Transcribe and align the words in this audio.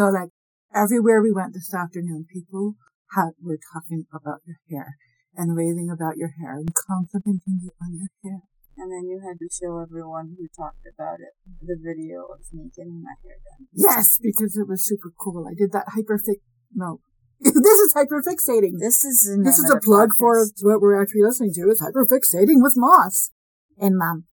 So 0.00 0.08
like 0.08 0.32
everywhere 0.72 1.20
we 1.20 1.30
went 1.30 1.52
this 1.52 1.74
afternoon, 1.74 2.24
people 2.32 2.72
had, 3.12 3.36
were 3.36 3.60
talking 3.60 4.06
about 4.08 4.40
your 4.48 4.56
hair 4.72 4.96
and 5.36 5.54
raving 5.54 5.92
about 5.92 6.16
your 6.16 6.32
hair 6.40 6.56
and 6.56 6.72
complimenting 6.72 7.60
you 7.60 7.68
on 7.82 7.92
your 7.92 8.08
hair. 8.24 8.40
And 8.78 8.90
then 8.90 9.04
you 9.04 9.20
had 9.20 9.36
to 9.40 9.48
show 9.52 9.76
everyone 9.76 10.36
who 10.38 10.48
talked 10.56 10.88
about 10.88 11.20
it 11.20 11.36
the 11.60 11.76
video 11.76 12.24
of 12.32 12.40
me 12.50 12.70
getting 12.74 13.02
my 13.04 13.12
hair 13.22 13.36
done. 13.44 13.68
Yes, 13.74 14.18
because 14.22 14.56
it 14.56 14.66
was 14.66 14.88
super 14.88 15.12
cool. 15.20 15.44
I 15.46 15.52
did 15.52 15.72
that 15.72 15.92
hyperfix. 15.92 16.40
No, 16.72 17.00
this 17.40 17.52
is 17.52 17.92
hyperfixating. 17.92 18.80
This 18.80 19.04
is 19.04 19.36
this 19.44 19.58
is 19.58 19.70
a 19.70 19.80
plug 19.84 20.12
for 20.18 20.46
what 20.62 20.80
we're 20.80 20.96
actually 20.96 21.24
listening 21.24 21.52
to 21.56 21.68
is 21.68 21.84
hyperfixating 21.84 22.62
with 22.64 22.72
Moss 22.74 23.32
and 23.78 23.98
Mom. 23.98 24.24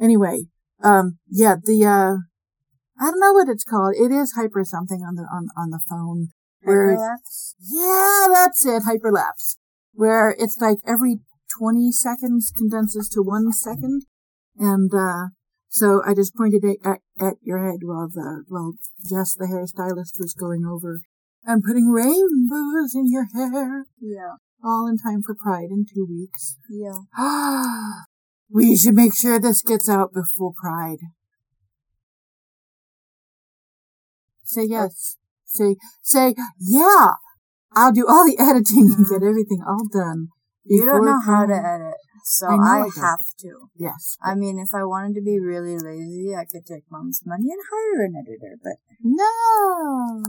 Anyway, 0.00 0.46
um, 0.82 1.18
yeah, 1.30 1.54
the 1.62 1.86
uh, 1.86 2.14
I 3.00 3.10
don't 3.10 3.20
know 3.20 3.32
what 3.32 3.48
it's 3.48 3.64
called. 3.64 3.94
It 3.96 4.12
is 4.12 4.34
hyper 4.36 4.64
something 4.64 5.02
on 5.02 5.16
the 5.16 5.22
on 5.22 5.48
on 5.56 5.70
the 5.70 5.80
phone. 5.88 6.28
Hyperlapse. 6.66 7.54
Yeah, 7.60 8.26
that's 8.32 8.64
it. 8.64 8.84
Hyperlapse, 8.84 9.56
where 9.92 10.34
it's 10.38 10.58
like 10.60 10.78
every 10.86 11.18
twenty 11.58 11.92
seconds 11.92 12.52
condenses 12.56 13.08
to 13.10 13.20
one 13.22 13.52
second, 13.52 14.06
and 14.58 14.90
uh, 14.94 15.28
so 15.68 16.02
I 16.06 16.14
just 16.14 16.36
pointed 16.36 16.64
it 16.64 16.78
at, 16.84 17.00
at 17.20 17.34
your 17.42 17.58
head 17.58 17.80
while 17.82 18.08
the 18.08 18.44
while 18.48 18.74
Jess, 19.08 19.34
the 19.34 19.46
hairstylist, 19.46 20.20
was 20.20 20.34
going 20.38 20.64
over 20.64 21.00
and 21.44 21.62
putting 21.62 21.88
rainbows 21.88 22.94
in 22.94 23.10
your 23.10 23.26
hair. 23.34 23.86
Yeah. 24.00 24.36
All 24.64 24.86
in 24.86 24.96
time 24.98 25.22
for 25.22 25.34
Pride 25.34 25.70
in 25.70 25.84
two 25.84 26.06
weeks. 26.08 26.56
Yeah. 26.70 27.00
Ah, 27.18 28.04
we 28.48 28.76
should 28.76 28.94
make 28.94 29.14
sure 29.14 29.38
this 29.38 29.62
gets 29.62 29.88
out 29.88 30.14
before 30.14 30.52
Pride. 30.56 31.00
Say 34.54 34.66
yes. 34.70 35.16
Say, 35.44 35.76
say, 36.02 36.34
yeah. 36.60 37.14
I'll 37.74 37.90
do 37.90 38.06
all 38.06 38.22
the 38.22 38.36
editing 38.38 38.94
and 38.94 39.06
get 39.06 39.18
mm-hmm. 39.18 39.28
everything 39.28 39.62
all 39.66 39.86
done. 39.90 40.28
You 40.64 40.86
don't 40.86 41.04
know 41.04 41.20
how 41.20 41.44
to 41.44 41.52
edit, 41.52 41.98
so 42.24 42.46
I, 42.46 42.86
I 42.86 43.00
have 43.02 43.20
to. 43.40 43.68
Yes. 43.76 44.16
I 44.22 44.34
mean, 44.34 44.58
if 44.58 44.72
I 44.72 44.84
wanted 44.84 45.14
to 45.16 45.22
be 45.22 45.38
really 45.38 45.76
lazy, 45.76 46.32
I 46.32 46.46
could 46.46 46.64
take 46.64 46.88
mom's 46.88 47.20
money 47.26 47.50
and 47.50 47.60
hire 47.68 48.06
an 48.06 48.14
editor, 48.16 48.56
but 48.62 48.80
no. 49.02 50.22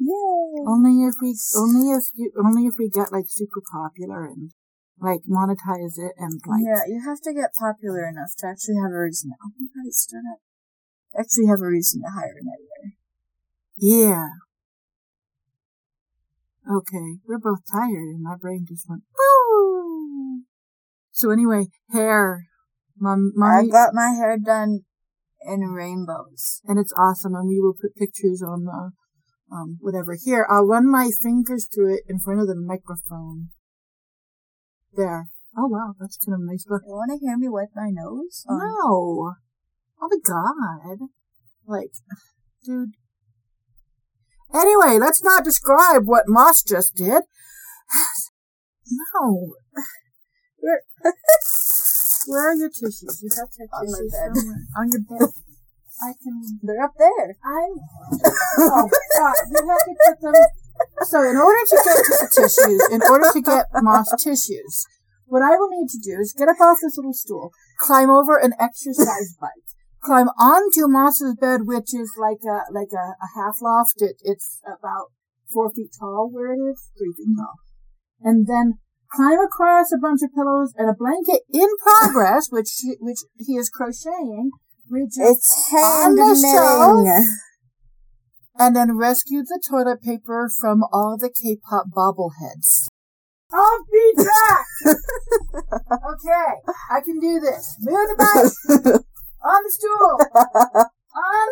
Yay. 0.00 0.66
Only 0.68 1.06
if 1.06 1.14
we, 1.22 1.32
only 1.56 1.96
if 1.96 2.04
you, 2.14 2.32
only 2.36 2.66
if 2.66 2.74
we 2.78 2.90
get 2.90 3.12
like 3.12 3.26
super 3.28 3.62
popular 3.72 4.26
and 4.26 4.52
like 5.00 5.22
monetize 5.24 5.96
it 5.96 6.12
and 6.18 6.40
like. 6.44 6.60
Yeah, 6.60 6.84
you 6.86 7.00
have 7.06 7.22
to 7.22 7.32
get 7.32 7.56
popular 7.56 8.04
enough 8.04 8.36
to 8.38 8.48
actually 8.48 8.76
have 8.82 8.92
a 8.92 9.00
reason. 9.00 9.30
To, 9.30 9.36
oh 9.40 9.52
my 9.56 9.68
god, 9.72 9.88
it 9.88 9.94
stood 9.94 10.26
up. 10.28 10.40
Actually, 11.16 11.46
have 11.46 11.60
a 11.60 11.68
reason 11.68 12.02
to 12.02 12.10
hire 12.12 12.36
an 12.36 12.48
editor. 12.52 12.96
Yeah. 13.76 14.28
Okay, 16.70 17.18
we're 17.26 17.38
both 17.38 17.60
tired 17.70 18.14
and 18.14 18.22
my 18.22 18.36
brain 18.40 18.64
just 18.68 18.88
went, 18.88 19.02
Woo! 19.18 20.42
So 21.10 21.30
anyway, 21.30 21.66
hair. 21.92 22.46
My, 22.96 23.16
I 23.42 23.66
got 23.66 23.94
my 23.94 24.10
hair 24.10 24.38
done 24.38 24.80
in 25.44 25.60
rainbows. 25.60 26.60
And 26.66 26.78
it's 26.78 26.94
awesome 26.96 27.34
and 27.34 27.48
we 27.48 27.60
will 27.60 27.74
put 27.74 27.96
pictures 27.96 28.42
on 28.42 28.64
the, 28.64 28.92
um, 29.52 29.78
whatever. 29.80 30.16
Here, 30.22 30.46
I'll 30.48 30.66
run 30.66 30.90
my 30.90 31.10
fingers 31.22 31.68
through 31.72 31.94
it 31.94 32.02
in 32.08 32.18
front 32.20 32.40
of 32.40 32.46
the 32.46 32.54
microphone. 32.54 33.48
There. 34.94 35.26
Oh 35.56 35.66
wow, 35.66 35.94
that's 35.98 36.16
kind 36.16 36.34
of 36.34 36.40
nice 36.46 36.64
look. 36.68 36.82
You 36.86 36.92
want 36.92 37.10
to 37.12 37.18
hear 37.18 37.36
me 37.36 37.48
wipe 37.48 37.74
my 37.74 37.90
nose? 37.90 38.44
No. 38.48 39.34
Oh 40.00 40.08
my 40.10 40.18
god. 40.24 41.08
Like, 41.66 41.90
dude, 42.64 42.92
Anyway, 44.54 44.98
let's 44.98 45.22
not 45.22 45.44
describe 45.44 46.02
what 46.04 46.24
Moss 46.28 46.62
just 46.62 46.94
did. 46.94 47.22
no. 48.90 49.54
Where, 50.58 50.82
where 52.26 52.50
are 52.50 52.54
your 52.54 52.68
tissues? 52.68 53.20
You 53.22 53.30
have 53.36 53.50
to 53.50 53.62
have 53.62 53.70
on 53.72 53.86
tissues 53.86 54.12
bed. 54.12 54.36
somewhere. 54.36 54.62
On 54.76 54.90
your 54.90 55.00
bed. 55.00 55.28
I 56.02 56.12
can. 56.22 56.42
They're 56.62 56.82
up 56.82 56.94
there. 56.98 57.36
I'm. 57.44 57.78
Oh 58.58 58.88
God! 59.16 59.34
You 59.50 59.68
have 59.68 59.84
to 59.86 59.94
put 60.08 60.20
them. 60.20 60.34
So, 61.02 61.22
in 61.22 61.36
order 61.36 61.62
to 61.68 61.76
get 61.84 61.96
to 61.96 62.14
the 62.18 62.30
tissues, 62.34 62.88
in 62.90 63.02
order 63.02 63.30
to 63.32 63.40
get 63.40 63.66
Moss 63.82 64.10
tissues, 64.18 64.84
what 65.26 65.42
I 65.42 65.56
will 65.56 65.68
need 65.70 65.88
to 65.90 65.98
do 66.02 66.18
is 66.20 66.34
get 66.36 66.48
up 66.48 66.60
off 66.60 66.78
this 66.82 66.96
little 66.96 67.12
stool, 67.12 67.52
climb 67.78 68.10
over 68.10 68.36
an 68.36 68.52
exercise 68.58 69.36
bike, 69.40 69.71
climb 70.02 70.28
onto 70.38 70.88
Moss's 70.88 71.36
bed, 71.40 71.60
which 71.64 71.94
is 71.94 72.12
like 72.18 72.42
a 72.44 72.70
like 72.72 72.92
a, 72.92 73.14
a 73.22 73.28
half 73.34 73.62
loft. 73.62 73.94
It, 73.98 74.16
it's 74.22 74.60
about 74.66 75.14
four 75.52 75.70
feet 75.72 75.90
tall 75.98 76.28
where 76.30 76.52
it 76.52 76.58
is, 76.58 76.90
three 76.98 77.14
feet 77.16 77.34
tall, 77.36 77.56
and 78.20 78.46
then 78.46 78.78
climb 79.14 79.38
across 79.40 79.92
a 79.92 80.00
bunch 80.00 80.20
of 80.22 80.34
pillows 80.34 80.72
and 80.76 80.88
a 80.88 80.94
blanket 80.94 81.42
in 81.52 81.68
progress, 81.80 82.48
which 82.50 82.70
he, 82.80 82.96
which 83.00 83.18
he 83.38 83.54
is 83.54 83.70
crocheting. 83.70 84.50
It's 84.90 85.70
hand 85.70 86.16
knitting. 86.16 87.28
And 88.58 88.76
then 88.76 88.96
rescue 88.98 89.42
the 89.42 89.60
toilet 89.70 90.02
paper 90.02 90.50
from 90.60 90.82
all 90.92 91.16
the 91.18 91.30
K-pop 91.30 91.86
bobbleheads. 91.96 92.88
I'll 93.52 93.84
be 93.90 94.12
back. 94.16 94.66
okay, 95.66 96.52
I 96.90 97.00
can 97.02 97.18
do 97.18 97.40
this. 97.40 97.76
Move 97.80 98.16
the 98.18 99.01
bike 99.80 99.92
on 99.92 100.20
the 100.20 100.40
stool, 100.40 100.92
on 101.14 101.46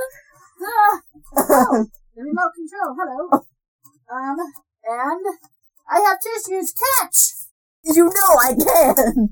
the 0.58 1.42
oh, 1.42 1.86
the 2.16 2.22
remote 2.22 2.52
control. 2.54 2.96
Hello. 2.98 3.30
Um, 4.12 4.36
and 4.84 5.26
I 5.88 6.00
have 6.00 6.18
tissues. 6.20 6.72
Catch. 6.72 7.48
You 7.84 8.04
know 8.04 8.36
I 8.40 8.54
can't. 8.54 9.30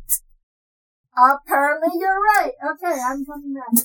Apparently 1.16 1.88
you're 1.98 2.20
right. 2.38 2.52
Okay, 2.72 3.00
I'm 3.00 3.24
coming 3.24 3.54
back. 3.54 3.84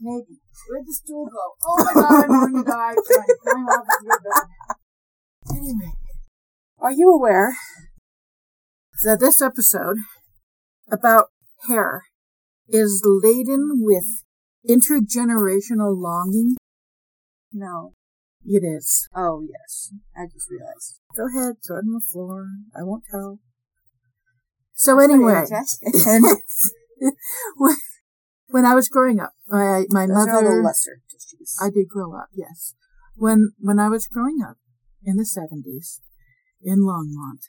Maybe. 0.00 0.40
Where'd 0.68 0.86
the 0.86 0.92
stool 0.92 1.26
go? 1.26 1.54
Oh 1.66 1.84
my 1.84 1.94
god, 1.94 2.24
I'm 2.24 2.52
going 2.52 2.64
to 2.64 2.70
die 2.70 2.94
to 2.94 3.50
off 3.58 3.86
of 3.88 4.04
your 4.04 4.20
bed. 4.20 4.76
Anyway, 5.50 5.92
are 6.78 6.92
you 6.92 7.10
aware 7.10 7.56
that 9.04 9.20
this 9.20 9.40
episode 9.40 9.96
about 10.90 11.26
hair 11.68 12.02
is 12.68 13.02
laden 13.04 13.80
with 13.80 14.24
intergenerational 14.68 15.96
longing? 15.96 16.56
No. 17.52 17.94
It 18.44 18.64
is. 18.64 19.08
Oh, 19.14 19.42
yes. 19.42 19.92
I 20.16 20.26
just 20.32 20.50
realized. 20.50 20.98
Go 21.16 21.26
ahead, 21.26 21.56
throw 21.66 21.76
it 21.76 21.80
on 21.80 21.92
the 21.92 22.00
floor. 22.00 22.48
I 22.74 22.82
won't 22.82 23.04
tell. 23.10 23.40
So 24.74 24.98
anyway, 25.00 25.42
when 28.48 28.64
I 28.64 28.74
was 28.74 28.88
growing 28.88 29.20
up, 29.20 29.34
my 29.48 29.84
my 29.88 30.06
Those 30.06 30.28
mother. 30.28 30.62
Lesser 30.62 31.02
tissues. 31.10 31.56
I 31.60 31.70
did 31.70 31.88
grow 31.88 32.16
up, 32.16 32.28
yes. 32.32 32.76
When 33.16 33.50
when 33.58 33.80
I 33.80 33.88
was 33.88 34.06
growing 34.06 34.38
up 34.48 34.56
in 35.04 35.16
the 35.16 35.24
seventies 35.24 36.00
in 36.62 36.78
Longmont, 36.78 37.48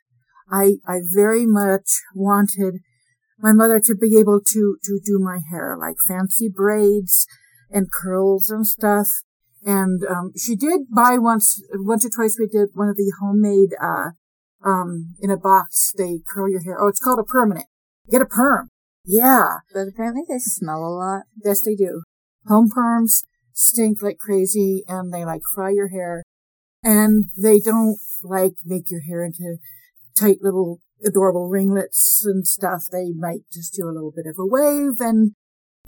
I 0.52 0.78
I 0.88 1.02
very 1.04 1.46
much 1.46 2.02
wanted 2.16 2.80
my 3.42 3.54
mother 3.54 3.80
to 3.80 3.96
be 3.96 4.18
able 4.18 4.42
to 4.46 4.78
to 4.84 5.00
do 5.04 5.20
my 5.20 5.40
hair 5.52 5.78
like 5.80 5.96
fancy 6.08 6.50
braids 6.50 7.26
and 7.70 7.92
curls 7.92 8.50
and 8.50 8.66
stuff. 8.66 9.08
And 9.66 10.02
um, 10.06 10.32
she 10.38 10.56
did 10.56 10.82
buy 10.94 11.18
once 11.18 11.62
once 11.74 12.06
or 12.06 12.10
twice. 12.10 12.38
We 12.40 12.48
did 12.48 12.70
one 12.74 12.90
of 12.90 12.96
the 12.96 13.12
homemade 13.22 13.72
uh 13.82 14.12
um 14.66 15.16
in 15.20 15.30
a 15.30 15.38
box. 15.38 15.94
They 15.98 16.20
curl 16.28 16.50
your 16.50 16.64
hair. 16.64 16.78
Oh, 16.80 16.88
it's 16.88 17.00
called 17.00 17.20
a 17.20 17.24
permanent. 17.24 17.68
Get 18.10 18.22
a 18.22 18.26
perm. 18.26 18.70
Yeah. 19.06 19.58
But 19.74 19.88
apparently 19.88 20.24
they 20.28 20.40
smell 20.40 20.80
a 20.86 20.94
lot. 20.94 21.24
Yes, 21.44 21.62
they 21.62 21.76
do. 21.76 22.04
Home 22.48 22.70
perms 22.70 23.24
stink 23.54 24.02
like 24.02 24.18
crazy 24.18 24.84
and 24.88 25.14
they 25.14 25.26
like 25.26 25.42
fry 25.54 25.70
your 25.70 25.90
hair 25.90 26.24
and 26.84 27.26
they 27.38 27.60
don't 27.60 27.98
like 28.24 28.54
make 28.66 28.90
your 28.90 29.02
hair 29.02 29.24
into 29.24 29.58
tight 30.18 30.38
little 30.42 30.80
adorable 31.06 31.48
ringlets 31.48 32.24
and 32.26 32.48
stuff. 32.48 32.86
They 32.92 33.12
might 33.16 33.42
just 33.52 33.74
do 33.74 33.86
a 33.88 33.94
little 33.94 34.12
bit 34.16 34.26
of 34.26 34.36
a 34.40 34.46
wave 34.46 35.00
and 35.00 35.34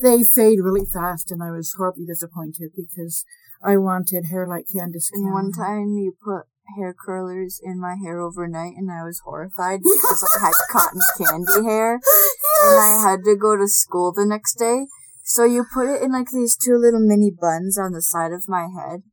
they 0.02 0.24
fade 0.36 0.60
really 0.62 0.86
fast 0.86 1.32
and 1.32 1.44
I 1.44 1.52
was 1.52 1.74
horribly 1.78 2.06
disappointed 2.06 2.72
because 2.76 3.24
I 3.64 3.78
wanted 3.78 4.26
hair 4.32 4.48
like 4.48 4.66
Candace 4.74 5.12
And 5.14 5.26
Cameron. 5.28 5.46
one 5.46 5.52
time 5.52 5.98
you 5.98 6.14
put 6.24 6.46
hair 6.78 6.96
curlers 6.98 7.60
in 7.62 7.80
my 7.80 7.96
hair 8.02 8.20
overnight 8.22 8.74
and 8.78 8.90
I 8.90 9.04
was 9.04 9.22
horrified 9.26 9.82
because 9.84 10.28
I 10.38 10.46
had 10.46 10.54
cotton 10.72 11.02
candy 11.18 11.68
hair 11.68 11.96
and 11.96 12.80
I 12.80 13.10
had 13.10 13.24
to 13.26 13.36
go 13.36 13.56
to 13.58 13.68
school 13.68 14.12
the 14.14 14.26
next 14.26 14.56
day. 14.56 14.88
So 15.24 15.44
you 15.44 15.66
put 15.72 15.88
it 15.94 16.02
in 16.02 16.12
like 16.14 16.30
these 16.32 16.56
two 16.58 16.78
little 16.78 17.00
mini 17.00 17.30
buns 17.30 17.78
on 17.78 17.92
the 17.92 18.02
side 18.02 18.32
of 18.32 18.50
my 18.50 18.68
head. 18.74 19.04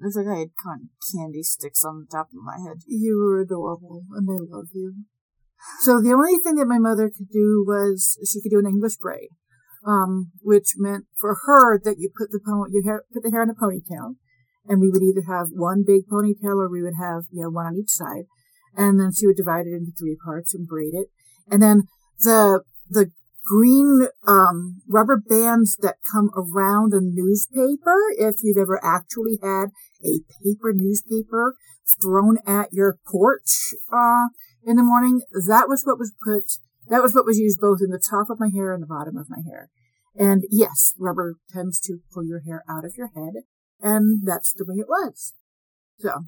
It 0.00 0.04
was 0.04 0.16
like 0.16 0.26
I 0.26 0.40
had 0.40 0.50
cotton 0.60 0.90
candy 1.14 1.42
sticks 1.44 1.84
on 1.84 2.00
the 2.00 2.06
top 2.10 2.28
of 2.28 2.42
my 2.42 2.58
head. 2.58 2.78
You 2.86 3.18
were 3.18 3.40
adorable 3.40 4.02
and 4.16 4.28
I 4.28 4.56
love 4.56 4.68
you. 4.72 4.94
So 5.80 6.00
the 6.00 6.12
only 6.12 6.38
thing 6.38 6.56
that 6.56 6.66
my 6.66 6.78
mother 6.78 7.10
could 7.10 7.30
do 7.30 7.64
was 7.66 8.18
she 8.24 8.40
could 8.40 8.50
do 8.50 8.58
an 8.58 8.66
English 8.66 8.96
braid, 8.96 9.28
um, 9.86 10.32
which 10.42 10.74
meant 10.76 11.06
for 11.18 11.36
her 11.46 11.78
that 11.78 11.98
you 11.98 12.10
put 12.16 12.30
the 12.30 12.40
pony, 12.44 12.70
your 12.72 12.84
hair, 12.84 13.04
put 13.12 13.22
the 13.22 13.30
hair 13.30 13.42
in 13.42 13.50
a 13.50 13.54
ponytail, 13.54 14.16
and 14.66 14.80
we 14.80 14.90
would 14.90 15.02
either 15.02 15.22
have 15.26 15.48
one 15.50 15.84
big 15.86 16.02
ponytail 16.10 16.56
or 16.56 16.70
we 16.70 16.82
would 16.82 16.98
have, 17.00 17.24
you 17.30 17.42
know, 17.42 17.50
one 17.50 17.66
on 17.66 17.76
each 17.76 17.90
side. 17.90 18.24
And 18.76 18.98
then 18.98 19.12
she 19.12 19.26
would 19.26 19.36
divide 19.36 19.66
it 19.66 19.74
into 19.74 19.92
three 19.92 20.16
parts 20.24 20.54
and 20.54 20.66
braid 20.66 20.94
it. 20.94 21.08
And 21.50 21.62
then 21.62 21.82
the, 22.20 22.62
the 22.88 23.10
green, 23.44 24.06
um, 24.26 24.80
rubber 24.88 25.20
bands 25.20 25.76
that 25.82 25.96
come 26.10 26.30
around 26.36 26.94
a 26.94 27.00
newspaper, 27.02 27.96
if 28.16 28.36
you've 28.42 28.56
ever 28.56 28.80
actually 28.84 29.38
had 29.42 29.70
a 30.04 30.20
paper 30.42 30.72
newspaper 30.72 31.56
thrown 32.00 32.38
at 32.46 32.72
your 32.72 32.98
porch, 33.06 33.74
uh, 33.92 34.28
in 34.64 34.76
the 34.76 34.82
morning, 34.82 35.22
that 35.32 35.68
was 35.68 35.82
what 35.84 35.98
was 35.98 36.12
put, 36.24 36.44
that 36.88 37.02
was 37.02 37.14
what 37.14 37.26
was 37.26 37.38
used 37.38 37.60
both 37.60 37.80
in 37.82 37.90
the 37.90 37.98
top 37.98 38.30
of 38.30 38.40
my 38.40 38.48
hair 38.48 38.72
and 38.72 38.82
the 38.82 38.86
bottom 38.86 39.16
of 39.16 39.30
my 39.30 39.38
hair. 39.46 39.70
And 40.16 40.44
yes, 40.50 40.94
rubber 40.98 41.36
tends 41.52 41.80
to 41.80 42.00
pull 42.12 42.24
your 42.24 42.40
hair 42.40 42.62
out 42.68 42.84
of 42.84 42.96
your 42.96 43.10
head. 43.14 43.44
And 43.80 44.22
that's 44.24 44.52
the 44.52 44.64
way 44.66 44.76
it 44.76 44.88
was. 44.88 45.32
So 45.98 46.26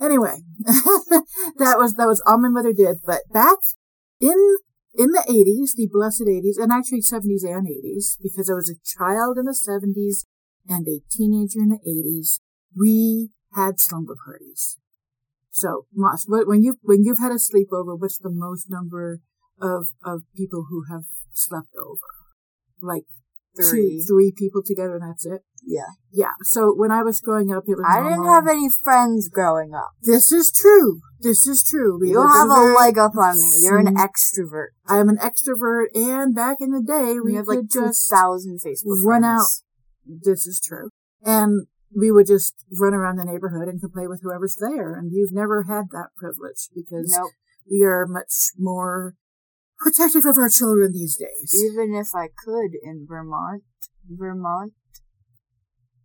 anyway, 0.00 0.38
that 0.64 1.76
was, 1.78 1.94
that 1.94 2.06
was 2.06 2.22
all 2.26 2.38
my 2.38 2.48
mother 2.48 2.72
did. 2.72 2.98
But 3.04 3.22
back 3.32 3.58
in, 4.20 4.56
in 4.94 5.12
the 5.12 5.24
80s, 5.28 5.76
the 5.76 5.88
blessed 5.92 6.24
80s, 6.26 6.62
and 6.62 6.72
actually 6.72 7.02
70s 7.02 7.44
and 7.44 7.68
80s, 7.68 8.16
because 8.22 8.50
I 8.50 8.54
was 8.54 8.70
a 8.70 8.80
child 8.84 9.38
in 9.38 9.44
the 9.44 9.52
70s 9.52 10.24
and 10.68 10.86
a 10.88 11.00
teenager 11.10 11.60
in 11.60 11.68
the 11.68 11.80
80s, 11.86 12.40
we 12.76 13.30
had 13.54 13.80
slumber 13.80 14.16
parties. 14.24 14.78
So, 15.50 15.86
Moss, 15.94 16.24
when 16.28 16.62
you 16.62 16.76
when 16.82 17.02
you've 17.02 17.18
had 17.18 17.32
a 17.32 17.36
sleepover, 17.36 17.98
what's 17.98 18.18
the 18.18 18.30
most 18.30 18.66
number 18.70 19.20
of 19.60 19.88
of 20.04 20.22
people 20.36 20.66
who 20.70 20.84
have 20.90 21.02
slept 21.32 21.74
over? 21.76 22.00
Like 22.80 23.04
three, 23.56 23.98
two, 23.98 24.14
three 24.14 24.32
people 24.36 24.62
together, 24.64 24.96
and 24.96 25.10
that's 25.10 25.26
it. 25.26 25.42
Yeah. 25.64 25.90
Yeah. 26.12 26.32
So 26.42 26.72
when 26.74 26.90
I 26.90 27.02
was 27.02 27.20
growing 27.20 27.52
up, 27.52 27.64
it 27.66 27.76
was. 27.76 27.86
I 27.86 28.02
didn't 28.02 28.26
have 28.26 28.46
any 28.48 28.68
friends 28.82 29.28
growing 29.28 29.74
up. 29.74 29.90
This 30.02 30.32
is 30.32 30.50
true. 30.50 31.00
This 31.20 31.46
is 31.46 31.62
true. 31.68 31.98
We 32.00 32.10
you 32.10 32.26
have 32.26 32.48
a 32.48 32.74
leg 32.78 32.96
up 32.96 33.16
on 33.16 33.34
me. 33.40 33.60
You're 33.62 33.78
an 33.78 33.94
mm-hmm. 33.94 33.96
extrovert. 33.96 34.68
I'm 34.86 35.08
an 35.08 35.18
extrovert, 35.18 35.86
and 35.94 36.34
back 36.34 36.58
in 36.60 36.70
the 36.70 36.82
day, 36.82 37.14
we, 37.14 37.32
we 37.32 37.34
have 37.34 37.46
like 37.46 37.68
two 37.70 37.92
thousand 38.10 38.60
Facebook 38.64 39.04
run 39.04 39.22
friends. 39.22 39.64
out. 40.06 40.20
This 40.24 40.46
is 40.46 40.60
true, 40.64 40.90
and 41.24 41.66
we 41.94 42.10
would 42.10 42.26
just 42.26 42.54
run 42.78 42.94
around 42.94 43.16
the 43.16 43.24
neighborhood 43.24 43.68
and 43.68 43.80
play 43.92 44.06
with 44.06 44.20
whoever's 44.22 44.56
there. 44.60 44.94
And 44.94 45.10
you've 45.12 45.32
never 45.32 45.64
had 45.64 45.86
that 45.90 46.10
privilege 46.16 46.68
because 46.74 47.14
nope. 47.18 47.30
we 47.70 47.82
are 47.82 48.06
much 48.06 48.52
more 48.58 49.14
protective 49.78 50.24
of 50.24 50.36
our 50.36 50.48
children 50.48 50.92
these 50.92 51.16
days. 51.16 51.54
Even 51.72 51.94
if 51.94 52.08
I 52.14 52.28
could 52.44 52.72
in 52.82 53.06
Vermont, 53.08 53.62
Vermont 54.08 54.72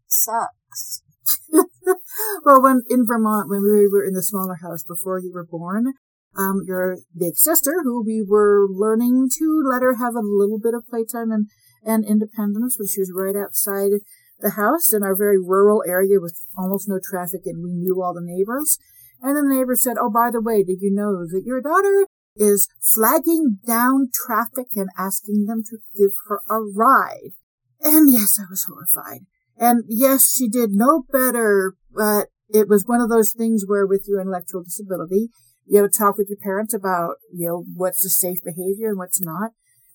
sucks. 0.07 1.03
well, 2.45 2.61
when 2.61 2.81
in 2.89 3.05
Vermont, 3.05 3.49
when 3.49 3.61
we 3.61 3.87
were 3.87 4.03
in 4.03 4.13
the 4.13 4.23
smaller 4.23 4.57
house 4.61 4.83
before 4.83 5.19
you 5.19 5.31
were 5.33 5.45
born, 5.45 5.93
um, 6.37 6.61
your 6.65 6.97
big 7.17 7.35
sister, 7.35 7.81
who 7.83 8.03
we 8.03 8.23
were 8.27 8.67
learning 8.69 9.29
to 9.39 9.63
let 9.69 9.81
her 9.81 9.95
have 9.95 10.15
a 10.15 10.21
little 10.21 10.59
bit 10.59 10.73
of 10.73 10.87
playtime 10.87 11.31
and, 11.31 11.47
and 11.85 12.05
independence 12.05 12.77
when 12.77 12.87
she 12.87 12.99
was 12.99 13.11
right 13.15 13.35
outside 13.35 13.91
the 14.45 14.51
house 14.51 14.93
in 14.93 15.01
our 15.01 15.15
very 15.15 15.39
rural 15.39 15.83
area 15.87 16.21
with 16.21 16.39
almost 16.55 16.87
no 16.87 16.99
traffic 17.03 17.41
and 17.45 17.63
we 17.63 17.73
knew 17.73 18.01
all 18.01 18.13
the 18.13 18.21
neighbors. 18.21 18.77
And 19.21 19.35
then 19.35 19.49
the 19.49 19.55
neighbor 19.55 19.75
said, 19.75 19.97
Oh, 19.99 20.11
by 20.11 20.29
the 20.31 20.41
way, 20.41 20.63
did 20.63 20.81
you 20.81 20.93
know 20.93 21.25
that 21.25 21.43
your 21.43 21.61
daughter 21.61 22.05
is 22.35 22.69
flagging 22.95 23.57
down 23.65 24.09
traffic 24.13 24.67
and 24.75 24.89
asking 24.97 25.45
them 25.45 25.63
to 25.63 25.77
give 25.97 26.11
her 26.27 26.41
a 26.47 26.61
ride? 26.61 27.33
And 27.81 28.11
yes, 28.13 28.37
I 28.39 28.45
was 28.47 28.67
horrified. 28.69 29.25
And 29.57 29.83
yes, 29.87 30.31
she 30.37 30.47
did 30.47 30.71
no 30.73 31.05
better, 31.11 31.75
but 31.91 32.27
it 32.49 32.69
was 32.69 32.85
one 32.85 33.01
of 33.01 33.09
those 33.09 33.33
things 33.35 33.63
where 33.65 33.87
with 33.87 34.05
your 34.07 34.21
intellectual 34.21 34.63
disability, 34.63 35.29
you 35.65 35.81
know, 35.81 35.87
talk 35.87 36.17
with 36.17 36.27
your 36.29 36.37
parents 36.43 36.73
about, 36.73 37.15
you 37.33 37.47
know, 37.47 37.65
what's 37.73 38.05
a 38.05 38.09
safe 38.09 38.39
behavior 38.43 38.89
and 38.89 38.99
what's 38.99 39.21
not. 39.21 39.51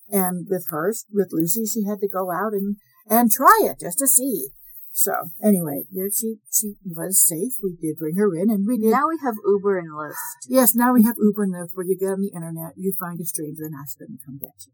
And 0.09 0.45
with 0.49 0.65
her, 0.71 0.93
with 1.13 1.29
Lucy, 1.31 1.65
she 1.65 1.85
had 1.87 1.99
to 1.99 2.09
go 2.09 2.31
out 2.31 2.51
and 2.51 2.75
and 3.09 3.31
try 3.31 3.59
it 3.63 3.79
just 3.79 3.99
to 3.99 4.07
see. 4.07 4.49
So 4.91 5.31
anyway, 5.43 5.83
yeah, 5.89 6.11
she 6.13 6.35
she 6.51 6.75
was 6.85 7.23
safe. 7.23 7.53
We 7.63 7.77
did 7.81 7.97
bring 7.97 8.15
her 8.15 8.35
in, 8.35 8.49
and 8.49 8.67
we 8.67 8.77
did. 8.77 8.91
Now 8.91 9.07
we 9.07 9.17
have 9.23 9.35
Uber 9.45 9.79
and 9.79 9.89
Lyft. 9.91 10.49
Yes, 10.49 10.75
now 10.75 10.93
we 10.93 11.03
have 11.03 11.15
Uber 11.17 11.43
and 11.43 11.53
Lyft, 11.55 11.71
where 11.73 11.85
you 11.85 11.97
get 11.97 12.11
on 12.11 12.21
the 12.21 12.31
internet, 12.35 12.73
you 12.75 12.93
find 12.99 13.19
a 13.19 13.25
stranger 13.25 13.63
and 13.63 13.75
ask 13.75 13.97
them 13.97 14.09
to 14.17 14.25
come 14.25 14.37
get 14.37 14.67
you. 14.67 14.73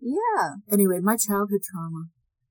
Yeah. 0.00 0.54
Anyway, 0.72 1.00
my 1.00 1.16
childhood 1.16 1.60
trauma, 1.70 2.06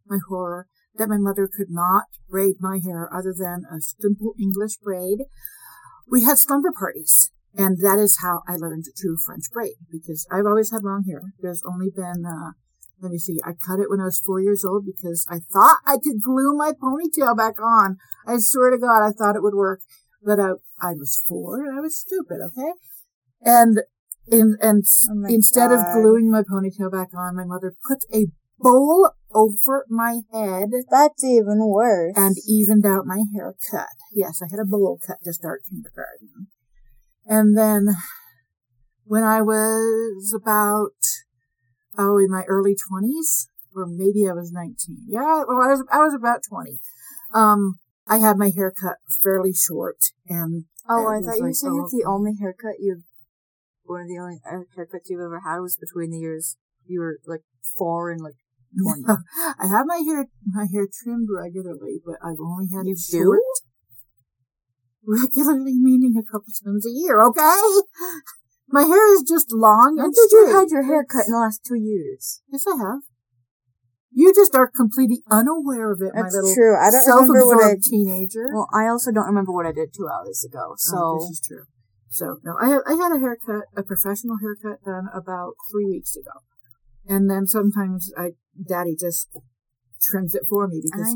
my 0.06 0.20
horror 0.30 0.68
that 0.98 1.10
my 1.10 1.18
mother 1.18 1.48
could 1.48 1.70
not 1.70 2.06
braid 2.30 2.56
my 2.60 2.80
hair 2.84 3.10
other 3.14 3.34
than 3.38 3.64
a 3.72 3.82
simple 3.82 4.34
English 4.40 4.78
braid. 4.78 5.20
We 6.10 6.24
had 6.24 6.38
slumber 6.38 6.72
parties, 6.78 7.32
and 7.56 7.78
that 7.82 8.00
is 8.00 8.20
how 8.22 8.42
I 8.48 8.56
learned 8.56 8.86
to 8.96 9.18
French 9.26 9.46
braid 9.52 9.76
because 9.92 10.26
I've 10.32 10.46
always 10.46 10.72
had 10.72 10.84
long 10.84 11.04
hair. 11.08 11.34
There's 11.40 11.64
only 11.68 11.90
been 11.94 12.26
uh, 12.26 12.52
let 13.02 13.12
me 13.12 13.18
see. 13.18 13.40
I 13.44 13.54
cut 13.54 13.80
it 13.80 13.90
when 13.90 14.02
I 14.02 14.06
was 14.06 14.20
four 14.20 14.42
years 14.42 14.66
old 14.66 14.86
because 14.86 15.26
I 15.30 15.40
thought 15.52 15.78
I 15.86 15.98
could 15.98 16.22
glue 16.22 16.56
my 16.56 16.72
ponytail 16.72 17.38
back 17.38 17.62
on. 17.62 17.98
I 18.26 18.38
swear 18.40 18.72
to 18.72 18.78
God, 18.78 19.04
I 19.04 19.12
thought 19.12 19.36
it 19.36 19.44
would 19.44 19.54
work, 19.54 19.82
but 20.24 20.40
I, 20.40 20.52
I 20.82 20.94
was 20.94 21.22
four 21.28 21.64
and 21.64 21.78
I 21.78 21.82
was 21.82 21.98
stupid. 21.98 22.40
Okay. 22.44 22.74
And, 23.42 23.82
in, 24.28 24.58
and 24.62 24.84
oh 25.10 25.26
instead 25.28 25.70
God. 25.70 25.80
of 25.80 25.94
gluing 25.94 26.32
my 26.32 26.42
ponytail 26.42 26.92
back 26.92 27.10
on, 27.16 27.36
my 27.36 27.46
mother 27.46 27.76
put 27.88 28.00
a 28.14 28.26
bowl 28.60 29.12
over 29.34 29.86
my 29.90 30.22
head. 30.34 30.70
That's 30.90 31.24
even 31.24 31.60
worse. 31.60 32.14
And 32.16 32.36
evened 32.48 32.86
out 32.86 33.06
my 33.06 33.24
haircut. 33.34 33.90
Yes, 34.12 34.42
I 34.42 34.48
had 34.50 34.60
a 34.60 34.66
bowl 34.66 35.00
cut 35.06 35.18
to 35.24 35.34
start 35.34 35.62
kindergarten. 35.70 36.48
And 37.26 37.58
then 37.58 37.88
when 39.04 39.24
I 39.24 39.42
was 39.42 40.34
about 40.36 40.94
oh, 41.98 42.18
in 42.18 42.30
my 42.30 42.44
early 42.48 42.76
twenties, 42.76 43.50
or 43.76 43.86
maybe 43.86 44.28
I 44.28 44.34
was 44.34 44.52
19. 44.52 45.06
Yeah, 45.08 45.44
well, 45.48 45.62
I 45.62 45.70
was, 45.70 45.84
I 45.92 46.00
was 46.00 46.14
about 46.14 46.42
20. 46.50 46.80
Um, 47.34 47.80
I 48.08 48.18
had 48.18 48.38
my 48.38 48.52
hair 48.56 48.72
cut 48.72 48.98
fairly 49.24 49.54
short 49.54 49.98
and. 50.28 50.66
Oh, 50.90 51.06
I 51.06 51.20
thought 51.20 51.36
you 51.38 51.44
were 51.44 51.54
saying 51.54 51.76
that 51.76 51.92
the 51.92 52.08
only 52.08 52.32
haircut 52.40 52.80
you've, 52.80 53.04
one 53.84 54.02
of 54.02 54.08
the 54.08 54.18
only 54.18 54.40
haircuts 54.48 55.10
you've 55.10 55.20
ever 55.20 55.42
had 55.44 55.60
was 55.60 55.76
between 55.76 56.12
the 56.12 56.20
years 56.20 56.56
you 56.88 57.02
were 57.02 57.20
like 57.28 57.42
four 57.78 58.10
and 58.10 58.22
like 58.22 58.36
20. 58.82 59.04
I 59.60 59.68
have 59.68 59.86
my 59.86 60.02
hair, 60.06 60.28
my 60.46 60.66
hair 60.72 60.88
trimmed 60.88 61.28
regularly, 61.30 62.02
but 62.06 62.16
I've 62.24 62.40
only 62.40 62.68
had 62.74 62.86
you 62.86 62.96
do 62.96 63.12
it 63.12 63.24
short. 63.24 63.40
Do? 63.40 63.64
Regularly 65.22 65.76
meaning 65.78 66.16
a 66.18 66.24
couple 66.24 66.52
times 66.64 66.86
a 66.86 66.92
year, 66.92 67.24
okay? 67.28 67.60
My 68.70 68.84
hair 68.84 69.14
is 69.16 69.24
just 69.24 69.48
long 69.52 69.96
when 69.96 70.06
and 70.06 70.14
did 70.14 70.30
straight. 70.30 70.52
you 70.52 70.56
had 70.56 70.70
your 70.70 70.84
hair 70.84 71.06
cut 71.06 71.26
in 71.28 71.34
the 71.34 71.40
last 71.40 71.64
two 71.66 71.80
years? 71.80 72.42
Yes, 72.52 72.66
I 72.68 72.78
have. 72.78 73.02
You 74.12 74.34
just 74.34 74.56
are 74.56 74.70
completely 74.70 75.22
unaware 75.30 75.92
of 75.92 76.02
it, 76.02 76.12
That's 76.14 76.34
my 76.34 76.42
little 76.42 76.56
true. 76.56 76.76
I 76.76 76.90
don't 76.90 77.06
remember 77.06 77.46
what 77.46 77.64
I 77.64 77.76
teenager. 77.80 78.50
Well, 78.52 78.68
I 78.74 78.88
also 78.88 79.12
don't 79.12 79.28
remember 79.28 79.54
what 79.54 79.66
I 79.66 79.72
did 79.72 79.94
two 79.94 80.10
hours 80.10 80.44
ago. 80.44 80.74
Oh, 80.74 80.76
so 80.78 80.96
oh, 80.98 81.16
this 81.22 81.38
is 81.38 81.42
true. 81.46 81.66
So 82.10 82.40
no, 82.44 82.56
I 82.60 82.80
I 82.88 82.96
had 82.96 83.12
a 83.12 83.20
haircut, 83.20 83.70
a 83.76 83.84
professional 83.84 84.38
haircut 84.42 84.84
done 84.84 85.08
about 85.14 85.54
three 85.72 85.86
weeks 85.86 86.16
ago, 86.16 86.42
and 87.06 87.30
then 87.30 87.46
sometimes 87.46 88.12
I 88.18 88.32
daddy 88.58 88.96
just 89.00 89.30
trims 90.02 90.34
it 90.34 90.44
for 90.50 90.68
me 90.68 90.82
because 90.84 91.16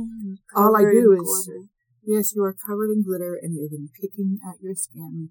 all 0.55 0.75
I 0.75 0.81
do 0.81 1.13
is 1.13 1.50
yes, 2.03 2.36
you 2.36 2.43
are 2.43 2.53
covered 2.53 2.91
in 2.91 3.03
glitter 3.03 3.39
and 3.41 3.55
you've 3.55 3.72
been 3.72 3.89
picking 4.00 4.38
at 4.46 4.62
your 4.62 4.75
skin 4.75 5.29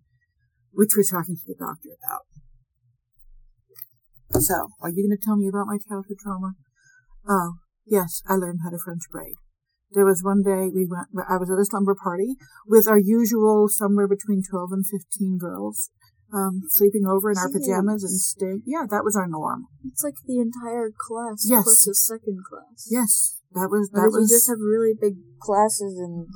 which 0.73 0.97
we're 0.97 1.09
talking 1.09 1.37
to 1.37 1.47
the 1.47 1.59
doctor 1.59 1.97
about. 1.99 2.25
So, 4.41 4.69
are 4.81 4.91
you 4.91 5.09
going 5.09 5.17
to 5.17 5.25
tell 5.25 5.37
me 5.37 5.49
about 5.49 5.67
my 5.67 5.79
childhood 5.79 6.19
trauma? 6.23 6.53
Oh, 7.29 7.59
yes, 7.85 8.23
I 8.29 8.35
learned 8.35 8.61
how 8.63 8.71
to 8.71 8.79
French 8.79 9.03
braid. 9.11 9.35
There 9.91 10.07
was 10.07 10.23
one 10.23 10.43
day 10.43 10.71
we 10.71 10.87
went, 10.87 11.11
I 11.29 11.37
was 11.37 11.51
at 11.51 11.59
a 11.59 11.67
slumber 11.67 11.97
party 11.99 12.37
with 12.67 12.87
our 12.87 12.99
usual 12.99 13.67
somewhere 13.69 14.07
between 14.07 14.43
12 14.49 14.71
and 14.71 14.85
15 14.87 15.39
girls, 15.39 15.91
um, 16.33 16.63
sleeping 16.69 17.07
over 17.07 17.33
in 17.33 17.39
our 17.39 17.51
pajamas 17.51 18.05
and 18.05 18.21
staying. 18.21 18.63
Yeah, 18.65 18.87
that 18.89 19.03
was 19.03 19.17
our 19.17 19.27
norm. 19.27 19.67
It's 19.85 20.05
like 20.05 20.15
the 20.27 20.39
entire 20.39 20.93
class 20.95 21.43
yes. 21.43 21.65
plus 21.65 21.89
a 21.89 21.95
second 21.95 22.39
class. 22.49 22.87
Yes, 22.89 23.40
that 23.53 23.67
was 23.67 23.91
that 23.91 24.15
was. 24.15 24.31
You 24.31 24.37
just 24.37 24.49
have 24.49 24.63
really 24.63 24.95
big 24.95 25.19
classes 25.43 25.99
in 25.99 26.27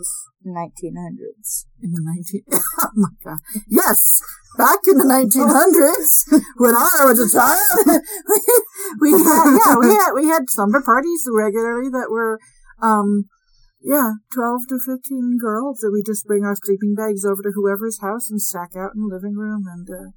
the 0.42 0.50
1900s. 0.50 1.66
In 1.78 1.94
the 1.94 2.02
19. 2.02 2.42
oh 2.82 2.90
my 2.94 3.14
god! 3.22 3.38
Yes, 3.68 4.20
back 4.58 4.82
in 4.86 4.98
the 4.98 5.06
1900s 5.06 6.42
when 6.56 6.74
I 6.74 7.06
was 7.06 7.22
a 7.22 7.30
child, 7.30 7.86
we 9.00 9.12
had 9.14 9.46
yeah 9.62 9.74
we 9.78 9.88
had 9.94 10.12
we 10.14 10.26
had 10.26 10.50
slumber 10.50 10.82
parties 10.82 11.22
regularly 11.30 11.88
that 11.90 12.10
were 12.10 12.38
um 12.82 13.30
yeah 13.80 14.18
12 14.34 14.60
to 14.70 14.78
15 14.82 15.38
girls 15.40 15.78
that 15.80 15.92
we 15.92 16.02
just 16.02 16.26
bring 16.26 16.42
our 16.42 16.56
sleeping 16.56 16.94
bags 16.94 17.24
over 17.24 17.42
to 17.42 17.52
whoever's 17.54 18.00
house 18.00 18.30
and 18.30 18.42
sack 18.42 18.74
out 18.74 18.94
in 18.94 19.06
the 19.06 19.14
living 19.14 19.36
room 19.36 19.64
and 19.70 19.86
uh, 19.90 20.10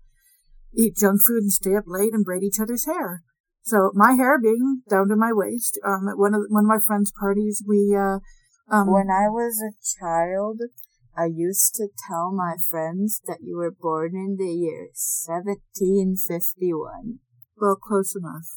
eat 0.74 0.98
junk 0.98 1.22
food 1.28 1.46
and 1.46 1.52
stay 1.52 1.76
up 1.76 1.86
late 1.86 2.14
and 2.14 2.26
braid 2.26 2.44
each 2.44 2.60
other's 2.60 2.86
hair. 2.86 3.22
So 3.68 3.92
my 3.94 4.14
hair 4.14 4.40
being 4.40 4.82
down 4.90 5.10
to 5.10 5.18
my 5.18 5.34
waist. 5.34 5.78
Um, 5.86 6.08
at 6.08 6.18
one 6.18 6.34
of 6.34 6.44
one 6.48 6.64
of 6.64 6.70
my 6.70 6.80
friends' 6.88 7.12
parties, 7.20 7.62
we 7.68 7.94
uh, 7.94 8.20
um, 8.72 8.90
when 8.90 9.12
I 9.12 9.28
was 9.28 9.60
a 9.60 9.76
child, 10.00 10.62
I 11.18 11.26
used 11.26 11.76
to 11.76 11.90
tell 12.08 12.32
my 12.32 12.56
friends 12.70 13.20
that 13.28 13.40
you 13.42 13.58
were 13.58 13.72
born 13.72 14.16
in 14.16 14.38
the 14.40 14.48
year 14.48 14.88
1751. 14.96 17.20
Well, 17.60 17.76
close 17.76 18.16
enough. 18.16 18.48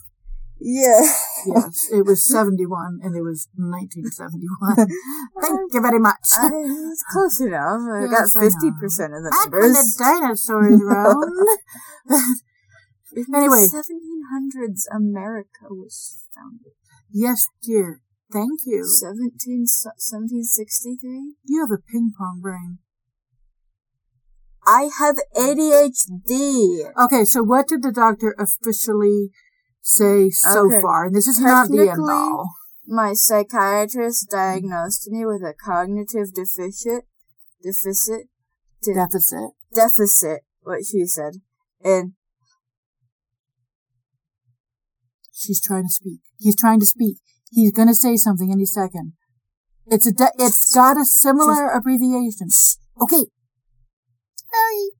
Yeah. 0.61 1.03
Yes, 1.45 1.89
it 1.91 2.07
was 2.07 2.25
71 2.33 3.01
and 3.03 3.17
it 3.17 3.23
was 3.23 3.49
1971. 3.57 4.77
Thank 5.43 5.75
you 5.75 5.81
very 5.81 5.99
much. 5.99 6.39
I, 6.39 6.53
it's 6.55 7.03
close 7.11 7.41
enough. 7.41 7.83
I 7.83 8.07
Yes, 8.07 8.35
got 8.35 8.45
50% 8.47 8.47
of 8.47 8.53
the 9.27 9.31
Back 9.35 9.51
when 9.51 9.73
the 9.73 9.93
dinosaurs 9.99 10.81
roamed. 10.81 11.49
In 13.15 13.25
Anyway. 13.35 13.67
the 13.67 13.83
1700s, 13.83 14.83
America 14.95 15.67
was 15.71 16.25
founded. 16.35 16.73
yes, 17.11 17.47
dear. 17.63 18.01
Thank 18.33 18.61
you. 18.65 18.85
17, 18.87 19.67
1763? 19.67 21.35
You 21.45 21.61
have 21.67 21.73
a 21.73 21.83
ping 21.91 22.13
pong 22.17 22.41
brain. 22.41 22.79
I 24.67 24.91
have 24.99 25.17
ADHD. 25.37 26.93
Okay, 27.05 27.25
so 27.25 27.43
what 27.43 27.67
did 27.67 27.83
the 27.83 27.93
doctor 27.93 28.37
officially 28.39 29.31
say 29.83 30.31
so 30.31 30.67
Okay. 30.67 30.81
far? 30.81 31.07
And 31.07 31.15
this 31.17 31.27
is 31.27 31.41
not 31.41 31.71
the 31.71 31.89
end 31.91 32.01
all. 32.09 32.51
My 32.87 33.15
psychiatrist 33.15 34.31
diagnosed 34.31 35.09
me 35.11 35.25
with 35.25 35.43
a 35.43 35.55
cognitive 35.55 36.33
deficit, 36.35 37.07
deficit, 37.63 38.29
de- 38.83 38.95
Deficit. 38.95 39.51
deficit, 39.75 40.45
what 40.63 40.85
she 40.85 41.07
said. 41.07 41.35
And 41.83 42.13
She's 45.41 45.61
trying 45.61 45.85
to 45.85 45.89
speak. 45.89 46.21
He's 46.39 46.57
trying 46.57 46.81
to 46.81 46.87
speak. 46.87 47.17
He's 47.51 47.73
gonna 47.73 47.95
say 47.95 48.17
something 48.17 48.53
any 48.53 48.67
second. 48.67 49.15
It's 49.87 50.07
a. 50.07 50.13
De- 50.13 50.33
it's 50.39 50.73
got 50.75 50.97
a 50.99 51.05
similar 51.05 51.69
abbreviation. 51.71 52.49
Okay. 53.03 53.25
Hey. 54.53 54.91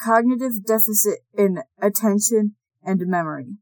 cognitive 0.00 0.64
deficit 0.64 1.20
in 1.36 1.58
attention 1.82 2.54
and 2.84 3.00
memory. 3.06 3.56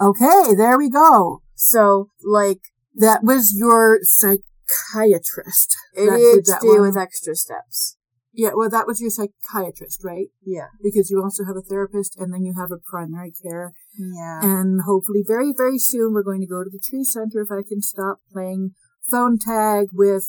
Okay, 0.00 0.54
there 0.54 0.76
we 0.76 0.90
go. 0.90 1.40
So, 1.54 2.10
like, 2.22 2.58
That 2.94 3.22
was 3.24 3.54
your 3.56 4.00
psychiatrist. 4.02 5.76
that 5.94 6.04
that 6.46 6.60
ADHD 6.62 6.68
one. 6.68 6.82
with 6.82 6.96
extra 6.98 7.34
steps. 7.34 7.96
Yeah, 8.40 8.56
well, 8.56 8.70
that 8.70 8.86
was 8.86 9.02
your 9.02 9.10
psychiatrist, 9.10 10.00
right? 10.02 10.28
Yeah. 10.40 10.72
Because 10.82 11.10
you 11.10 11.20
also 11.22 11.44
have 11.44 11.60
a 11.60 11.60
therapist 11.60 12.16
and 12.16 12.32
then 12.32 12.42
you 12.42 12.54
have 12.56 12.72
a 12.72 12.80
primary 12.80 13.32
care. 13.36 13.74
Yeah. 13.98 14.40
And 14.40 14.80
hopefully 14.86 15.20
very, 15.20 15.52
very 15.54 15.76
soon 15.76 16.14
we're 16.14 16.24
going 16.24 16.40
to 16.40 16.46
go 16.46 16.64
to 16.64 16.70
the 16.72 16.80
Tree 16.80 17.04
Center 17.04 17.42
if 17.42 17.52
I 17.52 17.60
can 17.60 17.82
stop 17.82 18.16
playing 18.32 18.72
phone 19.10 19.36
tag 19.36 19.88
with 19.92 20.24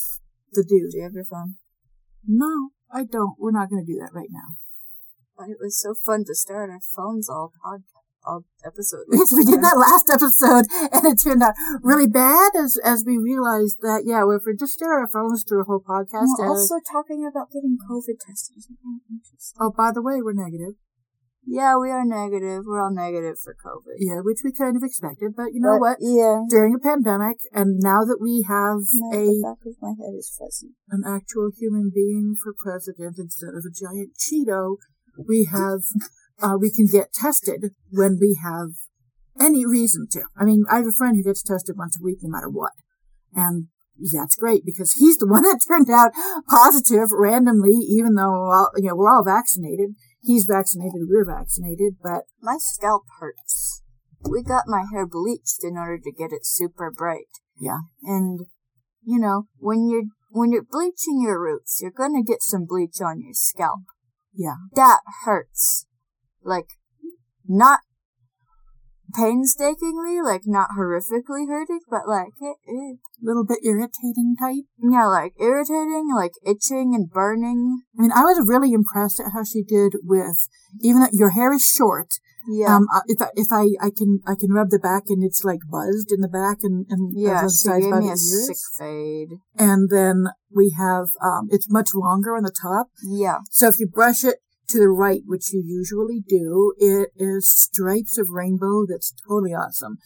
the 0.52 0.66
dude. 0.68 0.92
Do 0.92 0.98
you 0.98 1.04
have 1.04 1.14
your 1.14 1.24
phone? 1.24 1.56
No, 2.28 2.72
I 2.92 3.06
don't. 3.06 3.40
We're 3.40 3.56
not 3.56 3.70
going 3.70 3.86
to 3.86 3.90
do 3.90 3.98
that 4.04 4.12
right 4.12 4.28
now. 4.30 4.60
But 5.38 5.48
it 5.48 5.58
was 5.62 5.80
so 5.80 5.96
fun 5.96 6.26
to 6.28 6.36
start 6.36 6.70
our 6.70 6.84
phones 6.84 7.30
all 7.30 7.54
podcast, 7.64 8.01
all 8.26 8.46
episode. 8.66 9.06
Yes, 9.12 9.34
we 9.34 9.46
did 9.46 9.62
that 9.64 9.78
last 9.78 10.10
episode 10.10 10.66
and 10.94 11.06
it 11.06 11.22
turned 11.22 11.44
out 11.44 11.54
really 11.82 12.08
bad 12.08 12.52
as, 12.58 12.78
as 12.84 13.04
we 13.06 13.18
realized 13.18 13.78
that, 13.82 14.04
yeah, 14.06 14.24
well, 14.24 14.38
if 14.38 14.44
we're 14.46 14.58
just 14.58 14.74
staring 14.74 15.02
at 15.04 15.10
our 15.10 15.10
phones 15.10 15.44
through 15.48 15.62
a 15.62 15.66
whole 15.66 15.82
podcast. 15.82 16.30
We're 16.38 16.50
also 16.50 16.80
talking 16.92 17.26
about 17.26 17.52
getting 17.52 17.78
COVID 17.90 18.18
tested. 18.22 18.58
Isn't 18.58 18.78
that 18.82 19.02
interesting? 19.10 19.58
oh, 19.60 19.72
by 19.76 19.92
the 19.94 20.02
way, 20.02 20.22
we're 20.22 20.38
negative. 20.38 20.76
Yeah, 21.46 21.76
we 21.78 21.90
are 21.90 22.06
negative. 22.06 22.64
We're 22.68 22.82
all 22.84 22.94
negative 22.94 23.40
for 23.42 23.56
COVID. 23.58 23.98
Yeah, 23.98 24.22
which 24.22 24.46
we 24.46 24.54
kind 24.54 24.78
of 24.78 24.84
expected, 24.84 25.34
but 25.36 25.54
you 25.54 25.60
know 25.60 25.78
what? 25.78 25.98
Yeah. 26.00 26.46
During 26.48 26.76
a 26.76 26.80
pandemic, 26.80 27.38
and 27.52 27.82
now 27.82 28.06
that 28.06 28.22
we 28.22 28.46
have 28.48 28.86
My, 29.10 29.18
a 29.18 29.26
the 29.26 29.42
back 29.42 29.66
of 29.66 29.74
my 29.82 29.94
head 29.98 30.14
is 30.14 30.30
fuzzy. 30.38 30.78
an 30.94 31.02
actual 31.02 31.50
human 31.58 31.92
being 31.94 32.36
for 32.38 32.54
president 32.54 33.18
instead 33.18 33.58
of 33.58 33.66
a 33.66 33.74
giant 33.74 34.14
Cheeto, 34.22 34.78
we 35.28 35.50
have 35.52 35.82
uh, 36.42 36.58
we 36.60 36.72
can 36.72 36.86
get 36.86 37.14
tested 37.14 37.72
when 37.90 38.18
we 38.20 38.38
have 38.44 38.70
any 39.40 39.66
reason 39.66 40.08
to. 40.12 40.24
I 40.38 40.46
mean, 40.46 40.64
I 40.70 40.78
have 40.78 40.88
a 40.88 40.98
friend 40.98 41.16
who 41.16 41.24
gets 41.24 41.44
tested 41.44 41.76
once 41.78 41.98
a 42.00 42.04
week, 42.04 42.20
no 42.22 42.30
matter 42.30 42.50
what, 42.50 42.72
and 43.34 43.68
that's 44.14 44.36
great 44.36 44.64
because 44.66 44.94
he's 44.94 45.18
the 45.18 45.28
one 45.36 45.44
that 45.44 45.60
turned 45.68 45.90
out 45.90 46.12
positive 46.50 47.10
randomly, 47.12 47.74
even 47.88 48.16
though 48.16 48.34
all, 48.52 48.72
you 48.78 48.90
know 48.90 48.96
we're 48.96 49.10
all 49.12 49.24
vaccinated. 49.24 49.92
He's 50.24 50.46
vaccinated, 50.46 51.02
we're 51.10 51.26
vaccinated, 51.26 51.96
but 52.04 52.26
My 52.42 52.58
scalp 52.60 53.04
hurts. 53.20 53.82
We 54.30 54.44
got 54.44 54.66
my 54.68 54.84
hair 54.92 55.08
bleached 55.08 55.64
in 55.64 55.78
order 55.78 55.98
to 55.98 56.12
get 56.12 56.32
it 56.32 56.46
super 56.46 56.92
bright. 56.92 57.26
yeah, 57.60 57.80
And, 58.04 58.42
you 59.04 59.18
know, 59.18 59.48
when 59.58 59.90
you're, 59.90 60.04
when 60.30 60.52
you're 60.52 60.62
bleaching 60.70 61.22
your 61.24 61.42
roots, 61.42 61.80
you're 61.82 61.90
gonna 61.90 62.22
get 62.22 62.44
some 62.44 62.66
bleach 62.66 63.02
on 63.02 63.22
your 63.22 63.34
scalp. 63.34 63.80
yeah. 64.32 64.58
That 64.76 65.00
hurts. 65.26 65.88
Like, 66.44 66.68
not 67.48 67.80
painstakingly, 69.14 70.22
like 70.24 70.44
not 70.46 70.70
horrifically 70.78 71.48
hurting, 71.48 71.82
but 71.90 72.08
like, 72.08 72.32
it, 72.40 72.98
little 73.22 73.46
bit 73.46 73.60
irritating 73.64 74.36
type. 74.40 74.64
yeah, 74.78 75.06
like 75.06 75.34
irritating, 75.40 76.10
like 76.16 76.32
itching 76.46 76.94
and 76.96 77.10
burning. 77.10 77.82
I 77.98 78.02
mean, 78.02 78.12
I 78.12 78.22
was 78.24 78.48
really 78.48 78.74
impressed 78.74 79.20
at 79.20 79.32
how 79.34 79.44
she 79.44 79.64
did 79.64 79.94
with, 80.04 80.48
even 80.82 81.02
though 81.02 81.10
your 81.12 81.32
hair 81.32 81.54
is 81.54 81.64
short, 81.64 82.08
Yeah. 82.50 82.76
um, 82.76 82.88
uh, 82.94 83.02
if 83.08 83.22
I, 83.22 83.28
if 83.36 83.48
I, 83.52 83.86
I 83.86 83.92
can, 83.96 84.20
I 84.26 84.36
can 84.40 84.52
rub 84.52 84.70
the 84.70 84.80
back 84.80 85.04
and 85.10 85.24
it's 85.24 85.44
like 85.44 85.60
buzzed 85.70 86.12
in 86.12 86.22
the 86.22 86.30
back 86.30 86.60
and, 86.64 86.86
and 86.90 87.14
yeah, 87.16 87.48
she 87.48 87.68
gave 87.70 87.94
me 87.96 88.10
a 88.12 88.18
sick 88.18 88.58
fade. 88.78 89.30
And 89.58 89.90
then 89.90 90.28
we 90.54 90.74
have, 90.78 91.08
um, 91.22 91.48
it's 91.52 91.70
much 91.70 91.90
longer 91.94 92.36
on 92.36 92.44
the 92.44 92.56
top. 92.62 92.88
Yeah. 93.04 93.40
So 93.50 93.68
if 93.68 93.80
you 93.80 93.88
brush 93.88 94.24
it 94.24 94.38
to 94.72 94.80
the 94.80 94.90
right, 94.90 95.22
which 95.26 95.54
you 95.54 95.64
usually 95.66 96.22
do, 96.28 96.74
it 96.78 97.10
is 97.16 97.50
stripes 97.50 98.18
of 98.18 98.30
rainbow. 98.30 98.86
That's 98.88 99.14
totally 99.28 99.52
awesome. 99.52 99.98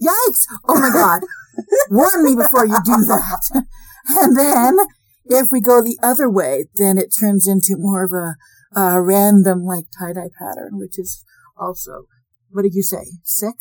Yikes! 0.00 0.46
Oh 0.68 0.78
my 0.78 0.90
god. 0.90 1.22
Warn 1.90 2.24
me 2.24 2.34
before 2.34 2.66
you 2.66 2.76
do 2.84 3.04
that. 3.04 3.64
and 4.08 4.36
then 4.36 4.78
if 5.26 5.48
we 5.50 5.60
go 5.60 5.82
the 5.82 5.98
other 6.02 6.28
way, 6.30 6.66
then 6.74 6.98
it 6.98 7.14
turns 7.18 7.46
into 7.46 7.76
more 7.76 8.04
of 8.04 8.12
a, 8.12 8.36
a 8.78 9.00
random 9.00 9.64
like 9.64 9.84
tie-dye 9.98 10.30
pattern, 10.38 10.78
which 10.78 10.98
is 10.98 11.24
also, 11.58 12.04
what 12.50 12.62
did 12.62 12.74
you 12.74 12.82
say? 12.82 13.04
Sick? 13.24 13.56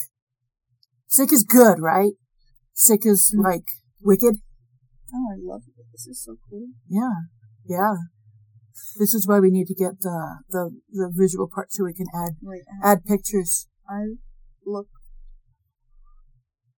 Sick 1.07 1.33
is 1.33 1.43
good, 1.43 1.79
right? 1.79 2.13
Sick 2.73 3.05
is 3.05 3.35
like 3.37 3.65
wicked. 4.01 4.35
Oh, 5.13 5.25
I 5.33 5.37
love 5.41 5.63
it. 5.67 5.85
This 5.91 6.07
is 6.07 6.23
so 6.23 6.35
cool. 6.49 6.67
Yeah, 6.87 7.25
yeah. 7.65 7.95
This 8.99 9.13
is 9.13 9.27
why 9.27 9.39
we 9.39 9.49
need 9.49 9.67
to 9.67 9.75
get 9.75 9.99
the 10.01 10.37
the, 10.49 10.71
the 10.91 11.11
visual 11.15 11.47
part 11.53 11.71
so 11.71 11.83
we 11.85 11.93
can 11.93 12.07
add 12.13 12.33
Wait, 12.41 12.61
add 12.83 13.05
pictures. 13.05 13.67
I 13.89 14.15
look 14.65 14.87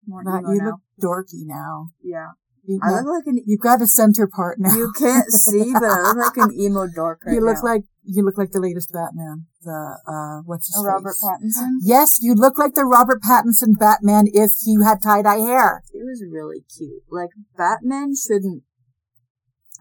more 0.06 0.22
Not 0.24 0.42
you 0.52 0.58
now. 0.58 0.64
look 0.66 0.80
dorky 1.02 1.42
now. 1.44 1.88
yeah. 2.02 2.28
You, 2.62 2.78
I 2.82 2.90
look 3.00 3.06
like 3.06 3.26
an. 3.26 3.42
you've 3.46 3.60
got 3.60 3.80
a 3.80 3.86
center 3.86 4.28
part 4.28 4.58
now. 4.60 4.74
You 4.74 4.92
can't 4.98 5.30
see, 5.32 5.72
but 5.72 5.82
I 5.82 6.12
look 6.12 6.36
like 6.36 6.50
an 6.50 6.52
emo 6.60 6.86
dork 6.94 7.22
right 7.26 7.32
you 7.34 7.40
look 7.40 7.56
now. 7.64 7.70
like 7.72 7.82
you 8.04 8.22
look 8.22 8.36
like 8.36 8.50
the 8.50 8.60
latest 8.60 8.92
Batman. 8.92 9.46
The 9.62 9.96
uh, 10.06 10.42
what's 10.44 10.66
his 10.66 10.84
Robert 10.86 11.14
face? 11.16 11.24
Pattinson. 11.24 11.78
Yes, 11.82 12.18
you 12.20 12.34
look 12.34 12.58
like 12.58 12.74
the 12.74 12.84
Robert 12.84 13.22
Pattinson 13.22 13.78
Batman 13.78 14.26
if 14.34 14.50
he 14.62 14.76
had 14.84 14.98
tie 15.02 15.22
dye 15.22 15.38
hair. 15.38 15.82
It 15.94 16.04
was 16.04 16.22
really 16.30 16.62
cute. 16.76 17.02
Like 17.10 17.30
Batman 17.56 18.12
shouldn't. 18.14 18.62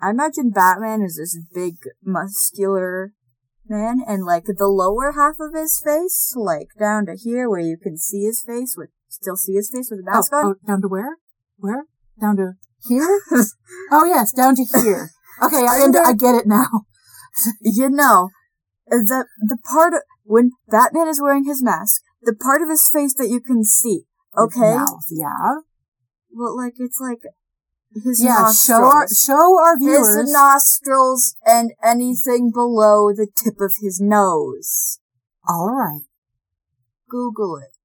I 0.01 0.11
imagine 0.11 0.51
Batman 0.51 1.01
is 1.01 1.17
this 1.17 1.37
big, 1.53 1.75
muscular 2.03 3.11
man, 3.67 3.99
and 4.07 4.25
like 4.25 4.45
the 4.45 4.67
lower 4.67 5.13
half 5.13 5.35
of 5.39 5.53
his 5.53 5.81
face, 5.83 6.33
like 6.35 6.67
down 6.79 7.05
to 7.05 7.15
here, 7.15 7.49
where 7.49 7.59
you 7.59 7.77
can 7.81 7.97
see 7.97 8.23
his 8.23 8.43
face, 8.45 8.75
with 8.77 8.89
still 9.09 9.35
see 9.35 9.53
his 9.53 9.69
face 9.69 9.89
with 9.91 9.99
a 10.01 10.11
mask 10.11 10.31
oh, 10.33 10.37
on. 10.37 10.45
oh, 10.45 10.55
down 10.67 10.81
to 10.81 10.87
where? 10.87 11.17
Where? 11.57 11.83
Down 12.19 12.37
to 12.37 12.53
here? 12.87 13.21
oh 13.91 14.05
yes, 14.05 14.31
down 14.31 14.55
to 14.55 14.65
here. 14.81 15.09
Okay, 15.41 15.65
I 15.65 15.81
under, 15.83 15.99
I 15.99 16.13
get 16.13 16.35
it 16.35 16.47
now. 16.47 16.85
you 17.61 17.89
know, 17.89 18.29
the 18.87 19.25
the 19.39 19.57
part 19.73 19.93
of, 19.93 20.01
when 20.23 20.51
Batman 20.69 21.07
is 21.07 21.21
wearing 21.21 21.45
his 21.45 21.63
mask, 21.63 22.01
the 22.21 22.35
part 22.35 22.61
of 22.61 22.69
his 22.69 22.89
face 22.93 23.13
that 23.15 23.29
you 23.29 23.41
can 23.41 23.63
see. 23.63 24.03
His 24.35 24.45
Okay, 24.45 24.75
mouth, 24.75 25.05
yeah. 25.09 25.55
well, 26.31 26.55
like 26.55 26.73
it's 26.77 26.99
like 27.01 27.21
his 27.93 28.21
Yeah, 28.23 28.41
nostrils. 28.41 28.59
show 28.59 28.85
our 28.85 29.07
show 29.07 29.59
our 29.59 29.77
viewers. 29.77 30.17
his 30.17 30.31
nostrils 30.31 31.35
and 31.45 31.71
anything 31.83 32.51
below 32.51 33.11
the 33.13 33.27
tip 33.35 33.59
of 33.59 33.73
his 33.81 33.99
nose. 33.99 34.99
All 35.47 35.73
right. 35.73 36.05
Google 37.09 37.57
it. 37.57 37.75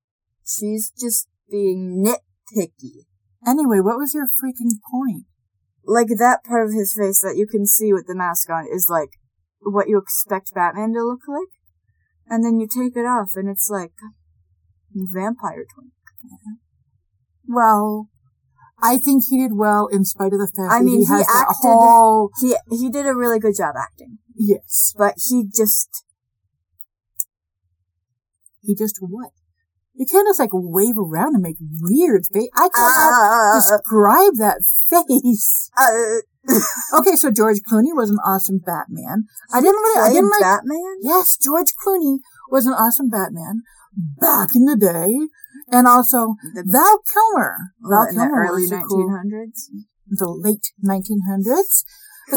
She's 0.47 0.91
just 0.91 1.29
being 1.51 2.05
nitpicky. 2.05 3.07
Anyway, 3.47 3.81
what 3.81 3.97
was 3.99 4.15
your 4.15 4.27
freaking 4.27 4.73
point? 4.91 5.25
Like 5.85 6.09
that 6.19 6.45
part 6.45 6.67
of 6.67 6.73
his 6.75 6.95
face 6.99 7.21
that 7.23 7.37
you 7.37 7.47
can 7.47 7.67
see 7.67 7.93
with 7.93 8.07
the 8.07 8.15
mask 8.15 8.51
on 8.51 8.67
is 8.71 8.89
like 8.91 9.11
what 9.61 9.89
you 9.89 9.99
expect 9.99 10.55
Batman 10.55 10.93
to 10.95 11.03
look 11.05 11.21
like. 11.29 11.49
And 12.29 12.45
then 12.45 12.59
you 12.59 12.67
take 12.67 12.97
it 12.97 13.07
off 13.07 13.31
and 13.37 13.49
it's 13.49 13.69
like 13.71 13.93
vampire 14.95 15.65
twin. 15.75 15.91
Well, 17.47 18.09
I 18.85 18.99
think 18.99 19.25
he 19.29 19.39
did 19.39 19.57
well 19.57 19.87
in 19.87 20.05
spite 20.05 20.33
of 20.33 20.39
the 20.39 20.51
fact 20.55 20.71
I 20.71 20.79
that 20.79 20.85
mean, 20.85 21.01
he 21.01 21.07
he 21.07 21.13
has 21.13 21.27
that 21.27 21.57
whole 21.61 22.31
He 22.41 22.55
he 22.71 22.91
did 22.91 23.07
a 23.07 23.15
really 23.15 23.39
good 23.39 23.57
job 23.57 23.75
acting, 23.81 24.19
yes. 24.37 24.95
but 24.97 25.15
he 25.29 25.45
just 25.45 26.05
He 28.63 28.75
just 28.75 28.99
what? 29.01 29.31
You 29.95 30.07
can't 30.07 30.27
just 30.27 30.41
like 30.41 30.51
wave 30.53 30.99
around 30.99 31.35
and 31.35 31.43
make 31.43 31.57
weird 31.81 32.25
face. 32.33 32.51
I 32.57 32.69
cannot 32.69 33.13
uh, 33.13 33.25
uh, 33.25 33.31
uh, 33.31 33.57
uh, 33.57 33.79
describe 33.79 34.35
that 34.39 34.61
face. 34.91 35.71
uh, 35.79 36.21
Okay, 36.93 37.17
so 37.17 37.31
George 37.31 37.61
Clooney 37.69 37.95
was 37.95 38.11
an 38.11 38.19
awesome 38.25 38.59
Batman. 38.59 39.25
I 39.53 39.61
didn't 39.61 39.77
really, 39.77 40.01
I 40.01 40.13
didn't 40.13 40.31
like. 40.31 40.43
Batman. 40.43 40.97
Yes, 41.01 41.37
George 41.37 41.73
Clooney 41.75 42.19
was 42.51 42.67
an 42.67 42.75
awesome 42.75 43.09
Batman 43.09 43.63
back 43.97 44.51
in 44.55 44.67
the 44.67 44.77
day, 44.77 45.29
and 45.71 45.87
also 45.87 46.35
The, 46.55 46.65
Val 46.67 46.99
Kilmer. 47.13 47.57
Val 47.81 48.09
in 48.09 48.15
the 48.17 48.21
Kilmer 48.23 48.47
early 48.47 48.63
was 48.63 48.73
a 48.73 48.81
cool- 48.81 49.11
1900s. 49.11 49.69
the 50.09 50.29
late 50.29 50.73
1900s. 50.85 51.85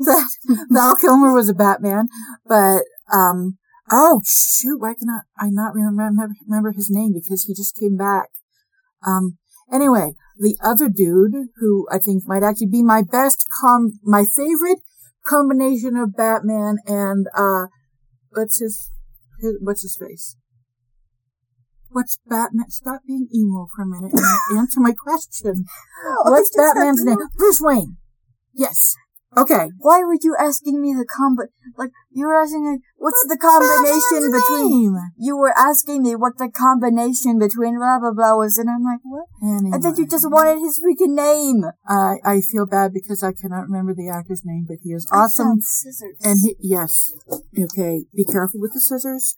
that 0.00 0.30
Val 0.70 0.96
Kilmer 0.96 1.34
was 1.34 1.48
a 1.48 1.54
Batman, 1.54 2.08
but 2.46 2.84
um, 3.12 3.58
oh 3.90 4.22
shoot, 4.24 4.78
why 4.80 4.94
cannot 4.94 5.24
I 5.38 5.48
not 5.50 5.74
remember 5.74 6.28
remember 6.46 6.72
his 6.72 6.88
name 6.90 7.12
because 7.12 7.44
he 7.44 7.54
just 7.54 7.76
came 7.76 7.96
back. 7.96 8.28
Um, 9.06 9.36
anyway, 9.72 10.14
the 10.38 10.56
other 10.62 10.88
dude 10.88 11.34
who 11.56 11.86
I 11.90 11.98
think 11.98 12.22
might 12.26 12.42
actually 12.42 12.68
be 12.68 12.82
my 12.82 13.02
best 13.02 13.44
com, 13.60 13.98
my 14.02 14.24
favorite 14.24 14.78
combination 15.26 15.96
of 15.96 16.16
Batman 16.16 16.78
and 16.86 17.26
uh, 17.36 17.66
what's 18.30 18.60
his, 18.60 18.90
his 19.40 19.58
what's 19.60 19.82
his 19.82 19.96
face? 20.00 20.36
What's 21.98 22.20
Batman? 22.30 22.70
Stop 22.70 23.00
being 23.08 23.26
emo 23.34 23.66
for 23.74 23.82
a 23.82 23.86
minute 23.86 24.12
and 24.14 24.58
answer 24.60 24.78
my 24.78 24.92
question. 24.94 25.64
Oh, 26.06 26.30
what's 26.30 26.54
just 26.54 26.56
had 26.62 26.74
Batman's 26.74 27.02
name? 27.02 27.18
Bruce 27.36 27.58
Wayne. 27.60 27.96
Yes. 28.54 28.94
Okay. 29.36 29.72
Why 29.78 30.04
were 30.06 30.14
you 30.22 30.36
asking 30.38 30.80
me 30.80 30.94
the 30.94 31.04
combo? 31.04 31.50
Like 31.76 31.90
you 32.12 32.28
were 32.28 32.40
asking, 32.40 32.70
like, 32.70 32.86
what's 32.98 33.26
the 33.26 33.36
combination 33.36 34.30
between? 34.30 34.94
name? 34.94 35.10
You 35.18 35.36
were 35.36 35.52
asking 35.58 36.04
me 36.04 36.14
what 36.14 36.38
the 36.38 36.48
combination 36.54 37.36
between 37.36 37.82
blah 37.82 37.98
blah 37.98 38.14
blah 38.14 38.38
was, 38.38 38.58
and 38.58 38.70
I'm 38.70 38.86
like, 38.86 39.02
what? 39.02 39.26
Anyway, 39.42 39.74
I 39.74 39.82
thought 39.82 39.98
you 39.98 40.06
just 40.06 40.30
wanted 40.30 40.62
his 40.62 40.78
freaking 40.78 41.18
name. 41.18 41.64
I 41.88 42.22
I 42.22 42.40
feel 42.46 42.66
bad 42.66 42.94
because 42.94 43.24
I 43.24 43.32
cannot 43.32 43.66
remember 43.66 43.92
the 43.92 44.08
actor's 44.08 44.42
name, 44.44 44.66
but 44.68 44.78
he 44.84 44.90
is 44.90 45.02
awesome. 45.10 45.58
scissors. 45.62 46.14
And 46.22 46.38
he 46.46 46.54
yes. 46.62 47.10
Okay. 47.26 48.06
Be 48.14 48.22
careful 48.24 48.60
with 48.60 48.70
the 48.72 48.80
scissors. 48.80 49.34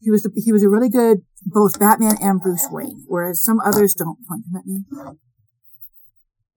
He 0.00 0.10
was 0.10 0.22
the, 0.22 0.30
he 0.34 0.52
was 0.52 0.62
a 0.62 0.68
really 0.68 0.88
good 0.88 1.22
both 1.44 1.78
Batman 1.78 2.16
and 2.20 2.40
Bruce 2.40 2.68
Wayne, 2.70 3.04
whereas 3.06 3.42
some 3.42 3.60
others 3.60 3.94
don't 3.94 4.18
point 4.26 4.44
them 4.46 4.56
at 4.56 4.66
me. 4.66 4.84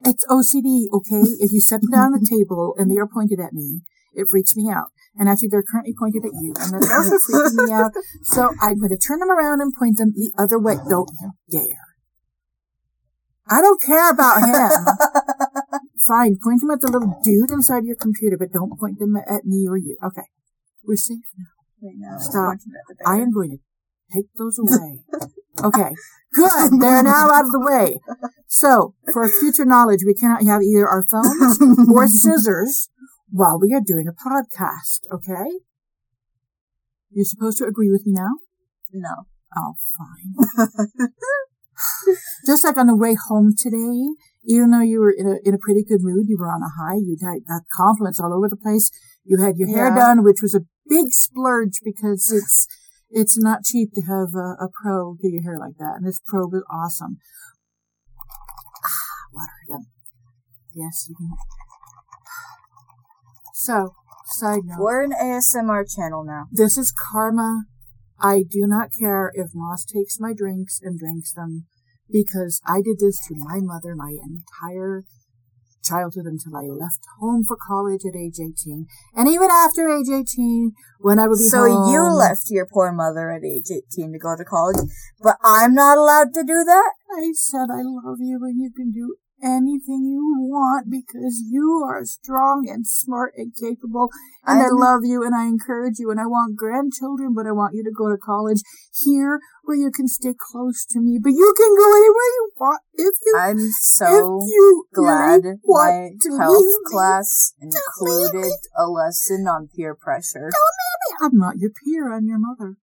It's 0.05 0.25
OCD, 0.27 0.87
okay? 0.91 1.27
If 1.39 1.51
you 1.51 1.61
set 1.61 1.81
them 1.81 1.91
down 1.91 2.13
on 2.13 2.19
the 2.19 2.27
table 2.27 2.75
and 2.77 2.91
they 2.91 2.99
are 2.99 3.07
pointed 3.07 3.39
at 3.39 3.53
me, 3.53 3.81
it 4.13 4.27
freaks 4.29 4.55
me 4.55 4.69
out. 4.69 4.87
And 5.17 5.29
actually, 5.29 5.49
they're 5.49 5.63
currently 5.63 5.93
pointed 5.97 6.25
at 6.25 6.31
you, 6.41 6.53
and 6.59 6.73
that's 6.73 6.91
also 6.91 7.17
freaking 7.29 7.67
me 7.67 7.71
out. 7.71 7.91
So 8.23 8.49
I'm 8.61 8.79
going 8.79 8.89
to 8.89 8.97
turn 8.97 9.19
them 9.19 9.29
around 9.29 9.61
and 9.61 9.73
point 9.73 9.97
them 9.97 10.13
the 10.15 10.33
other 10.37 10.57
way. 10.57 10.75
Don't 10.89 11.09
you 11.21 11.31
dare. 11.51 11.85
I 13.47 13.61
don't 13.61 13.81
care 13.81 14.09
about 14.09 14.41
him. 14.41 15.79
Fine, 16.07 16.37
point 16.43 16.61
them 16.61 16.71
at 16.71 16.81
the 16.81 16.91
little 16.91 17.19
dude 17.23 17.51
inside 17.51 17.85
your 17.85 17.95
computer, 17.95 18.37
but 18.37 18.51
don't 18.51 18.79
point 18.79 18.99
them 18.99 19.15
at 19.15 19.45
me 19.45 19.67
or 19.67 19.77
you. 19.77 19.97
Okay. 20.03 20.27
We're 20.83 20.97
safe 20.97 21.25
now. 21.37 21.52
No, 21.83 22.17
Stop. 22.19 22.55
pointing 22.55 22.73
at 22.73 22.97
the 22.97 23.03
I 23.09 23.15
am 23.17 23.31
going 23.33 23.51
to 23.51 23.57
take 24.15 24.27
those 24.37 24.57
away. 24.59 25.03
Okay. 25.63 25.91
Good. 26.33 26.81
They're 26.81 27.03
now 27.03 27.29
out 27.29 27.45
of 27.45 27.51
the 27.51 27.61
way. 27.61 27.99
So, 28.47 28.95
for 29.13 29.29
future 29.29 29.65
knowledge, 29.65 29.99
we 30.03 30.15
cannot 30.15 30.43
have 30.43 30.63
either 30.63 30.87
our 30.87 31.03
phones 31.03 31.59
or 31.93 32.07
scissors 32.07 32.89
while 33.29 33.59
we 33.59 33.71
are 33.73 33.81
doing 33.85 34.07
a 34.07 34.13
podcast. 34.13 35.05
Okay? 35.13 35.59
You're 37.11 37.25
supposed 37.25 37.59
to 37.59 37.65
agree 37.65 37.91
with 37.91 38.05
me 38.05 38.13
now? 38.13 38.31
No. 38.91 39.25
Oh, 39.55 39.75
fine. 39.95 40.67
Just 42.47 42.65
like 42.65 42.77
on 42.77 42.87
the 42.87 42.97
way 42.97 43.15
home 43.29 43.53
today, 43.55 44.09
even 44.45 44.71
though 44.71 44.81
you 44.81 44.99
were 44.99 45.13
in 45.15 45.27
a 45.27 45.37
in 45.47 45.53
a 45.53 45.59
pretty 45.59 45.83
good 45.83 46.01
mood, 46.01 46.25
you 46.27 46.37
were 46.39 46.49
on 46.49 46.61
a 46.61 46.69
high. 46.81 46.97
You 46.97 47.17
had 47.21 47.41
uh, 47.49 47.59
compliments 47.75 48.19
all 48.19 48.33
over 48.33 48.49
the 48.49 48.57
place. 48.57 48.89
You 49.23 49.37
had 49.37 49.57
your 49.57 49.67
hair 49.69 49.93
done, 49.93 50.23
which 50.23 50.41
was 50.41 50.55
a 50.55 50.61
big 50.87 51.11
splurge 51.11 51.79
because 51.83 52.31
it's 52.31 52.67
it's 53.09 53.37
not 53.37 53.63
cheap 53.63 53.93
to 53.93 54.01
have 54.01 54.33
a, 54.35 54.63
a 54.63 54.69
pro 54.69 55.15
do 55.21 55.29
your 55.29 55.43
hair 55.43 55.59
like 55.59 55.77
that, 55.77 55.95
and 55.97 56.07
this 56.07 56.19
pro 56.25 56.47
is 56.47 56.63
awesome. 56.71 57.17
Ah, 58.83 59.27
water. 59.33 59.51
Yep. 59.69 59.79
Yes, 60.75 61.05
you 61.07 61.15
can. 61.15 61.29
So, 63.53 63.93
side 64.25 64.65
note. 64.65 64.79
We're 64.79 65.03
an 65.03 65.11
ASMR 65.11 65.85
channel 65.95 66.23
now. 66.23 66.47
This 66.51 66.77
is 66.77 66.91
karma. 66.91 67.65
I 68.19 68.43
do 68.49 68.65
not 68.67 68.89
care 68.97 69.31
if 69.35 69.51
Moss 69.53 69.85
takes 69.85 70.19
my 70.19 70.33
drinks 70.33 70.79
and 70.81 70.97
drinks 70.97 71.33
them 71.33 71.65
because 72.11 72.61
I 72.65 72.81
did 72.81 72.99
this 72.99 73.19
to 73.27 73.35
my 73.35 73.59
mother 73.61 73.95
my 73.95 74.15
entire 74.23 75.03
childhood 75.83 76.25
until 76.25 76.55
I 76.55 76.63
left 76.63 77.05
home 77.19 77.43
for 77.43 77.57
college 77.57 78.01
at 78.07 78.15
age 78.15 78.39
18. 78.39 78.87
And 79.15 79.27
even 79.27 79.49
after 79.51 79.87
age 79.89 80.09
18, 80.09 80.71
when 80.99 81.19
I 81.19 81.27
would 81.27 81.37
be 81.37 81.49
So 81.49 81.67
home. 81.67 81.91
you 81.91 82.01
left 82.01 82.49
your 82.49 82.65
poor 82.65 82.91
mother 82.91 83.31
at 83.31 83.43
age 83.43 83.69
18 83.69 84.13
to 84.13 84.19
go 84.19 84.35
to 84.35 84.45
college, 84.45 84.77
but 85.21 85.37
I'm 85.43 85.73
not 85.73 85.97
allowed 85.97 86.33
to 86.33 86.43
do 86.43 86.63
that? 86.63 86.91
I 87.11 87.31
said 87.35 87.67
I 87.69 87.83
love 87.83 88.17
you 88.19 88.39
and 88.43 88.59
you 88.61 88.71
can 88.75 88.91
do 88.91 89.15
anything 89.43 90.07
you 90.07 90.23
want 90.47 90.87
because 90.89 91.43
you 91.51 91.83
are 91.85 92.05
strong 92.05 92.65
and 92.69 92.87
smart 92.87 93.33
and 93.35 93.51
capable 93.59 94.07
and 94.45 94.61
I 94.61 94.69
love 94.71 95.01
you 95.03 95.23
and 95.23 95.35
I 95.35 95.45
encourage 95.45 95.99
you 95.99 96.09
and 96.11 96.19
I 96.19 96.25
want 96.25 96.55
grandchildren 96.55 97.33
but 97.35 97.45
I 97.45 97.51
want 97.51 97.75
you 97.75 97.83
to 97.83 97.91
go 97.91 98.09
to 98.09 98.17
college 98.17 98.61
here 99.03 99.39
where 99.63 99.75
you 99.75 99.91
can 99.91 100.07
stay 100.07 100.33
close 100.33 100.85
to 100.91 101.01
me 101.01 101.19
but 101.21 101.31
you 101.31 101.53
can 101.57 101.75
go 101.75 101.91
anywhere 101.91 102.29
you 102.39 102.51
want 102.55 102.81
if 102.93 103.15
you 103.25 103.35
I'm 103.37 103.59
so 103.59 104.39
you 104.47 104.85
glad 104.93 105.43
really 105.43 105.57
my 105.67 106.09
health 106.39 106.63
me. 106.63 106.87
class 106.87 107.53
included 107.59 108.53
a 108.77 108.87
lesson 108.87 109.47
on 109.47 109.67
peer 109.75 109.93
pressure. 109.93 110.49
I'm 111.21 111.35
not 111.35 111.57
your 111.57 111.71
peer 111.83 112.13
I'm 112.13 112.27
your 112.27 112.39
mother 112.39 112.77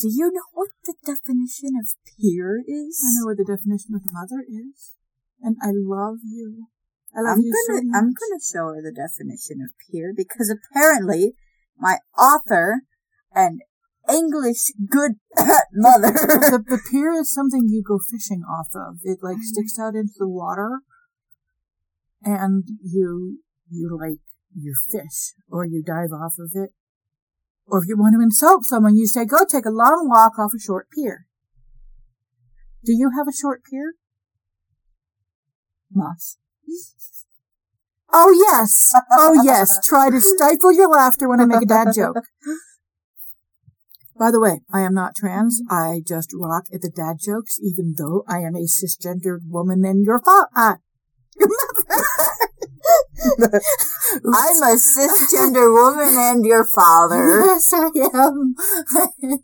Do 0.00 0.08
you 0.10 0.32
know 0.32 0.50
what 0.54 0.70
the 0.84 0.94
definition 1.06 1.78
of 1.78 1.86
peer 2.04 2.58
is? 2.66 2.98
I 2.98 3.08
know 3.14 3.26
what 3.26 3.36
the 3.38 3.44
definition 3.44 3.94
of 3.94 4.02
mother 4.12 4.42
is 4.42 4.99
and 5.42 5.56
I 5.62 5.70
love 5.72 6.18
you 6.24 6.66
I 7.16 7.20
love 7.22 7.38
I'm 7.38 7.42
you 7.42 7.52
gonna 7.52 7.80
so 7.80 7.86
much. 7.86 7.96
I'm 7.96 8.14
gonna 8.14 8.40
show 8.40 8.66
her 8.74 8.82
the 8.82 8.94
definition 8.94 9.58
of 9.62 9.70
peer 9.90 10.12
because 10.16 10.52
apparently 10.52 11.34
my 11.78 11.98
author 12.16 12.82
and 13.34 13.62
English 14.08 14.72
good 14.88 15.12
mother 15.72 16.12
the, 16.12 16.62
the 16.68 16.80
pier 16.90 17.12
is 17.12 17.32
something 17.32 17.68
you 17.68 17.82
go 17.82 17.98
fishing 17.98 18.42
off 18.42 18.68
of. 18.74 18.98
It 19.02 19.18
like 19.22 19.38
sticks 19.40 19.78
out 19.78 19.94
into 19.94 20.14
the 20.18 20.28
water, 20.28 20.80
and 22.22 22.64
you 22.82 23.40
you 23.68 23.96
like 23.98 24.20
you 24.54 24.74
fish 24.90 25.34
or 25.48 25.64
you 25.64 25.82
dive 25.82 26.12
off 26.12 26.34
of 26.38 26.50
it. 26.54 26.70
Or 27.66 27.78
if 27.78 27.88
you 27.88 27.96
want 27.96 28.14
to 28.14 28.22
insult 28.22 28.64
someone, 28.64 28.96
you 28.96 29.06
say, 29.06 29.24
"Go 29.24 29.44
take 29.44 29.66
a 29.66 29.70
long 29.70 30.08
walk 30.08 30.38
off 30.38 30.52
a 30.54 30.60
short 30.60 30.88
pier." 30.90 31.26
Do 32.84 32.92
you 32.92 33.10
have 33.16 33.28
a 33.28 33.32
short 33.32 33.62
pier, 33.64 33.94
Moss? 35.92 36.36
Oh 38.12 38.32
yes, 38.48 38.92
oh 39.12 39.40
yes. 39.44 39.78
Try 39.86 40.10
to 40.10 40.20
stifle 40.20 40.72
your 40.72 40.88
laughter 40.88 41.28
when 41.28 41.40
I 41.40 41.44
make 41.44 41.62
a 41.62 41.66
dad 41.66 41.88
joke. 41.94 42.16
By 44.18 44.30
the 44.30 44.40
way, 44.40 44.60
I 44.72 44.80
am 44.80 44.94
not 44.94 45.14
trans. 45.14 45.62
I 45.70 46.02
just 46.06 46.30
rock 46.34 46.64
at 46.74 46.82
the 46.82 46.90
dad 46.90 47.16
jokes, 47.24 47.58
even 47.60 47.94
though 47.96 48.24
I 48.28 48.38
am 48.38 48.54
a 48.54 48.66
cisgendered 48.66 49.48
woman 49.48 49.84
and 49.84 50.04
your 50.04 50.20
fa- 50.20 50.48
uh, 50.54 50.74
your 51.38 51.48
mother. 53.38 53.60
I'm 54.12 54.62
a 54.62 54.76
cisgender 54.76 55.72
woman 55.72 56.14
and 56.18 56.44
your 56.44 56.66
father. 56.66 57.44
Yes, 57.46 57.72
I 57.72 57.90
am. 58.12 58.54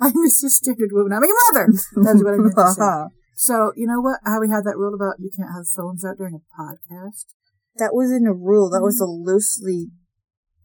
I'm 0.00 0.16
a 0.16 0.28
cisgendered 0.28 0.92
woman. 0.92 1.12
I'm 1.12 1.22
your 1.24 1.36
mother. 1.52 1.72
That's 1.96 2.22
what 2.22 2.34
I 2.34 2.36
meant 2.36 2.56
to 2.56 2.72
say. 2.72 3.16
So, 3.40 3.72
you 3.74 3.86
know 3.88 4.04
what? 4.04 4.20
How 4.28 4.36
we 4.36 4.52
had 4.52 4.68
that 4.68 4.76
rule 4.76 4.92
about 4.92 5.16
you 5.16 5.32
can't 5.32 5.48
have 5.48 5.64
phones 5.64 6.04
out 6.04 6.18
during 6.18 6.36
a 6.36 6.44
podcast? 6.52 7.32
That 7.80 7.96
wasn't 7.96 8.28
a 8.28 8.36
rule. 8.36 8.68
That 8.68 8.84
was 8.84 9.00
a 9.00 9.08
mm-hmm. 9.08 9.24
loosely. 9.24 9.96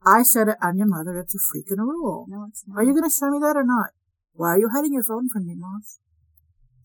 I 0.05 0.23
said 0.23 0.49
it. 0.49 0.59
I'm 0.61 0.75
your 0.75 0.91
mother. 0.91 1.17
It's 1.17 1.33
a 1.33 1.39
freaking 1.39 1.79
rule. 1.79 2.25
No, 2.27 2.47
it's 2.49 2.65
not. 2.67 2.75
Are 2.75 2.83
you 2.83 2.91
going 2.91 3.07
to 3.07 3.15
show 3.15 3.31
me 3.31 3.39
that 3.39 3.55
or 3.55 3.63
not? 3.63 3.95
Why 4.33 4.49
are 4.49 4.59
you 4.59 4.67
hiding 4.75 4.91
your 4.91 5.07
phone 5.07 5.29
from 5.31 5.47
me, 5.47 5.55
Moss? 5.55 5.99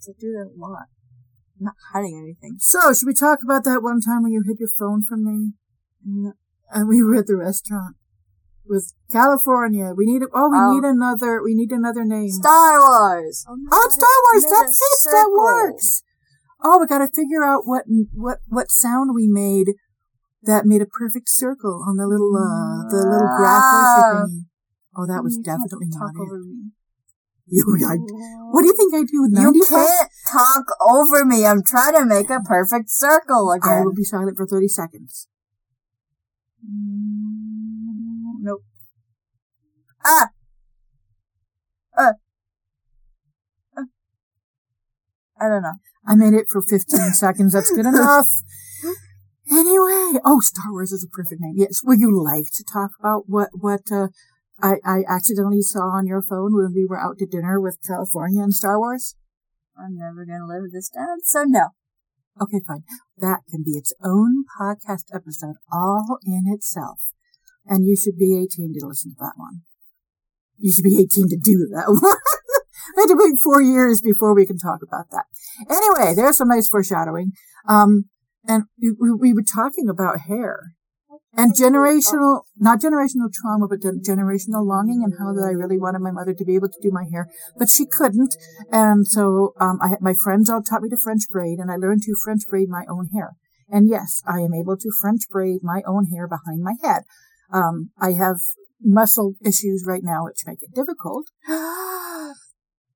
I 0.07 0.15
do 0.15 0.31
that 0.39 0.55
a 0.55 0.55
lot. 0.55 0.87
I'm 1.59 1.67
not 1.67 1.75
hiding 1.93 2.15
anything. 2.15 2.59
So, 2.61 2.95
should 2.95 3.09
we 3.09 3.13
talk 3.13 3.41
about 3.43 3.65
that 3.65 3.83
one 3.83 4.01
time 4.01 4.23
when 4.23 4.31
you 4.31 4.45
hid 4.47 4.61
your 4.61 4.71
phone 4.79 5.03
from 5.03 5.25
me? 5.27 5.55
No. 6.07 6.35
And 6.71 6.87
we 6.87 7.03
were 7.03 7.17
at 7.17 7.27
the 7.27 7.35
restaurant 7.35 7.97
with 8.71 8.95
California. 9.11 9.93
We 9.97 10.07
need, 10.07 10.23
oh, 10.33 10.49
we 10.49 10.57
Oh. 10.57 10.73
need 10.75 10.85
another, 10.87 11.43
we 11.43 11.55
need 11.55 11.73
another 11.73 12.05
name. 12.05 12.31
Star 12.31 12.79
Wars. 12.79 13.45
Oh, 13.49 13.83
it's 13.85 13.95
Star 13.99 14.17
Wars. 14.31 14.45
Made 14.45 14.49
a 14.49 14.55
That's 14.55 14.79
it. 14.81 15.11
That 15.11 15.27
circle. 15.27 15.37
works. 15.37 16.03
oh, 16.63 16.79
we 16.79 16.87
got 16.87 16.99
to 16.99 17.09
figure 17.13 17.45
out 17.45 17.67
what 17.67 17.85
what 18.15 18.39
what 18.49 18.71
sound 18.71 19.15
we 19.15 19.27
made 19.27 19.75
that 20.45 20.65
made 20.65 20.81
a 20.81 20.87
perfect 20.87 21.29
circle 21.29 21.85
on 21.87 21.97
the 21.97 22.07
little 22.07 22.33
uh 22.37 22.89
the 22.89 23.03
little 23.05 23.29
graph 23.37 23.61
voicer 23.61 24.25
thingy. 24.25 24.45
Oh, 24.97 25.07
that 25.07 25.23
was 25.23 25.37
You 25.37 25.43
can't 25.43 25.61
definitely 25.61 25.89
talk 25.91 26.13
not 26.15 26.23
it. 26.23 26.27
over 26.27 26.39
me. 26.41 26.71
You, 27.53 27.65
I, 27.83 27.97
what 28.53 28.63
do 28.63 28.69
you 28.69 28.77
think 28.77 28.95
I 28.95 29.03
do 29.03 29.23
with 29.27 29.35
You 29.35 29.65
can't 29.67 30.09
talk 30.31 30.67
over 30.81 31.25
me. 31.25 31.45
I'm 31.47 31.63
trying 31.67 31.95
to 31.95 32.05
make 32.05 32.31
a 32.31 32.39
perfect 32.41 32.91
circle 32.91 33.51
again. 33.51 33.79
I 33.79 33.81
will 33.83 33.93
be 33.95 34.05
silent 34.05 34.37
for 34.37 34.47
thirty 34.47 34.69
seconds. 34.69 35.27
Nope. 36.63 37.50
Ah. 40.05 40.29
Uh. 41.97 42.13
Uh. 43.77 43.83
I 45.41 45.49
don't 45.49 45.63
know. 45.63 45.75
I 46.07 46.15
made 46.15 46.35
it 46.35 46.47
for 46.51 46.63
15 46.63 47.01
seconds. 47.13 47.53
That's 47.53 47.71
good 47.71 47.87
enough. 47.87 48.27
Anyway, 49.51 50.21
oh, 50.25 50.39
Star 50.41 50.71
Wars 50.71 50.93
is 50.93 51.05
a 51.05 51.11
perfect 51.11 51.41
name. 51.41 51.55
Yes. 51.57 51.81
Would 51.85 51.99
you 51.99 52.23
like 52.23 52.47
to 52.55 52.65
talk 52.65 52.93
about 53.01 53.25
what, 53.27 53.49
what, 53.53 53.83
uh, 53.93 54.09
I, 54.63 54.77
I 54.85 54.99
accidentally 55.09 55.63
saw 55.63 55.97
on 55.97 56.07
your 56.07 56.23
phone 56.23 56.55
when 56.55 56.73
we 56.75 56.87
were 56.87 57.01
out 57.01 57.19
to 57.19 57.27
dinner 57.27 57.61
with 57.61 57.79
California 57.87 58.43
and 58.43 58.55
Star 58.55 58.79
Wars? 58.79 59.17
I'm 59.77 59.97
never 59.97 60.27
gonna 60.27 60.47
live 60.47 60.71
this 60.73 60.91
down, 60.91 61.23
so 61.25 61.45
no. 61.45 61.69
Okay, 62.41 62.61
fine. 62.67 62.85
That 63.17 63.41
can 63.51 63.63
be 63.63 63.73
its 63.73 63.93
own 64.05 64.45
podcast 64.61 65.05
episode 65.15 65.57
all 65.73 66.19
in 66.25 66.45
itself. 66.47 67.01
And 67.67 67.87
you 67.87 67.97
should 67.97 68.19
be 68.19 68.37
18 68.37 68.75
to 68.79 68.87
listen 68.87 69.13
to 69.13 69.17
that 69.21 69.35
one. 69.37 69.63
You 70.61 70.73
should 70.73 70.85
be 70.85 70.99
18 70.99 71.29
to 71.29 71.37
do 71.37 71.69
that 71.75 71.87
one. 71.89 72.17
I 72.97 73.01
had 73.03 73.07
to 73.07 73.17
wait 73.17 73.35
four 73.43 73.63
years 73.63 74.01
before 74.01 74.35
we 74.35 74.47
can 74.47 74.59
talk 74.59 74.81
about 74.83 75.11
that. 75.11 75.25
Anyway, 75.69 76.15
there's 76.15 76.39
some 76.39 76.49
nice 76.49 76.69
foreshadowing. 76.69 77.33
Um, 77.69 78.07
and 78.47 78.65
we, 78.81 78.95
we, 78.99 79.13
we 79.13 79.33
were 79.33 79.45
talking 79.45 79.89
about 79.89 80.21
hair 80.21 80.75
and 81.37 81.55
generational, 81.55 82.43
not 82.59 82.81
generational 82.81 83.31
trauma, 83.33 83.69
but 83.69 83.81
generational 83.81 84.67
longing 84.67 85.03
and 85.05 85.15
how 85.19 85.33
that 85.33 85.47
I 85.47 85.53
really 85.53 85.79
wanted 85.79 86.01
my 86.01 86.11
mother 86.11 86.35
to 86.35 86.45
be 86.45 86.57
able 86.57 86.69
to 86.69 86.81
do 86.83 86.91
my 86.91 87.05
hair, 87.11 87.29
but 87.57 87.69
she 87.69 87.87
couldn't. 87.87 88.35
And 88.73 89.07
so, 89.07 89.55
um, 89.61 89.79
I 89.81 89.89
had 89.89 90.01
my 90.01 90.15
friends 90.25 90.51
all 90.51 90.63
taught 90.63 90.83
me 90.83 90.89
to 90.89 90.97
French 90.97 91.23
braid 91.31 91.59
and 91.59 91.71
I 91.71 91.77
learned 91.77 92.03
to 92.03 92.15
French 92.25 92.43
braid 92.49 92.69
my 92.69 92.85
own 92.89 93.09
hair. 93.15 93.37
And 93.69 93.89
yes, 93.89 94.23
I 94.27 94.41
am 94.41 94.53
able 94.53 94.77
to 94.77 94.91
French 95.01 95.23
braid 95.31 95.61
my 95.63 95.83
own 95.87 96.07
hair 96.07 96.27
behind 96.27 96.63
my 96.63 96.75
head. 96.83 97.05
Um, 97.53 97.91
I 98.01 98.13
have 98.13 98.39
muscle 98.83 99.35
issues 99.45 99.85
right 99.87 100.03
now, 100.03 100.25
which 100.25 100.43
make 100.47 100.63
it 100.63 100.75
difficult. 100.75 101.27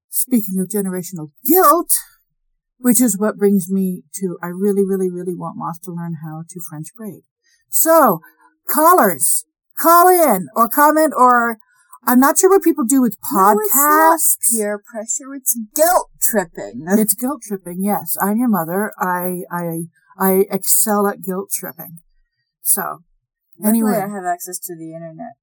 Speaking 0.09 0.61
of 0.61 0.69
generational 0.69 1.31
guilt, 1.47 1.91
which 2.79 3.01
is 3.01 3.19
what 3.19 3.37
brings 3.37 3.71
me 3.71 4.03
to, 4.21 4.39
I 4.43 4.49
really, 4.49 4.85
really, 4.85 5.11
really 5.11 5.35
want 5.35 5.57
Moss 5.57 5.79
to 5.81 5.91
learn 5.93 6.17
how 6.25 6.43
to 6.49 6.61
French 6.69 6.89
braid. 6.97 7.23
So, 7.69 8.21
callers, 8.69 9.45
call 9.79 10.09
in 10.09 10.49
or 10.55 10.69
comment 10.69 11.13
or 11.17 11.59
I'm 12.07 12.21
not 12.21 12.39
sure 12.39 12.51
what 12.51 12.63
people 12.63 12.85
do 12.85 13.01
with 13.01 13.17
No, 13.33 13.57
it's 13.59 13.75
not 13.75 14.19
podcasts. 14.19 14.37
peer 14.53 14.79
pressure. 14.79 15.35
It's 15.35 15.59
guilt 15.75 16.11
tripping. 16.21 16.85
It's 16.87 17.15
guilt 17.15 17.43
tripping. 17.43 17.83
Yes, 17.83 18.17
I'm 18.21 18.37
your 18.37 18.49
mother. 18.49 18.93
I, 18.99 19.43
I, 19.51 19.85
I 20.19 20.45
excel 20.51 21.07
at 21.07 21.23
guilt 21.23 21.51
tripping. 21.53 22.01
So, 22.61 23.01
Luckily, 23.59 23.79
anyway, 23.81 23.97
I 23.97 24.09
have 24.09 24.25
access 24.25 24.59
to 24.61 24.77
the 24.77 24.93
internet. 24.95 25.35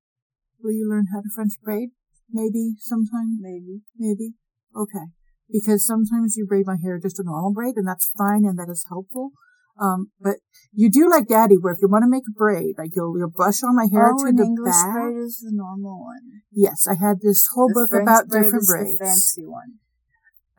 Will 0.63 0.71
you 0.71 0.87
learn 0.89 1.07
how 1.13 1.21
to 1.21 1.29
French 1.33 1.53
braid? 1.63 1.89
Maybe 2.31 2.75
sometime. 2.79 3.37
Maybe. 3.39 3.81
Maybe. 3.97 4.33
Okay. 4.75 5.11
Because 5.51 5.85
sometimes 5.85 6.35
you 6.37 6.45
braid 6.45 6.65
my 6.65 6.77
hair 6.81 6.99
just 6.99 7.19
a 7.19 7.23
normal 7.23 7.53
braid 7.53 7.75
and 7.75 7.87
that's 7.87 8.11
fine 8.17 8.45
and 8.45 8.57
that 8.57 8.69
is 8.71 8.85
helpful. 8.87 9.31
Um, 9.79 10.11
but 10.19 10.37
you 10.73 10.91
do 10.91 11.09
like 11.09 11.27
daddy 11.27 11.55
where 11.55 11.73
if 11.73 11.79
you 11.81 11.87
want 11.87 12.03
to 12.03 12.09
make 12.09 12.23
a 12.29 12.37
braid, 12.37 12.75
like 12.77 12.91
you'll, 12.95 13.17
you'll 13.17 13.31
brush 13.31 13.63
all 13.63 13.73
my 13.73 13.87
hair 13.91 14.13
oh, 14.13 14.23
to 14.23 14.29
an 14.29 14.35
the 14.35 14.43
English 14.43 14.71
back. 14.71 14.93
braid 14.93 15.17
is 15.17 15.39
the 15.39 15.51
normal 15.51 15.99
one. 16.03 16.43
Yes, 16.51 16.87
I 16.87 16.95
had 16.95 17.21
this 17.21 17.47
whole 17.53 17.67
The 17.67 17.73
book 17.73 17.89
French 17.89 18.03
about 18.03 18.27
braid 18.27 18.43
different 18.43 18.61
is 18.61 18.69
braids. 18.69 18.97
The 18.97 19.05
fancy 19.05 19.45
one. 19.45 19.79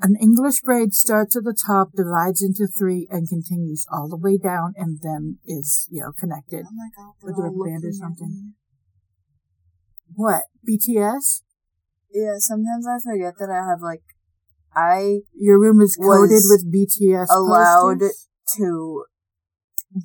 An 0.02 0.16
English 0.20 0.60
braid 0.62 0.94
starts 0.94 1.36
at 1.36 1.44
the 1.44 1.54
top, 1.54 1.92
divides 1.94 2.42
into 2.42 2.66
three, 2.66 3.06
and 3.08 3.28
continues 3.28 3.86
all 3.92 4.08
the 4.08 4.16
way 4.16 4.36
down, 4.36 4.74
and 4.76 4.98
then 5.00 5.38
is, 5.46 5.86
you 5.92 6.02
know, 6.02 6.10
connected. 6.10 6.66
Oh 6.66 6.90
god, 6.96 7.14
With 7.22 7.38
a 7.38 7.52
band 7.54 7.84
or 7.84 7.92
something. 7.92 8.54
What? 10.14 10.44
BTS? 10.66 11.42
Yeah, 12.12 12.34
sometimes 12.38 12.86
I 12.86 12.98
forget 12.98 13.34
that 13.38 13.50
I 13.50 13.68
have 13.68 13.80
like 13.80 14.02
I 14.74 15.20
Your 15.34 15.58
room 15.60 15.80
is 15.80 15.96
coated 15.96 16.42
with 16.48 16.70
BTS 16.72 17.28
allowed 17.30 18.00
posters? 18.00 18.28
to 18.56 19.04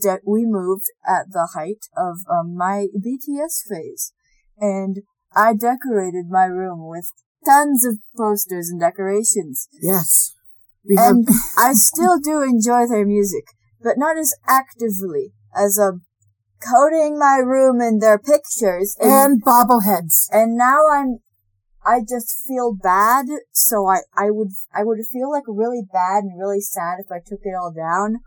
de- 0.02 0.20
we 0.26 0.46
moved 0.46 0.86
at 1.08 1.32
the 1.32 1.50
height 1.54 1.86
of 1.96 2.18
um, 2.30 2.56
my 2.56 2.88
BTS 2.98 3.64
phase 3.70 4.14
and 4.58 4.98
I 5.36 5.54
decorated 5.54 6.26
my 6.30 6.46
room 6.46 6.88
with 6.88 7.12
tons 7.46 7.86
of 7.86 7.98
posters 8.16 8.70
and 8.70 8.80
decorations 8.80 9.68
Yes. 9.82 10.34
And 10.90 11.28
I 11.58 11.74
still 11.74 12.20
do 12.20 12.42
enjoy 12.42 12.88
their 12.88 13.06
music 13.06 13.46
but 13.82 13.98
not 13.98 14.18
as 14.18 14.34
actively 14.48 15.34
as 15.56 15.78
um 15.80 16.02
coating 16.62 17.18
my 17.18 17.38
room 17.38 17.82
in 17.82 18.00
their 18.00 18.18
pictures 18.18 18.96
and 19.00 19.12
and 19.12 19.44
bobbleheads. 19.44 20.28
and 20.32 20.56
now 20.56 20.88
I'm 20.92 21.20
I 21.86 22.02
just 22.02 22.36
feel 22.46 22.74
bad 22.74 23.26
so 23.52 23.88
I 23.88 24.00
I 24.16 24.32
would 24.32 24.50
I 24.74 24.84
would 24.84 25.00
feel 25.12 25.32
like 25.32 25.44
really 25.48 25.82
bad 25.92 26.24
and 26.24 26.40
really 26.40 26.62
sad 26.62 26.98
if 27.00 27.12
I 27.12 27.20
took 27.20 27.42
it 27.44 27.56
all 27.56 27.72
down 27.72 28.20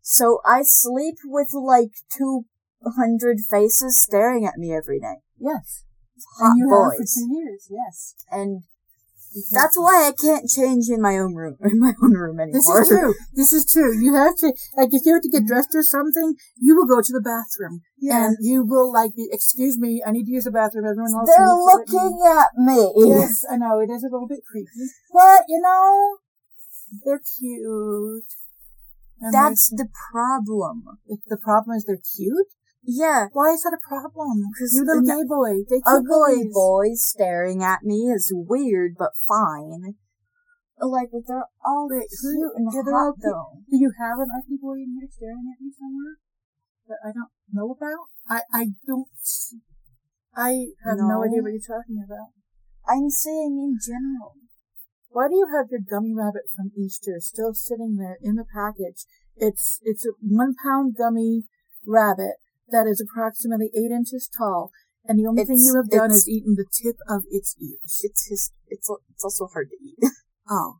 so 0.00 0.40
I 0.44 0.62
sleep 0.62 1.16
with 1.24 1.48
like 1.52 1.92
200 2.16 3.38
faces 3.50 4.02
staring 4.02 4.46
at 4.46 4.56
me 4.56 4.74
every 4.74 5.00
night 5.00 5.22
Yes. 5.38 5.84
hot 6.38 6.50
and 6.50 6.58
you 6.58 6.68
have 6.70 6.70
for 6.70 6.96
boys 6.98 7.14
two 7.14 7.28
years, 7.34 7.68
yes. 7.70 8.14
and 8.30 8.62
that's 9.52 9.78
why 9.78 10.08
I 10.08 10.12
can't 10.12 10.48
change 10.48 10.88
in 10.88 11.00
my 11.00 11.18
own 11.18 11.34
room 11.34 11.56
in 11.64 11.78
my 11.78 11.92
own 12.02 12.14
room 12.14 12.40
anymore 12.40 12.52
This 12.56 12.68
is 12.68 12.88
true. 12.88 13.14
This 13.34 13.52
is 13.52 13.64
true. 13.70 13.92
You 13.98 14.14
have 14.14 14.36
to, 14.36 14.52
like, 14.76 14.90
if 14.92 15.04
you 15.04 15.12
have 15.14 15.22
to 15.22 15.28
get 15.28 15.46
dressed 15.46 15.74
or 15.74 15.82
something, 15.82 16.34
you 16.56 16.74
will 16.76 16.86
go 16.86 17.00
to 17.02 17.12
the 17.12 17.20
bathroom. 17.20 17.82
yeah 18.00 18.26
And 18.26 18.36
you 18.40 18.64
will, 18.64 18.92
like, 18.92 19.14
be, 19.14 19.28
excuse 19.30 19.78
me, 19.78 20.02
I 20.06 20.10
need 20.10 20.24
to 20.24 20.32
use 20.32 20.44
the 20.44 20.50
bathroom. 20.50 20.86
Everyone 20.86 21.12
else 21.12 21.28
they're 21.28 21.46
needs 21.46 21.60
to 21.60 21.64
let 21.64 21.88
me-" 21.88 21.94
looking 21.94 22.18
at 22.24 22.50
me 22.56 22.80
Yes, 23.12 23.44
I 23.50 23.56
know. 23.56 23.80
It 23.80 23.90
is 23.90 24.02
a 24.02 24.10
little 24.10 24.28
bit 24.28 24.40
creepy. 24.50 24.88
But, 25.12 25.42
you 25.48 25.60
know, 25.60 26.18
they're 27.04 27.20
cute. 27.38 28.30
And 29.20 29.32
that's 29.32 29.70
the 29.70 29.88
problem 30.12 30.84
the 31.26 31.38
problem 31.38 31.76
is 31.76 31.84
they're 31.84 31.96
cute? 32.16 32.48
Yeah 32.86 33.26
Why 33.32 33.50
is 33.52 33.62
that 33.62 33.76
a 33.76 33.82
problem? 33.82 34.46
you 34.72 34.84
little 34.86 35.02
gay 35.02 35.26
boy. 35.26 35.66
They 35.68 35.82
ugly 35.84 36.46
boys. 36.46 36.54
boys 36.54 37.04
staring 37.04 37.62
at 37.62 37.82
me 37.82 38.08
is 38.14 38.32
weird 38.34 38.94
but 38.98 39.12
fine. 39.26 39.94
Like 40.78 41.08
they're 41.10 41.44
all 41.64 41.88
who- 41.88 42.00
cute 42.00 42.52
and 42.56 42.68
yeah, 42.72 42.82
hot 42.86 43.14
though. 43.20 43.60
Do 43.68 43.76
you 43.76 43.92
have 43.98 44.18
an 44.18 44.28
ugly 44.30 44.58
boy 44.60 44.76
in 44.84 44.96
here 45.00 45.08
staring 45.10 45.50
at 45.52 45.60
me 45.62 45.72
somewhere 45.72 46.16
that 46.88 46.98
I 47.02 47.12
don't 47.12 47.32
know 47.52 47.70
about? 47.72 48.06
I, 48.28 48.42
I 48.52 48.64
don't. 48.86 49.08
I 50.36 50.76
have 50.84 50.98
no. 50.98 51.08
No. 51.08 51.24
idea 51.24 51.42
what 51.42 51.52
you're 51.52 51.64
talking 51.64 52.04
about. 52.04 52.30
I'm 52.86 53.10
saying 53.10 53.56
in 53.56 53.78
general. 53.80 54.34
Why 55.08 55.28
do 55.28 55.34
you 55.34 55.48
have 55.56 55.70
your 55.70 55.80
gummy 55.80 56.12
rabbit 56.14 56.44
from 56.54 56.72
Easter 56.76 57.16
still 57.20 57.54
sitting 57.54 57.96
there 57.96 58.18
in 58.20 58.34
the 58.34 58.44
package? 58.44 59.06
It's 59.34 59.80
it's 59.82 60.04
a 60.04 60.12
one 60.20 60.54
pound 60.62 60.94
gummy 60.98 61.44
rabbit 61.86 62.36
that 62.70 62.86
is 62.86 63.00
approximately 63.00 63.70
eight 63.74 63.90
inches 63.90 64.28
tall, 64.28 64.70
and 65.04 65.18
the 65.18 65.26
only 65.26 65.44
thing 65.44 65.58
you 65.58 65.76
have 65.76 65.90
done 65.90 66.10
is 66.10 66.28
eaten 66.28 66.54
the 66.56 66.66
tip 66.66 66.96
of 67.08 67.22
its 67.30 67.56
ears. 67.60 68.00
It's 68.02 68.28
his. 68.28 68.52
It's 68.68 68.90
it's 69.10 69.24
also 69.24 69.46
hard 69.46 69.68
to 69.70 69.76
eat. 69.84 70.10
Oh, 70.48 70.76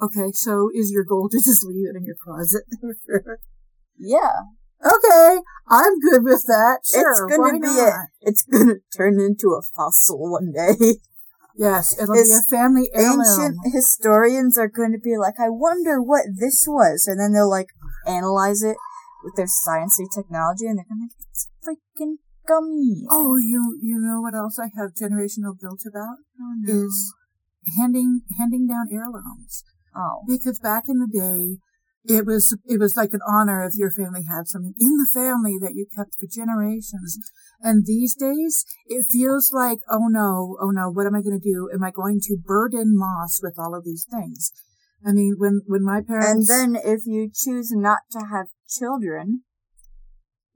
okay. 0.00 0.32
So 0.32 0.70
is 0.74 0.90
your 0.90 1.04
goal 1.04 1.28
to 1.28 1.36
just 1.36 1.62
leave 1.66 1.84
it 1.86 1.96
in 1.96 2.06
your 2.06 2.16
closet? 2.18 2.62
yeah, 3.98 4.32
Okay, 4.84 5.40
I'm 5.68 5.98
good 6.00 6.22
with 6.22 6.44
that. 6.46 6.80
Sure, 6.84 7.28
it's 7.28 7.36
gonna 7.36 7.58
be 7.58 7.66
not? 7.66 7.88
a. 7.88 8.08
It's 8.20 8.42
gonna 8.42 8.74
turn 8.96 9.18
into 9.20 9.48
a 9.58 9.62
fossil 9.62 10.30
one 10.30 10.52
day. 10.52 10.96
Yes, 11.58 11.98
it'll 11.98 12.12
be 12.12 12.20
a 12.20 12.50
family 12.50 12.90
heirloom. 12.92 13.22
Ancient 13.22 13.56
historians 13.72 14.58
are 14.58 14.68
going 14.68 14.92
to 14.92 14.98
be 14.98 15.16
like, 15.16 15.36
I 15.40 15.48
wonder 15.48 16.02
what 16.02 16.26
this 16.38 16.66
was, 16.68 17.06
and 17.06 17.18
then 17.18 17.32
they'll 17.32 17.48
like 17.48 17.68
analyze 18.06 18.62
it 18.62 18.76
with 19.26 19.34
their 19.34 19.50
sciencey 19.50 20.06
technology, 20.06 20.70
and 20.70 20.78
they're 20.78 20.86
gonna 20.88 21.10
like, 21.10 21.18
it's 21.18 21.50
freaking 21.66 22.22
gummy. 22.46 23.02
Oh, 23.10 23.36
you 23.36 23.74
you 23.82 23.98
know 23.98 24.22
what 24.22 24.34
else 24.38 24.58
I 24.58 24.70
have 24.78 24.94
generational 24.94 25.58
guilt 25.58 25.82
about 25.82 26.22
Oh, 26.38 26.54
no. 26.62 26.86
is 26.86 26.94
handing 27.76 28.22
handing 28.38 28.66
down 28.66 28.86
heirlooms. 28.90 29.64
oh. 29.94 30.22
Because 30.28 30.60
back 30.62 30.84
in 30.86 31.00
the 31.02 31.10
day, 31.10 31.58
it 32.06 32.24
was 32.24 32.56
it 32.66 32.78
was 32.78 32.96
like 32.96 33.12
an 33.12 33.20
honor 33.28 33.66
if 33.66 33.74
your 33.74 33.90
family 33.90 34.22
had 34.30 34.46
something 34.46 34.74
in 34.78 34.96
the 34.96 35.10
family 35.12 35.58
that 35.60 35.74
you 35.74 35.86
kept 35.90 36.14
for 36.14 36.26
generations. 36.30 37.18
And 37.60 37.84
these 37.86 38.14
days, 38.14 38.64
it 38.86 39.06
feels 39.10 39.50
like, 39.52 39.78
oh 39.90 40.06
no, 40.08 40.56
oh 40.60 40.70
no, 40.70 40.90
what 40.90 41.06
am 41.06 41.14
I 41.16 41.22
going 41.22 41.40
to 41.40 41.42
do? 41.42 41.68
Am 41.74 41.82
I 41.82 41.90
going 41.90 42.20
to 42.22 42.36
burden 42.38 42.96
Moss 42.96 43.40
with 43.42 43.58
all 43.58 43.74
of 43.74 43.84
these 43.84 44.06
things? 44.08 44.52
I 45.04 45.12
mean, 45.12 45.34
when 45.38 45.62
when 45.66 45.82
my 45.82 46.00
parents 46.00 46.48
And 46.50 46.74
then 46.74 46.82
if 46.84 47.06
you 47.06 47.30
choose 47.34 47.70
not 47.72 48.00
to 48.12 48.26
have 48.30 48.46
children, 48.68 49.42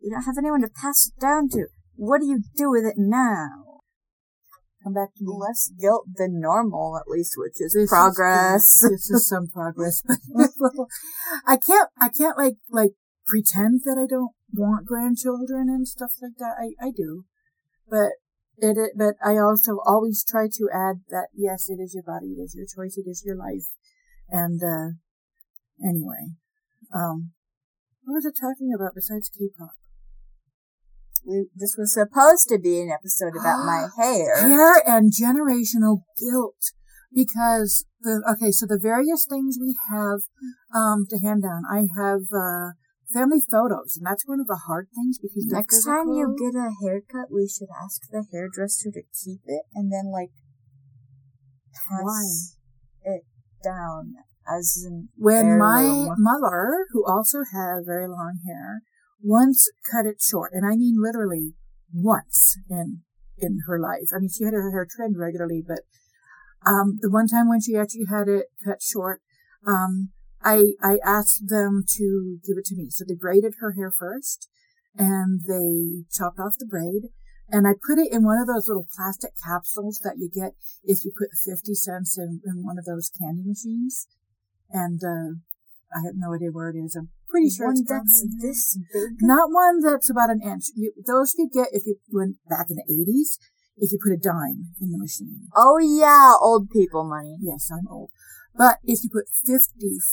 you 0.00 0.10
don't 0.10 0.24
have 0.24 0.38
anyone 0.38 0.62
to 0.62 0.68
pass 0.68 1.08
it 1.08 1.20
down 1.20 1.48
to. 1.50 1.66
What 1.96 2.20
do 2.20 2.26
you 2.26 2.42
do 2.56 2.70
with 2.70 2.84
it 2.84 2.96
now? 2.96 3.70
come 4.82 4.94
back 4.94 5.14
to 5.16 5.24
me. 5.24 5.32
Less 5.38 5.70
guilt 5.78 6.06
than 6.16 6.40
normal, 6.40 6.96
at 6.96 7.08
least, 7.08 7.34
which 7.36 7.60
is 7.60 7.74
This 7.74 7.90
progress. 7.90 8.80
good. 8.80 8.92
this 8.92 9.10
is 9.10 9.28
some 9.28 9.46
progress, 9.48 10.02
but 10.02 10.18
I 11.46 11.56
can't. 11.56 11.90
I 12.00 12.08
can't 12.08 12.36
like 12.38 12.56
like 12.70 12.92
pretend 13.26 13.82
that 13.84 13.98
I 14.00 14.06
don't 14.08 14.32
want 14.52 14.86
grandchildren 14.86 15.68
and 15.68 15.86
stuff 15.86 16.12
like 16.20 16.36
that. 16.38 16.56
I 16.58 16.72
I 16.84 16.90
do, 16.96 17.24
but 17.88 18.12
it, 18.58 18.76
it 18.76 18.92
but 18.96 19.14
I 19.24 19.36
also 19.36 19.78
always 19.84 20.24
try 20.24 20.48
to 20.48 20.68
add 20.72 21.02
that 21.10 21.28
yes, 21.34 21.68
it 21.68 21.80
is 21.80 21.94
your 21.94 22.04
body, 22.04 22.34
it 22.38 22.40
is 22.40 22.54
your 22.54 22.66
choice, 22.66 22.96
it 22.96 23.08
is 23.08 23.22
your 23.24 23.36
life, 23.36 23.68
and 24.28 24.60
uh 24.62 24.96
anyway, 25.86 26.34
um, 26.94 27.32
what 28.04 28.14
was 28.14 28.24
it 28.24 28.34
talking 28.40 28.72
about 28.74 28.94
besides 28.94 29.28
K-pop? 29.28 29.76
we, 31.26 31.46
this 31.54 31.76
was 31.76 31.94
supposed 31.94 32.48
to 32.48 32.58
be 32.58 32.80
an 32.80 32.90
episode 32.90 33.38
about 33.38 33.64
my 33.64 33.88
hair. 34.02 34.36
hair 34.40 34.82
and 34.86 35.12
generational 35.12 36.02
guilt. 36.18 36.72
Because 37.12 37.86
the 38.00 38.22
okay 38.22 38.52
so 38.52 38.66
the 38.66 38.78
various 38.80 39.26
things 39.28 39.58
we 39.60 39.74
have 39.90 40.20
um 40.72 41.06
to 41.10 41.18
hand 41.18 41.42
down. 41.42 41.62
I 41.66 41.88
have 41.98 42.30
uh 42.30 42.78
family 43.12 43.42
photos 43.50 43.98
and 43.98 44.06
that's 44.06 44.22
one 44.28 44.38
of 44.38 44.46
the 44.46 44.60
hard 44.68 44.86
things 44.94 45.18
because 45.18 45.44
Next 45.50 45.84
time 45.84 46.06
you 46.14 46.36
get 46.38 46.54
a 46.54 46.70
haircut, 46.80 47.26
we 47.34 47.48
should 47.48 47.66
ask 47.82 48.02
the 48.12 48.24
hairdresser 48.30 48.92
to 48.92 49.02
keep 49.02 49.40
it 49.46 49.62
and 49.74 49.90
then 49.90 50.12
like 50.12 50.30
pass 51.74 52.56
it 53.02 53.22
down 53.64 54.14
as 54.48 54.86
when 55.16 55.58
my 55.58 56.08
mother 56.18 56.86
who 56.92 57.04
also 57.06 57.38
had 57.52 57.84
very 57.84 58.08
long 58.08 58.38
hair 58.46 58.82
once 59.22 59.70
cut 59.90 60.06
it 60.06 60.20
short 60.20 60.52
and 60.54 60.64
i 60.64 60.76
mean 60.76 60.96
literally 60.98 61.54
once 61.92 62.56
in 62.68 63.02
in 63.42 63.60
her 63.66 63.80
life. 63.80 64.08
I 64.14 64.18
mean 64.18 64.28
she 64.28 64.44
had 64.44 64.52
her 64.52 64.70
hair 64.70 64.86
trimmed 64.88 65.16
regularly 65.16 65.62
but 65.66 65.80
um 66.66 66.98
the 67.00 67.10
one 67.10 67.26
time 67.26 67.48
when 67.48 67.60
she 67.60 67.76
actually 67.76 68.06
had 68.10 68.28
it 68.28 68.46
cut 68.64 68.82
short 68.82 69.22
um 69.66 70.10
i 70.42 70.72
i 70.82 70.98
asked 71.04 71.48
them 71.48 71.84
to 71.96 72.38
give 72.46 72.58
it 72.58 72.64
to 72.66 72.76
me. 72.76 72.88
So 72.90 73.04
they 73.06 73.14
braided 73.14 73.54
her 73.60 73.72
hair 73.72 73.90
first 73.90 74.48
and 74.96 75.40
they 75.46 76.04
chopped 76.12 76.38
off 76.38 76.58
the 76.58 76.66
braid 76.66 77.10
and 77.52 77.66
I 77.66 77.72
put 77.72 77.98
it 77.98 78.12
in 78.12 78.24
one 78.24 78.38
of 78.38 78.46
those 78.46 78.68
little 78.68 78.86
plastic 78.94 79.32
capsules 79.44 80.00
that 80.04 80.18
you 80.18 80.30
get 80.32 80.52
if 80.84 81.04
you 81.04 81.10
put 81.16 81.30
50 81.34 81.74
cents 81.74 82.16
in, 82.16 82.40
in 82.44 82.62
one 82.64 82.78
of 82.78 82.84
those 82.84 83.10
candy 83.10 83.42
machines. 83.44 84.06
And, 84.72 85.00
uh, 85.02 85.40
I 85.90 86.06
have 86.06 86.14
no 86.14 86.34
idea 86.34 86.50
where 86.52 86.70
it 86.70 86.78
is. 86.78 86.94
I'm 86.94 87.10
pretty 87.28 87.50
sure 87.50 87.66
one 87.66 87.74
it's 87.78 87.88
that's 87.88 88.26
right 88.26 88.42
this 88.42 88.78
big. 88.92 89.18
Not 89.20 89.50
one 89.50 89.80
that's 89.82 90.10
about 90.10 90.30
an 90.30 90.40
inch. 90.42 90.70
You, 90.74 90.92
those 91.06 91.34
you 91.36 91.50
get 91.52 91.68
if 91.72 91.86
you 91.86 91.96
went 92.12 92.36
back 92.48 92.70
in 92.70 92.76
the 92.76 92.86
80s, 92.86 93.38
if 93.76 93.90
you 93.90 93.98
put 93.98 94.14
a 94.14 94.20
dime 94.20 94.74
in 94.80 94.90
the 94.92 94.98
machine. 94.98 95.48
Oh 95.56 95.78
yeah, 95.78 96.34
old 96.40 96.70
people 96.70 97.04
money. 97.04 97.36
Yes, 97.40 97.70
I'm 97.72 97.88
old. 97.90 98.10
But 98.54 98.78
if 98.84 99.02
you 99.02 99.10
put 99.10 99.26
50 99.30 99.58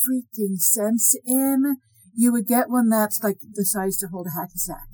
freaking 0.02 0.58
cents 0.58 1.16
in, 1.26 1.78
you 2.16 2.32
would 2.32 2.48
get 2.48 2.70
one 2.70 2.90
that's 2.90 3.24
like 3.24 3.38
the 3.54 3.66
size 3.66 3.98
to 3.98 4.08
hold 4.08 4.28
a 4.28 4.40
hacky 4.40 4.58
sack. 4.58 4.88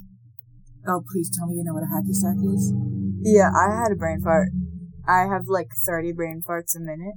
Oh, 0.87 1.03
please 1.11 1.31
tell 1.37 1.47
me 1.47 1.55
you 1.55 1.63
know 1.63 1.73
what 1.73 1.83
a 1.83 1.91
hacky 1.91 2.13
sack 2.13 2.35
is. 2.43 2.73
Yeah, 3.21 3.51
I 3.55 3.71
had 3.71 3.91
a 3.91 3.95
brain 3.95 4.19
fart. 4.21 4.49
I 5.07 5.27
have 5.31 5.47
like 5.47 5.69
30 5.85 6.11
brain 6.13 6.41
farts 6.45 6.75
a 6.75 6.79
minute, 6.79 7.15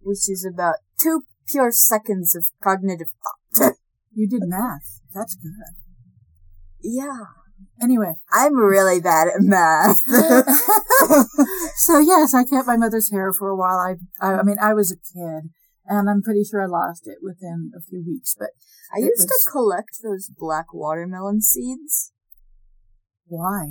which 0.00 0.28
is 0.28 0.44
about 0.44 0.76
two 0.98 1.22
pure 1.50 1.70
seconds 1.72 2.34
of 2.36 2.46
cognitive 2.62 3.08
thought. 3.56 3.74
You 4.12 4.28
did 4.28 4.42
math. 4.44 5.00
That's 5.14 5.36
good. 5.36 5.52
yeah. 6.82 7.26
Anyway, 7.80 8.14
I'm 8.32 8.56
really 8.56 9.00
bad 9.00 9.28
at 9.28 9.34
math. 9.40 9.98
so 11.76 11.98
yes, 12.00 12.34
I 12.34 12.42
kept 12.44 12.66
my 12.66 12.76
mother's 12.76 13.12
hair 13.12 13.32
for 13.32 13.48
a 13.48 13.56
while. 13.56 13.78
I, 13.78 13.94
I, 14.20 14.40
I 14.40 14.42
mean, 14.42 14.56
I 14.60 14.74
was 14.74 14.90
a 14.90 14.96
kid, 14.96 15.50
and 15.86 16.10
I'm 16.10 16.22
pretty 16.22 16.42
sure 16.42 16.60
I 16.62 16.66
lost 16.66 17.06
it 17.06 17.18
within 17.22 17.70
a 17.76 17.80
few 17.80 18.02
weeks. 18.06 18.34
But 18.36 18.50
I 18.92 18.98
used 18.98 19.26
was- 19.28 19.44
to 19.44 19.50
collect 19.52 19.90
those 20.02 20.28
black 20.36 20.74
watermelon 20.74 21.40
seeds 21.40 22.12
why? 23.26 23.66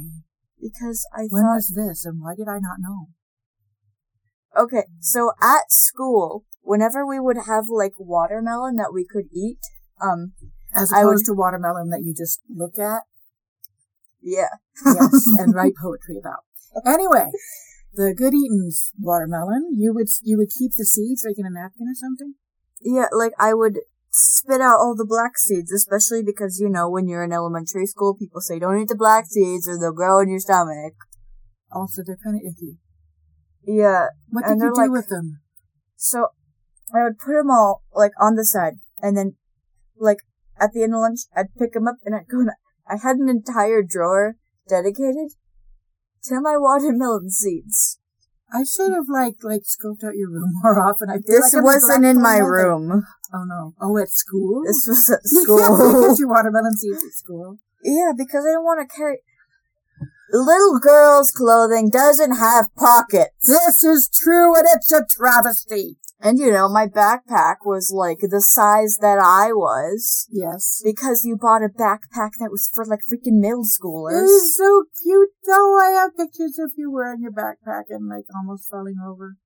because 0.62 1.06
I 1.14 1.24
When 1.30 1.44
thought, 1.44 1.56
was 1.56 1.74
this, 1.76 2.06
and 2.06 2.22
why 2.22 2.34
did 2.36 2.48
I 2.48 2.60
not 2.60 2.78
know? 2.80 3.08
okay, 4.58 4.86
so 5.00 5.32
at 5.42 5.70
school, 5.70 6.46
whenever 6.70 7.02
we 7.06 7.20
would 7.20 7.38
have 7.48 7.66
like 7.68 7.94
watermelon 7.98 8.76
that 8.76 8.94
we 8.94 9.04
could 9.14 9.26
eat, 9.34 9.60
um, 10.00 10.34
As 10.74 10.94
I 10.94 11.04
would- 11.04 11.12
opposed 11.16 11.26
to 11.26 11.34
watermelon 11.34 11.90
that 11.90 12.04
you 12.06 12.14
just 12.14 12.40
look 12.48 12.78
at, 12.78 13.02
yeah, 14.22 14.54
yes, 14.86 15.26
and 15.40 15.56
write 15.56 15.74
poetry 15.84 16.18
about. 16.20 16.42
Anyway, 16.86 17.28
the 17.94 18.14
Good 18.14 18.34
Eaton's 18.36 18.94
watermelon, 19.00 19.64
you 19.78 19.94
would 19.96 20.10
you 20.22 20.38
would 20.38 20.52
keep 20.58 20.74
the 20.78 20.86
seeds 20.86 21.24
like 21.26 21.40
in 21.40 21.46
a 21.48 21.50
napkin 21.50 21.88
or 21.88 21.96
something. 21.96 22.36
yeah, 22.82 23.08
like 23.12 23.34
I 23.40 23.54
would 23.56 23.80
spit 24.12 24.62
out 24.62 24.78
all 24.80 24.96
the 24.96 25.06
black 25.16 25.38
seeds, 25.38 25.72
especially 25.72 26.22
because, 26.24 26.60
you 26.60 26.70
know, 26.70 26.90
when 26.90 27.08
you're 27.08 27.24
in 27.24 27.32
elementary 27.34 27.86
school, 27.86 28.16
people 28.16 28.42
say 28.42 28.60
don't 28.60 28.80
eat 28.82 28.88
the 28.90 28.96
black 29.06 29.26
seeds 29.28 29.68
or 29.68 29.78
they'll 29.80 29.94
grow 29.94 30.20
in 30.20 30.30
your 30.30 30.40
stomach. 30.40 30.94
Also, 31.72 32.02
they're 32.06 32.18
kind 32.24 32.36
of 32.36 32.42
icky. 32.42 32.78
Yeah, 33.66 34.08
What 34.30 34.46
did 34.46 34.58
you 34.58 34.74
do 34.74 34.82
like- 34.82 34.90
with 34.92 35.10
them? 35.10 35.42
So 35.96 36.30
I 36.94 37.04
would 37.04 37.18
put 37.20 37.34
them 37.34 37.50
all 37.52 37.84
like 37.94 38.12
on 38.20 38.36
the 38.36 38.46
side, 38.46 38.74
and 39.02 39.16
then 39.18 39.36
like 39.98 40.20
at 40.60 40.72
the 40.74 40.84
end 40.84 40.94
of 40.94 41.02
lunch, 41.02 41.20
I'd 41.36 41.54
pick 41.58 41.74
them 41.74 41.88
up 41.88 41.98
and 42.06 42.16
I'd 42.16 42.28
go. 42.30 42.40
And 42.40 42.52
I 42.88 42.98
had 42.98 43.18
an 43.18 43.30
entire 43.30 43.82
drawer 43.84 44.36
dedicated 44.68 45.32
to 46.24 46.42
my 46.42 46.56
watermelon 46.58 47.30
seeds. 47.30 48.00
I 48.52 48.64
should 48.64 48.92
have 48.94 49.06
like 49.08 49.36
like 49.44 49.62
scoped 49.64 50.04
out 50.04 50.16
your 50.16 50.30
room 50.32 50.52
more 50.64 50.80
often. 50.82 51.10
I 51.10 51.16
feel 51.22 51.40
This 51.42 51.54
like 51.54 51.64
wasn't 51.64 52.06
in 52.06 52.22
my 52.22 52.40
neglected 52.40 52.72
one 52.72 52.82
thing. 52.82 52.90
room. 52.90 53.04
Oh 53.32 53.44
no! 53.46 53.74
Oh, 53.80 53.98
at 54.02 54.10
school. 54.10 54.64
This 54.66 54.86
was 54.88 55.10
at 55.14 55.24
school. 55.24 56.16
your 56.18 56.28
watermelon 56.30 56.74
seeds 56.76 57.04
at 57.04 57.14
school. 57.14 57.58
yeah, 57.84 58.12
because 58.18 58.44
I 58.46 58.54
don't 58.54 58.64
want 58.66 58.82
to 58.90 58.96
carry. 58.96 59.20
Little 60.32 60.80
girl's 60.80 61.32
clothing 61.32 61.90
doesn't 61.90 62.36
have 62.38 62.68
pockets. 62.76 63.34
This 63.48 63.84
is 63.84 64.10
true, 64.14 64.56
and 64.56 64.66
it's 64.76 64.92
a 64.92 65.04
travesty. 65.10 65.98
And 66.22 66.38
you 66.38 66.52
know, 66.52 66.68
my 66.68 66.86
backpack 66.86 67.64
was 67.66 67.94
like 67.96 68.20
the 68.20 68.42
size 68.42 68.98
that 69.00 69.20
I 69.24 69.54
was. 69.54 70.28
Yes. 70.30 70.82
Because 70.84 71.24
you 71.24 71.38
bought 71.38 71.64
a 71.64 71.70
backpack 71.70 72.32
that 72.40 72.52
was 72.52 72.70
for 72.74 72.84
like 72.86 73.00
freaking 73.08 73.40
middle 73.40 73.64
It 73.64 73.72
schoolers. 73.80 74.24
is 74.26 74.58
so 74.58 74.84
cute, 75.02 75.30
though. 75.48 75.80
I 75.80 75.92
have 75.96 76.18
pictures 76.18 76.60
of 76.60 76.72
you 76.76 76.92
wearing 76.92 77.22
your 77.22 77.32
backpack 77.32 77.84
and 77.90 78.10
like 78.10 78.26
almost 78.36 78.70
falling 78.70 78.98
over. 79.06 79.38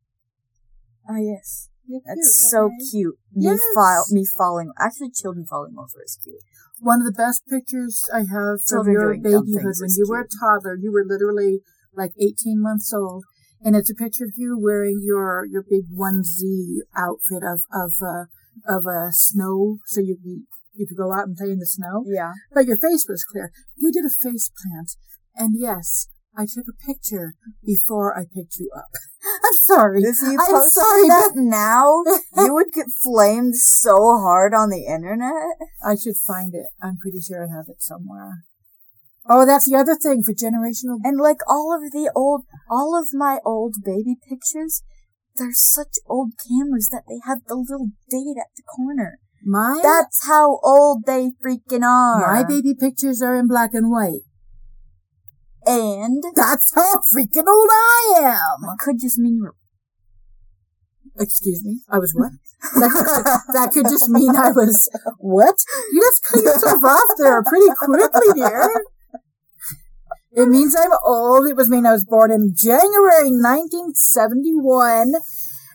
Oh 1.08 1.18
yes. 1.18 1.70
You're 1.86 2.02
That's 2.06 2.16
cute, 2.16 2.52
so 2.52 2.66
okay? 2.66 2.76
cute. 2.92 3.16
Me 3.34 3.46
Yes. 3.46 3.60
file 3.76 4.06
me 4.10 4.26
falling 4.26 4.72
actually 4.80 5.12
children 5.12 5.46
falling 5.46 5.76
over 5.78 6.02
is 6.04 6.18
cute. 6.24 6.40
One 6.80 7.02
of 7.02 7.06
the 7.06 7.12
best 7.16 7.44
pictures 7.48 8.10
I 8.12 8.20
have 8.20 8.64
from 8.66 8.88
Children 8.88 8.94
your 8.94 9.14
babyhood 9.16 9.76
when 9.80 9.92
you 9.96 10.06
were 10.10 10.22
a 10.22 10.28
toddler. 10.42 10.76
You 10.76 10.92
were 10.92 11.06
literally 11.06 11.60
like 11.94 12.12
18 12.20 12.62
months 12.62 12.92
old. 12.94 13.26
And 13.64 13.76
it's 13.76 13.90
a 13.90 13.96
picture 13.96 14.26
of 14.26 14.34
you 14.36 14.60
wearing 14.60 15.00
your, 15.02 15.46
your 15.46 15.64
big 15.64 15.86
onesie 15.96 16.80
outfit 16.96 17.44
of, 17.44 17.62
of, 17.74 17.92
uh, 18.02 18.26
of, 18.68 18.86
uh, 18.86 19.12
snow. 19.12 19.78
So 19.86 20.02
you 20.02 20.18
you 20.76 20.88
could 20.88 20.98
go 20.98 21.14
out 21.14 21.28
and 21.28 21.38
play 21.38 21.52
in 21.52 21.60
the 21.60 21.66
snow. 21.66 22.04
Yeah. 22.08 22.34
But 22.54 22.66
your 22.66 22.78
face 22.78 23.06
was 23.08 23.24
clear. 23.24 23.52
You 23.76 23.92
did 23.92 24.06
a 24.06 24.10
face 24.10 24.50
plant. 24.50 24.96
And 25.36 25.54
yes, 25.58 26.08
I 26.36 26.46
took 26.46 26.66
a 26.68 26.86
picture 26.86 27.36
before 27.64 28.18
I 28.18 28.24
picked 28.24 28.58
you 28.60 28.72
up. 28.76 28.90
I'm 29.46 29.54
sorry. 29.54 30.02
If 30.02 30.18
you 30.22 30.38
I'm 30.40 30.70
sorry, 30.70 31.08
that 31.08 31.32
now, 31.36 32.04
you 32.36 32.54
would 32.54 32.74
get 32.74 32.88
flamed 33.04 33.56
so 33.56 34.18
hard 34.18 34.54
on 34.54 34.70
the 34.70 34.86
internet. 34.86 35.58
I 35.86 35.96
should 35.96 36.18
find 36.18 36.54
it. 36.56 36.66
I'm 36.82 36.98
pretty 36.98 37.20
sure 37.20 37.46
I 37.46 37.56
have 37.56 37.66
it 37.70 37.82
somewhere. 37.82 38.46
Oh, 39.30 39.46
that's 39.46 39.70
the 39.70 39.78
other 39.78 39.96
thing 39.96 40.22
for 40.24 40.34
generational. 40.34 41.00
And 41.04 41.20
like 41.20 41.40
all 41.48 41.74
of 41.74 41.92
the 41.92 42.12
old, 42.16 42.44
all 42.70 43.00
of 43.00 43.08
my 43.14 43.40
old 43.46 43.76
baby 43.84 44.16
pictures, 44.28 44.84
they're 45.36 45.54
such 45.54 45.96
old 46.08 46.34
cameras 46.48 46.90
that 46.92 47.04
they 47.08 47.20
have 47.26 47.40
the 47.48 47.56
little 47.56 47.92
date 48.10 48.38
at 48.40 48.52
the 48.56 48.64
corner. 48.64 49.20
My 49.46 49.80
That's 49.82 50.26
how 50.28 50.60
old 50.64 51.06
they 51.06 51.32
freaking 51.44 51.84
are. 51.84 52.34
my 52.34 52.44
baby 52.44 52.76
pictures 52.80 53.22
are 53.22 53.36
in 53.36 53.48
black 53.48 53.72
and 53.74 53.92
white. 53.92 54.22
And 55.66 56.24
That's 56.36 56.74
how 56.76 57.00
freaking 57.16 57.48
old 57.48 57.70
I 57.72 58.14
am. 58.20 58.76
could 58.80 59.00
just 59.00 59.18
mean 59.18 59.40
you're 59.42 59.56
Excuse 61.20 61.64
me. 61.64 61.80
I 61.90 62.00
was 62.00 62.12
what? 62.16 62.32
that, 62.74 63.42
that 63.54 63.72
could 63.72 63.86
just 63.86 64.10
mean 64.10 64.36
I 64.36 64.50
was 64.52 64.90
what? 65.20 65.56
You 65.92 66.02
just 66.02 66.24
cut 66.24 66.44
yourself 66.44 66.84
off 66.84 67.18
there 67.20 67.44
pretty 67.44 67.68
quickly, 67.78 68.34
dear. 68.34 68.68
It 70.36 70.48
means 70.50 70.76
I'm 70.76 70.92
old. 71.06 71.48
It 71.48 71.56
was 71.56 71.70
mean 71.70 71.86
I 71.86 71.92
was 71.92 72.06
born 72.06 72.32
in 72.32 72.54
January 72.56 73.30
1971. 73.30 75.14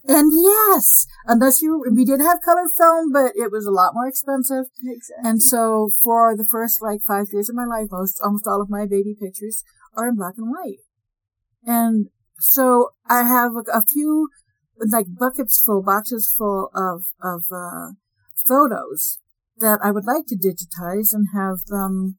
And 0.09 0.33
yes, 0.33 1.07
unless 1.27 1.61
you, 1.63 1.85
we 1.95 2.05
did 2.05 2.21
have 2.21 2.41
color 2.41 2.65
film, 2.77 3.13
but 3.13 3.33
it 3.37 3.53
was 3.53 3.67
a 3.67 3.71
lot 3.71 3.95
more 3.95 4.09
expensive. 4.09 4.65
Exactly. 4.83 5.31
And 5.31 5.43
so 5.43 5.91
for 6.03 6.37
the 6.37 6.47
first 6.47 6.83
like 6.83 7.03
five 7.07 7.27
years 7.31 7.49
of 7.49 7.57
my 7.57 7.67
life, 7.67 7.89
most, 7.93 8.21
almost 8.25 8.47
all 8.47 8.61
of 8.63 8.71
my 8.71 8.87
baby 8.87 9.15
pictures 9.21 9.63
are 9.97 10.09
in 10.09 10.17
black 10.17 10.35
and 10.39 10.51
white. 10.51 10.79
And 11.65 12.09
so 12.39 12.91
I 13.09 13.25
have 13.25 13.53
a, 13.53 13.71
a 13.71 13.83
few 13.85 14.29
like 14.79 15.07
buckets 15.19 15.61
full, 15.65 15.83
boxes 15.83 16.33
full 16.37 16.71
of, 16.75 17.05
of, 17.23 17.45
uh, 17.53 17.93
photos 18.47 19.19
that 19.59 19.81
I 19.83 19.91
would 19.91 20.07
like 20.07 20.25
to 20.29 20.37
digitize 20.37 21.13
and 21.13 21.29
have 21.35 21.67
them 21.67 22.17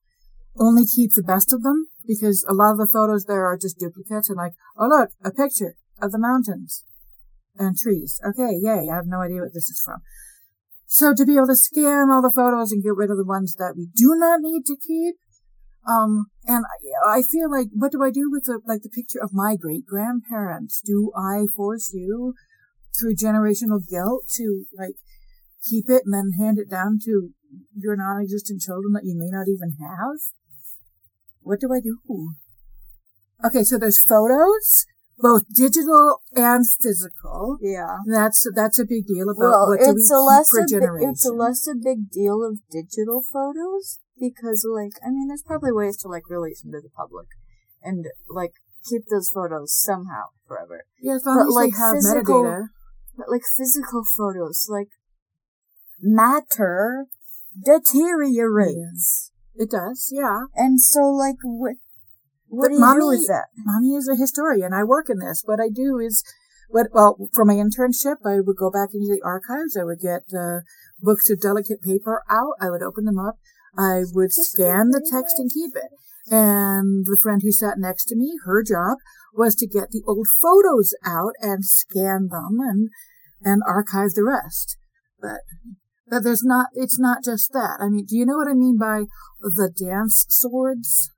only 0.59 0.83
keep 0.85 1.11
the 1.15 1.23
best 1.23 1.53
of 1.53 1.63
them 1.63 1.87
because 2.05 2.45
a 2.49 2.53
lot 2.53 2.71
of 2.71 2.77
the 2.77 2.89
photos 2.91 3.25
there 3.25 3.45
are 3.45 3.57
just 3.57 3.79
duplicates 3.79 4.29
and 4.29 4.37
like, 4.37 4.53
oh 4.77 4.87
look, 4.87 5.09
a 5.23 5.31
picture 5.31 5.75
of 6.01 6.11
the 6.11 6.19
mountains 6.19 6.83
and 7.57 7.77
trees. 7.77 8.19
Okay, 8.25 8.57
yay, 8.61 8.87
I 8.91 8.95
have 8.95 9.07
no 9.07 9.21
idea 9.21 9.41
what 9.41 9.53
this 9.53 9.69
is 9.69 9.81
from. 9.83 10.01
So 10.85 11.13
to 11.13 11.25
be 11.25 11.35
able 11.35 11.47
to 11.47 11.55
scan 11.55 12.09
all 12.09 12.21
the 12.21 12.33
photos 12.33 12.71
and 12.71 12.83
get 12.83 12.95
rid 12.95 13.11
of 13.11 13.17
the 13.17 13.25
ones 13.25 13.55
that 13.55 13.75
we 13.77 13.89
do 13.95 14.15
not 14.17 14.41
need 14.41 14.65
to 14.65 14.75
keep, 14.75 15.15
um, 15.87 16.25
and 16.45 16.65
I, 16.65 17.19
I 17.19 17.21
feel 17.21 17.49
like, 17.49 17.67
what 17.73 17.91
do 17.91 18.03
I 18.03 18.11
do 18.11 18.29
with 18.31 18.45
the, 18.45 18.59
like 18.65 18.81
the 18.81 18.89
picture 18.89 19.21
of 19.21 19.29
my 19.33 19.55
great 19.55 19.85
grandparents? 19.85 20.81
Do 20.81 21.11
I 21.15 21.45
force 21.55 21.91
you 21.93 22.33
through 22.99 23.15
generational 23.15 23.79
guilt 23.87 24.25
to 24.35 24.65
like 24.75 24.95
keep 25.63 25.85
it 25.89 26.03
and 26.05 26.13
then 26.13 26.31
hand 26.39 26.57
it 26.57 26.69
down 26.69 26.97
to 27.05 27.29
your 27.77 27.95
non-existent 27.95 28.61
children 28.61 28.93
that 28.93 29.05
you 29.05 29.15
may 29.17 29.29
not 29.29 29.47
even 29.47 29.77
have? 29.79 30.17
What 31.41 31.59
do 31.59 31.73
I 31.73 31.79
do? 31.79 31.97
Okay, 33.45 33.63
so 33.63 33.77
there's 33.77 34.01
photos, 34.07 34.85
both 35.17 35.43
digital 35.55 36.21
and 36.35 36.65
physical. 36.81 37.57
yeah. 37.61 37.97
That's 38.05 38.45
that's 38.53 38.79
a 38.79 38.85
big 38.85 39.05
deal 39.07 39.29
about 39.29 39.39
Well, 39.39 39.67
what 39.69 39.79
do 39.79 39.93
we 39.93 40.01
it's 40.01 40.11
a 40.11 40.19
less 40.19 40.49
for 40.51 40.61
a, 40.61 40.79
bi- 40.79 41.09
it's 41.09 41.25
a 41.25 41.31
less 41.33 41.67
a 41.67 41.75
big 41.75 42.09
deal 42.11 42.43
of 42.43 42.59
digital 42.71 43.23
photos 43.31 43.99
because 44.19 44.67
like 44.69 44.91
I 45.05 45.09
mean 45.09 45.27
there's 45.29 45.43
probably 45.43 45.71
ways 45.71 45.97
to 46.03 46.07
like 46.09 46.29
release 46.29 46.61
them 46.61 46.73
to 46.73 46.81
the 46.81 46.89
public 46.95 47.27
and 47.81 48.05
like 48.29 48.51
keep 48.89 49.03
those 49.09 49.29
photos 49.29 49.73
somehow 49.73 50.25
forever. 50.47 50.83
yeah, 51.01 51.15
as 51.15 51.25
long 51.25 51.37
but, 51.37 51.47
as 51.47 51.55
like, 51.55 51.75
have 51.77 51.95
physical- 51.95 52.43
metadata. 52.43 52.67
But 53.17 53.29
like 53.29 53.41
physical 53.57 54.03
photos, 54.17 54.67
like 54.69 54.89
matter 56.01 57.05
deteriorates. 57.65 59.28
It 59.59 59.69
does, 59.69 60.07
yeah. 60.11 60.45
And 60.55 60.79
so 60.79 61.01
like 61.11 61.35
what 61.43 61.75
what 62.47 62.63
But 62.63 62.67
do 62.69 62.73
you 62.75 62.79
mommy- 62.79 63.01
do 63.01 63.07
with 63.07 63.27
that? 63.27 63.47
Mommy 63.57 63.93
is 63.95 64.07
a 64.07 64.15
historian. 64.15 64.73
I 64.73 64.83
work 64.83 65.09
in 65.09 65.19
this. 65.19 65.43
What 65.45 65.59
I 65.59 65.67
do 65.69 65.99
is, 65.99 66.23
what 66.69 66.87
well, 66.93 67.17
for 67.33 67.43
my 67.43 67.55
internship, 67.55 68.17
I 68.25 68.39
would 68.39 68.55
go 68.57 68.71
back 68.71 68.89
into 68.93 69.11
the 69.11 69.21
archives. 69.23 69.75
I 69.77 69.83
would 69.83 69.99
get 69.99 70.23
uh, 70.33 70.61
books 71.01 71.29
of 71.29 71.41
delicate 71.41 71.81
paper 71.81 72.23
out. 72.29 72.53
I 72.61 72.69
would 72.71 72.81
open 72.81 73.03
them 73.05 73.19
up. 73.19 73.35
I 73.77 74.03
would 74.13 74.31
Just 74.33 74.53
scan 74.53 74.89
the 74.89 75.05
text 75.11 75.35
and 75.37 75.51
keep 75.53 75.75
it. 75.75 75.91
And 76.31 77.05
the 77.05 77.19
friend 77.21 77.41
who 77.43 77.51
sat 77.51 77.77
next 77.77 78.05
to 78.05 78.15
me, 78.15 78.37
her 78.45 78.63
job 78.63 78.97
was 79.33 79.55
to 79.55 79.67
get 79.67 79.89
the 79.91 80.03
old 80.07 80.27
photos 80.41 80.93
out 81.05 81.33
and 81.41 81.65
scan 81.65 82.29
them 82.31 82.57
and 82.61 82.89
and 83.43 83.61
archive 83.67 84.11
the 84.15 84.23
rest. 84.23 84.77
But 85.21 85.41
but 86.09 86.23
there's 86.23 86.43
not. 86.43 86.67
It's 86.73 86.99
not 86.99 87.23
just 87.23 87.51
that. 87.53 87.77
I 87.79 87.89
mean, 87.89 88.05
do 88.05 88.17
you 88.17 88.25
know 88.25 88.37
what 88.37 88.47
I 88.47 88.53
mean 88.53 88.77
by 88.77 89.05
the 89.41 89.71
dance 89.71 90.25
swords? 90.29 91.11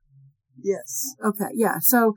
Yes. 0.62 1.14
Okay, 1.24 1.50
yeah. 1.54 1.78
So 1.80 2.14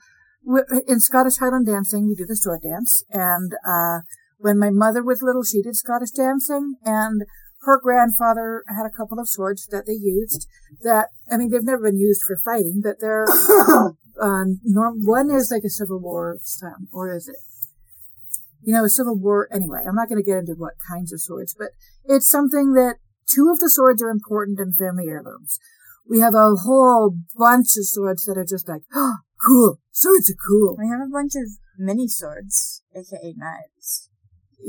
in 0.88 1.00
Scottish 1.00 1.38
Highland 1.38 1.66
dancing, 1.66 2.08
we 2.08 2.16
do 2.16 2.26
the 2.26 2.36
sword 2.36 2.62
dance. 2.62 3.04
And 3.12 3.54
uh, 3.68 4.02
when 4.38 4.60
my 4.60 4.70
mother 4.70 5.04
was 5.04 5.22
little, 5.22 5.44
she 5.44 5.62
did 5.62 5.76
Scottish 5.76 6.12
dancing, 6.12 6.76
and 6.84 7.24
her 7.62 7.80
grandfather 7.82 8.64
had 8.68 8.86
a 8.86 8.96
couple 8.96 9.20
of 9.20 9.28
swords 9.28 9.66
that 9.68 9.86
they 9.88 9.94
used. 9.94 10.48
That 10.84 11.10
I 11.32 11.38
mean, 11.38 11.50
they've 11.50 11.64
never 11.64 11.84
been 11.84 11.98
used 11.98 12.22
for 12.28 12.38
fighting, 12.38 12.82
but 12.84 12.98
they're 13.00 13.26
uh, 14.22 14.46
norm. 14.64 15.06
One 15.06 15.32
is 15.32 15.52
like 15.52 15.64
a 15.64 15.70
Civil 15.70 16.00
War 16.00 16.38
style, 16.44 16.86
or 16.92 17.16
is 17.16 17.28
it? 17.28 17.38
You 18.66 18.74
know, 18.74 18.84
a 18.84 18.90
Civil 18.90 19.18
War. 19.18 19.48
Anyway, 19.54 19.84
I'm 19.88 19.96
not 19.96 20.10
going 20.10 20.22
to 20.22 20.26
get 20.26 20.40
into 20.40 20.56
what 20.58 20.74
kinds 20.90 21.14
of 21.14 21.22
swords, 21.22 21.56
but 21.58 21.70
it's 22.04 22.28
something 22.28 22.74
that 22.74 22.96
two 23.32 23.50
of 23.52 23.60
the 23.60 23.70
swords 23.70 24.02
are 24.02 24.10
important 24.10 24.60
in 24.60 24.74
family 24.74 25.06
heirlooms. 25.08 25.60
We 26.10 26.20
have 26.20 26.34
a 26.34 26.56
whole 26.56 27.16
bunch 27.38 27.78
of 27.78 27.86
swords 27.86 28.26
that 28.26 28.38
are 28.38 28.46
just 28.46 28.68
like, 28.68 28.82
oh, 28.94 29.18
cool. 29.46 29.80
Swords 29.92 30.30
are 30.30 30.42
cool. 30.48 30.76
We 30.78 30.90
have 30.90 31.02
a 31.02 31.12
bunch 31.12 31.34
of 31.36 31.50
mini 31.78 32.08
swords, 32.08 32.82
aka 32.96 33.34
knives, 33.38 34.10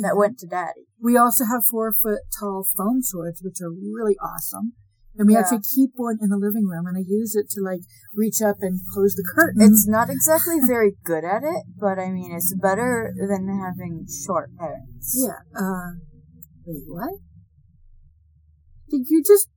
that 0.00 0.16
went 0.16 0.38
to 0.40 0.46
daddy. 0.46 0.88
We 1.00 1.16
also 1.16 1.44
have 1.44 1.64
four 1.70 1.92
foot 1.92 2.20
tall 2.38 2.66
foam 2.76 3.02
swords, 3.02 3.40
which 3.42 3.60
are 3.62 3.70
really 3.70 4.16
awesome. 4.22 4.74
And 5.18 5.26
we 5.26 5.32
Yeah. 5.34 5.40
actually 5.40 5.64
keep 5.74 5.92
one 5.96 6.18
in 6.20 6.28
the 6.28 6.36
living 6.36 6.66
room 6.66 6.86
and 6.86 6.96
I 6.96 7.00
use 7.00 7.34
it 7.34 7.48
to 7.50 7.60
like 7.60 7.80
reach 8.14 8.42
up 8.42 8.56
and 8.60 8.80
close 8.92 9.14
the 9.14 9.24
curtain. 9.24 9.62
It's 9.62 9.86
not 9.88 10.10
exactly 10.10 10.60
very 10.66 10.96
good 11.04 11.24
at 11.24 11.42
it, 11.42 11.64
but 11.78 11.98
I 11.98 12.10
mean, 12.12 12.32
it's 12.32 12.54
better 12.54 13.12
than 13.16 13.48
having 13.48 14.06
short 14.06 14.50
parents. 14.56 15.16
yeah, 15.16 15.40
uh, 15.58 15.96
wait, 16.66 16.84
what? 16.86 17.14
Did 18.90 19.08
you 19.08 19.22
just, 19.26 19.48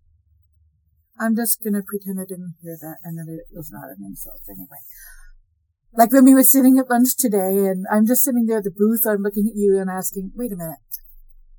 I'm 1.19 1.36
just 1.36 1.62
gonna 1.62 1.84
pretend 1.84 2.19
I 2.19 2.26
didn't 2.26 2.56
hear 2.62 2.78
that 2.80 2.98
and 3.04 3.17
that 3.19 3.28
it 3.32 3.45
was 3.52 3.69
not 3.72 3.89
an 3.89 3.98
insult 4.06 4.41
anyway. 4.50 4.80
Like 5.91 6.13
when 6.13 6.24
we 6.24 6.34
were 6.34 6.43
sitting 6.43 6.80
at 6.80 6.89
lunch 6.89 7.17
today 7.17 7.67
and 7.67 7.86
I'm 7.91 8.06
just 8.08 8.24
sitting 8.24 8.45
there 8.45 8.60
at 8.60 8.63
the 8.63 8.72
booth, 8.72 9.02
I'm 9.06 9.22
looking 9.22 9.48
at 9.50 9.56
you 9.58 9.78
and 9.80 9.89
asking, 9.89 10.32
wait 10.36 10.52
a 10.54 10.56
minute, 10.56 10.80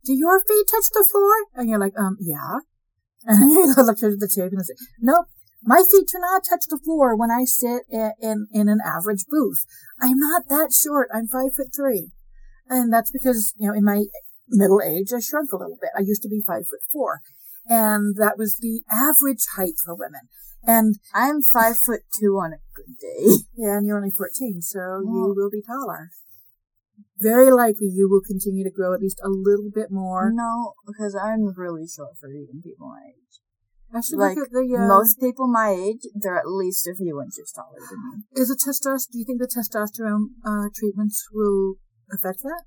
do 0.04 0.14
your 0.14 0.40
feet 0.40 0.66
touch 0.70 0.88
the 0.92 1.06
floor? 1.12 1.34
And 1.54 1.68
you're 1.68 1.78
like, 1.78 1.98
um, 1.98 2.16
yeah. 2.20 2.58
And 3.24 3.42
then 3.42 3.50
you 3.50 3.66
look 3.76 4.02
at 4.02 4.18
the 4.18 4.30
tape 4.34 4.52
and 4.52 4.64
say, 4.64 4.74
nope, 5.00 5.26
my 5.62 5.82
feet 5.90 6.08
do 6.08 6.18
not 6.18 6.42
touch 6.48 6.64
the 6.68 6.80
floor 6.82 7.14
when 7.14 7.30
I 7.30 7.44
sit 7.44 7.82
in, 7.90 8.12
in, 8.20 8.46
in 8.52 8.68
an 8.68 8.78
average 8.84 9.24
booth. 9.28 9.66
I'm 10.00 10.18
not 10.18 10.48
that 10.48 10.72
short. 10.72 11.08
I'm 11.12 11.26
five 11.26 11.54
foot 11.56 11.68
three. 11.74 12.10
And 12.68 12.92
that's 12.92 13.10
because, 13.10 13.52
you 13.58 13.68
know, 13.68 13.74
in 13.74 13.84
my 13.84 14.04
middle 14.48 14.80
age, 14.80 15.12
I 15.14 15.20
shrunk 15.20 15.52
a 15.52 15.56
little 15.56 15.78
bit. 15.80 15.90
I 15.96 16.00
used 16.00 16.22
to 16.22 16.28
be 16.28 16.42
five 16.46 16.62
foot 16.70 16.80
four. 16.92 17.20
And 17.66 18.16
that 18.16 18.38
was 18.38 18.58
the 18.60 18.82
average 18.90 19.44
height 19.56 19.74
for 19.84 19.94
women. 19.94 20.22
And 20.64 20.96
I'm 21.14 21.40
five 21.42 21.76
foot 21.86 22.02
two 22.18 22.36
on 22.36 22.52
a 22.52 22.62
good 22.74 22.96
day. 22.98 23.44
yeah, 23.56 23.76
and 23.76 23.86
you're 23.86 23.96
only 23.96 24.10
14, 24.10 24.62
so 24.62 25.00
you 25.02 25.34
will 25.36 25.50
be 25.50 25.62
taller. 25.62 26.10
Very 27.18 27.50
likely 27.50 27.88
you 27.88 28.08
will 28.08 28.22
continue 28.24 28.64
to 28.64 28.70
grow 28.70 28.94
at 28.94 29.00
least 29.00 29.20
a 29.22 29.28
little 29.28 29.70
bit 29.72 29.90
more. 29.90 30.32
No, 30.32 30.74
because 30.86 31.14
I'm 31.14 31.52
really 31.56 31.86
short 31.86 32.16
for 32.18 32.28
even 32.30 32.62
people 32.62 32.88
my 32.88 33.02
age. 33.08 33.40
I 33.92 34.00
should 34.00 34.18
Like 34.18 34.36
look 34.36 34.46
at 34.46 34.52
the, 34.52 34.76
uh, 34.78 34.86
most 34.86 35.18
people 35.18 35.48
my 35.48 35.70
age, 35.70 36.06
they're 36.14 36.38
at 36.38 36.46
least 36.46 36.86
a 36.86 36.94
few 36.94 37.20
inches 37.20 37.50
taller 37.50 37.80
than 37.82 37.98
me. 37.98 38.40
is 38.40 38.48
it 38.50 38.62
testosterone, 38.62 39.10
do 39.10 39.18
you 39.18 39.24
think 39.24 39.40
the 39.40 39.50
testosterone, 39.50 40.30
uh, 40.46 40.70
treatments 40.74 41.26
will 41.32 41.74
affect 42.12 42.42
that? 42.42 42.62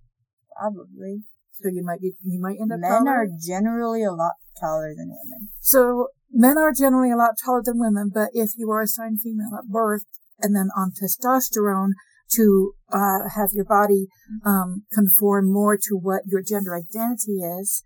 Probably. 0.60 1.24
So 1.54 1.70
you 1.70 1.84
might 1.84 2.02
be, 2.02 2.14
you 2.24 2.42
might 2.42 2.60
end 2.60 2.74
up 2.74 2.80
Men 2.80 3.06
taller? 3.06 3.24
are 3.24 3.28
generally 3.40 4.04
a 4.04 4.12
lot 4.12 4.34
taller 4.60 4.94
than 4.96 5.10
women. 5.10 5.48
So 5.62 6.08
men 6.30 6.58
are 6.58 6.74
generally 6.74 7.12
a 7.12 7.16
lot 7.16 7.36
taller 7.44 7.62
than 7.64 7.80
women, 7.80 8.12
but 8.14 8.30
if 8.34 8.52
you 8.58 8.70
are 8.72 8.82
assigned 8.82 9.22
female 9.22 9.56
at 9.58 9.72
birth 9.72 10.04
and 10.42 10.56
then 10.56 10.68
on 10.76 10.92
testosterone 10.92 11.92
to 12.36 12.74
uh, 12.92 13.30
have 13.36 13.50
your 13.54 13.66
body 13.66 14.08
um, 14.46 14.84
conform 14.94 15.52
more 15.52 15.78
to 15.78 15.96
what 15.96 16.24
your 16.26 16.42
gender 16.42 16.76
identity 16.76 17.40
is, 17.40 17.84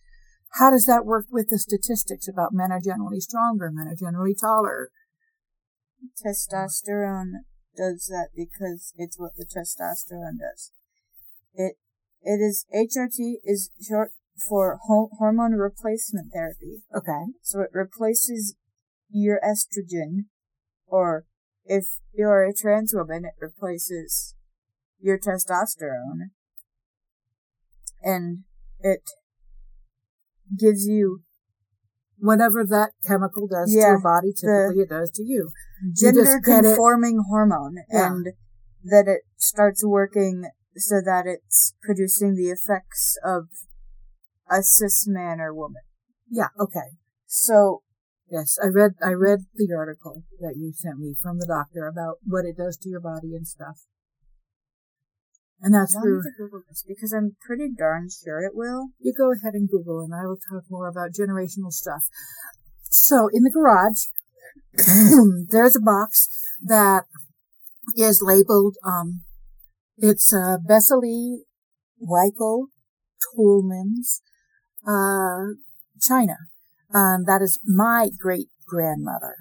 how 0.54 0.70
does 0.72 0.86
that 0.86 1.06
work 1.06 1.26
with 1.32 1.50
the 1.50 1.60
statistics 1.60 2.28
about 2.28 2.54
men 2.54 2.72
are 2.72 2.82
generally 2.84 3.20
stronger, 3.20 3.72
men 3.72 3.88
are 3.88 3.96
generally 3.96 4.36
taller? 4.36 4.90
Testosterone 6.26 7.44
does 7.76 8.08
that 8.08 8.30
because 8.36 8.94
it's 8.98 9.20
what 9.20 9.34
the 9.36 9.46
testosterone 9.46 10.40
does. 10.40 10.72
It 11.54 11.76
it 12.24 12.42
is 12.42 12.66
HRT 12.74 13.36
is 13.44 13.70
short 13.82 14.12
for 14.50 14.80
ho- 14.88 15.10
hormone 15.18 15.54
replacement 15.54 16.32
therapy. 16.34 16.84
Okay. 16.96 17.32
So 17.42 17.62
it 17.62 17.70
replaces 17.74 18.56
your 19.10 19.40
estrogen, 19.46 20.26
or 20.86 21.26
if 21.66 21.86
you're 22.14 22.44
a 22.44 22.54
trans 22.54 22.94
woman, 22.94 23.26
it 23.26 23.34
replaces 23.40 24.36
your 25.00 25.18
testosterone, 25.20 26.32
and 28.04 28.44
it 28.80 29.04
gives 30.58 30.86
you 30.86 31.22
Whatever 32.20 32.66
that 32.66 32.94
chemical 33.06 33.48
does 33.48 33.72
to 33.72 33.78
Yeah, 33.78 33.90
your 33.90 34.02
body, 34.02 34.34
typically 34.34 34.82
it 34.82 34.90
does 34.90 35.12
to 35.12 35.24
you. 35.24 35.52
You 35.84 35.94
gender 35.94 36.38
it- 36.38 36.44
conforming 36.44 37.20
hormone, 37.30 37.76
Yeah. 37.92 38.12
and 38.12 38.34
that 38.84 39.08
it 39.08 39.22
starts 39.38 39.86
working 39.86 40.50
so 40.76 41.00
that 41.00 41.28
it's 41.28 41.76
producing 41.84 42.34
the 42.34 42.50
effects 42.50 43.18
of 43.24 43.50
a 44.50 44.64
cis 44.64 45.08
man 45.08 45.40
or 45.40 45.54
woman. 45.54 45.84
Yeah. 46.28 46.50
Okay. 46.60 46.98
So 47.28 47.84
Yes, 48.30 48.58
I 48.62 48.68
read 48.68 48.96
I 49.02 49.14
read 49.14 49.46
the 49.56 49.72
article 49.74 50.24
that 50.40 50.58
you 50.58 50.74
sent 50.74 51.00
me 51.00 51.14
from 51.14 51.38
the 51.40 51.48
doctor 51.48 51.88
about 51.88 52.18
what 52.26 52.46
it 52.46 52.58
does 52.58 52.76
to 52.78 52.90
your 52.90 53.00
body 53.00 53.36
and 53.36 53.48
stuff. 53.48 53.86
And 55.62 55.74
that's 55.74 55.96
where 55.96 56.22
Google 56.38 56.62
this 56.70 56.84
because 56.88 57.12
I'm 57.12 57.36
pretty 57.46 57.70
darn 57.76 58.10
sure 58.10 58.42
it 58.42 58.54
will. 58.54 58.90
you 59.00 59.14
go 59.18 59.32
ahead 59.32 59.56
and 59.56 59.68
Google 59.68 60.02
and 60.02 60.14
I 60.14 60.26
will 60.26 60.38
talk 60.52 60.64
more 60.70 60.88
about 60.88 61.14
generational 61.14 61.72
stuff. 61.72 62.04
So 62.90 63.28
in 63.34 63.44
the 63.44 63.52
garage, 63.52 64.08
there's 65.50 65.76
a 65.76 65.82
box 65.82 66.30
that 66.64 67.06
is 67.96 68.22
labeled, 68.24 68.76
um, 68.86 69.22
it's, 69.98 70.32
uh, 70.34 70.58
Bessely 70.58 71.38
Weichel 72.02 72.68
Tolman's, 73.36 74.22
uh, 74.88 75.58
China. 76.00 76.38
And 76.92 77.26
that 77.26 77.42
is 77.42 77.60
my 77.66 78.10
great 78.18 78.48
grandmother. 78.68 79.36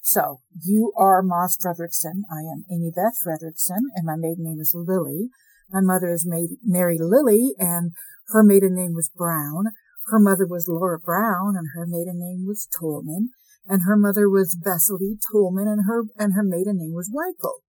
So 0.00 0.40
you 0.64 0.92
are 0.96 1.20
Moss 1.22 1.56
Frederickson. 1.56 2.22
I 2.30 2.40
am 2.40 2.64
Amy 2.70 2.92
Beth 2.94 3.18
Frederickson 3.26 3.90
and 3.96 4.06
my 4.06 4.14
maiden 4.16 4.44
name 4.44 4.60
is 4.60 4.72
Lily. 4.72 5.30
My 5.70 5.80
mother 5.80 6.10
is 6.12 6.26
Mary 6.26 6.98
Lily 7.00 7.54
and 7.58 7.92
her 8.28 8.42
maiden 8.42 8.74
name 8.74 8.94
was 8.94 9.08
Brown. 9.08 9.66
Her 10.06 10.18
mother 10.18 10.46
was 10.46 10.68
Laura 10.68 10.98
Brown 10.98 11.54
and 11.56 11.68
her 11.74 11.86
maiden 11.86 12.18
name 12.18 12.46
was 12.46 12.68
Tolman. 12.78 13.30
And 13.68 13.82
her 13.82 13.96
mother 13.96 14.30
was 14.30 14.54
Bessely 14.56 15.18
Tolman 15.32 15.66
and 15.66 15.82
her, 15.88 16.04
and 16.16 16.34
her 16.34 16.44
maiden 16.44 16.78
name 16.78 16.94
was 16.94 17.10
Weichel. 17.10 17.66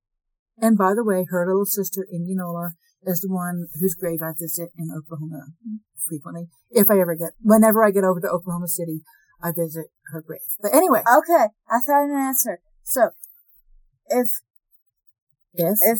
And 0.59 0.77
by 0.77 0.93
the 0.93 1.03
way, 1.03 1.25
her 1.29 1.45
little 1.47 1.65
sister, 1.65 2.05
Indianola, 2.11 2.73
is 3.03 3.21
the 3.21 3.33
one 3.33 3.67
whose 3.79 3.95
grave 3.95 4.21
I 4.21 4.33
visit 4.37 4.69
in 4.77 4.89
Oklahoma 4.95 5.47
frequently. 6.07 6.49
If 6.69 6.89
I 6.89 6.99
ever 6.99 7.15
get, 7.15 7.33
whenever 7.41 7.83
I 7.83 7.91
get 7.91 8.03
over 8.03 8.21
to 8.21 8.29
Oklahoma 8.29 8.67
City, 8.67 9.01
I 9.41 9.51
visit 9.51 9.87
her 10.11 10.21
grave. 10.21 10.39
But 10.61 10.73
anyway, 10.73 11.01
Okay, 11.01 11.47
I 11.69 11.79
found 11.85 12.11
an 12.11 12.17
answer. 12.17 12.59
So, 12.83 13.09
if 14.07 14.27
if, 15.53 15.77
if 15.81 15.99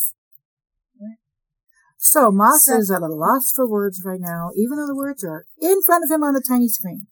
so 1.98 2.32
Moss 2.32 2.66
So- 2.66 2.78
is 2.78 2.92
at 2.92 3.02
a 3.02 3.08
loss 3.08 3.52
for 3.56 3.68
words 3.68 4.02
right 4.06 4.22
now, 4.22 4.52
even 4.56 4.78
though 4.78 4.88
the 4.88 4.96
words 4.96 5.24
are 5.24 5.46
in 5.60 5.82
front 5.82 6.04
of 6.04 6.12
him 6.12 6.24
on 6.24 6.34
the 6.34 6.44
tiny 6.48 6.70
screen. 6.70 7.08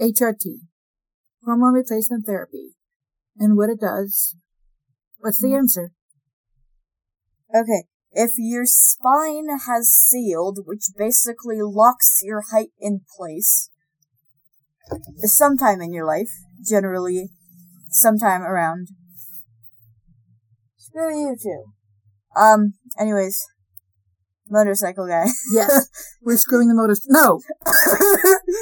HRT. 0.00 0.68
Hormone 1.44 1.74
replacement 1.74 2.26
therapy. 2.26 2.74
And 3.38 3.56
what 3.56 3.70
it 3.70 3.80
does. 3.80 4.36
What's 5.18 5.40
the 5.40 5.54
answer? 5.54 5.92
okay, 7.54 7.84
if 8.12 8.32
your 8.36 8.64
spine 8.66 9.46
has 9.66 9.88
sealed, 9.88 10.60
which 10.64 10.84
basically 10.96 11.58
locks 11.60 12.20
your 12.22 12.42
height 12.50 12.70
in 12.78 13.00
place, 13.16 13.70
sometime 15.18 15.80
in 15.80 15.92
your 15.92 16.06
life, 16.06 16.30
generally, 16.66 17.30
sometime 17.90 18.42
around. 18.42 18.88
Screw 20.76 21.18
you 21.18 21.36
two. 21.40 21.64
Um. 22.40 22.74
Anyways, 22.98 23.38
motorcycle 24.50 25.06
guy. 25.06 25.26
Yes. 25.52 25.88
We're 26.22 26.36
screwing 26.36 26.68
the 26.68 26.74
motors. 26.74 27.02
No. 27.08 27.40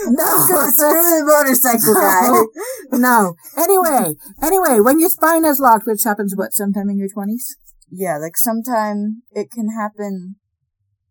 No. 0.07 0.47
Screw 0.47 1.03
the 1.03 1.25
motorcycle 1.25 1.95
guy. 1.95 2.99
no. 2.99 3.35
Anyway, 3.57 4.17
anyway, 4.43 4.81
when 4.81 5.01
your 5.01 5.09
spine 5.09 5.45
is 5.45 5.59
locked, 5.59 5.87
which 5.87 6.05
happens 6.05 6.35
what, 6.37 6.53
sometime 6.53 6.91
in 6.91 6.99
your 6.99 7.09
twenties? 7.09 7.57
Yeah, 7.91 8.19
like 8.19 8.37
sometime 8.37 9.23
it 9.33 9.51
can 9.51 9.69
happen, 9.71 10.37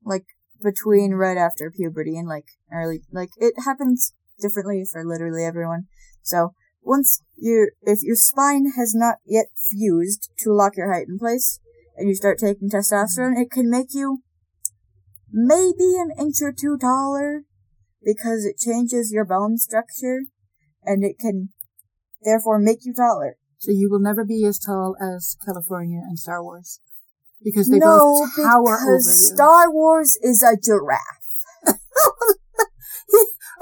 like 0.03 0.25
between 0.61 1.13
right 1.13 1.37
after 1.37 1.71
puberty 1.71 2.17
and 2.17 2.27
like 2.27 2.45
early, 2.71 3.01
like 3.11 3.29
it 3.37 3.53
happens 3.65 4.13
differently 4.39 4.83
for 4.89 5.03
literally 5.05 5.43
everyone. 5.43 5.85
So 6.21 6.53
once 6.81 7.23
you, 7.37 7.71
if 7.81 7.99
your 8.03 8.15
spine 8.15 8.73
has 8.77 8.93
not 8.93 9.17
yet 9.25 9.47
fused 9.71 10.29
to 10.39 10.53
lock 10.53 10.77
your 10.77 10.91
height 10.93 11.07
in 11.07 11.17
place, 11.17 11.59
and 11.95 12.09
you 12.09 12.15
start 12.15 12.39
taking 12.39 12.69
testosterone, 12.69 13.39
it 13.39 13.51
can 13.51 13.69
make 13.69 13.93
you 13.93 14.19
maybe 15.33 15.95
an 15.97 16.11
inch 16.17 16.41
or 16.41 16.53
two 16.53 16.77
taller 16.77 17.43
because 18.03 18.45
it 18.45 18.57
changes 18.57 19.11
your 19.11 19.25
bone 19.25 19.57
structure, 19.57 20.21
and 20.83 21.03
it 21.03 21.17
can 21.19 21.49
therefore 22.23 22.59
make 22.59 22.85
you 22.85 22.93
taller. 22.93 23.37
So 23.57 23.71
you 23.71 23.89
will 23.89 23.99
never 23.99 24.25
be 24.25 24.45
as 24.45 24.59
tall 24.59 24.95
as 25.01 25.37
California 25.45 26.01
and 26.03 26.19
Star 26.19 26.43
Wars. 26.43 26.79
Because 27.43 27.69
they 27.69 27.79
no, 27.79 27.97
both 27.97 28.35
tower 28.35 28.77
over 28.77 28.97
because 28.97 29.29
you. 29.29 29.35
Star 29.35 29.71
Wars 29.71 30.17
is 30.21 30.43
a 30.43 30.55
giraffe. 30.55 31.23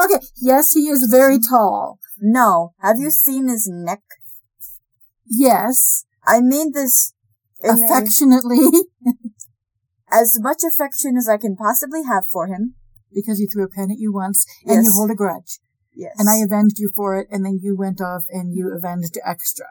okay, 0.03 0.19
yes, 0.41 0.73
he 0.73 0.89
is 0.89 1.07
very 1.09 1.39
tall. 1.39 1.99
No. 2.19 2.73
Have 2.81 2.97
you 2.97 3.09
seen 3.11 3.47
his 3.47 3.69
neck? 3.71 4.01
Yes, 5.27 6.05
I 6.25 6.41
mean 6.41 6.71
this 6.73 7.13
affectionately, 7.63 8.59
as 10.11 10.37
much 10.39 10.61
affection 10.63 11.15
as 11.17 11.27
I 11.29 11.37
can 11.37 11.55
possibly 11.55 12.03
have 12.03 12.25
for 12.27 12.47
him. 12.47 12.75
because 13.13 13.39
he 13.39 13.47
threw 13.47 13.65
a 13.65 13.69
pen 13.69 13.91
at 13.91 13.97
you 13.99 14.13
once 14.13 14.45
and 14.65 14.85
you 14.85 14.91
hold 14.95 15.11
a 15.11 15.15
grudge. 15.15 15.59
Yes. 15.93 16.15
And 16.17 16.29
I 16.29 16.37
avenged 16.37 16.79
you 16.79 16.89
for 16.95 17.17
it, 17.19 17.27
and 17.29 17.43
then 17.45 17.59
you 17.61 17.75
went 17.75 17.99
off 17.99 18.23
and 18.29 18.55
you 18.55 18.73
avenged 18.73 19.17
extra. 19.25 19.65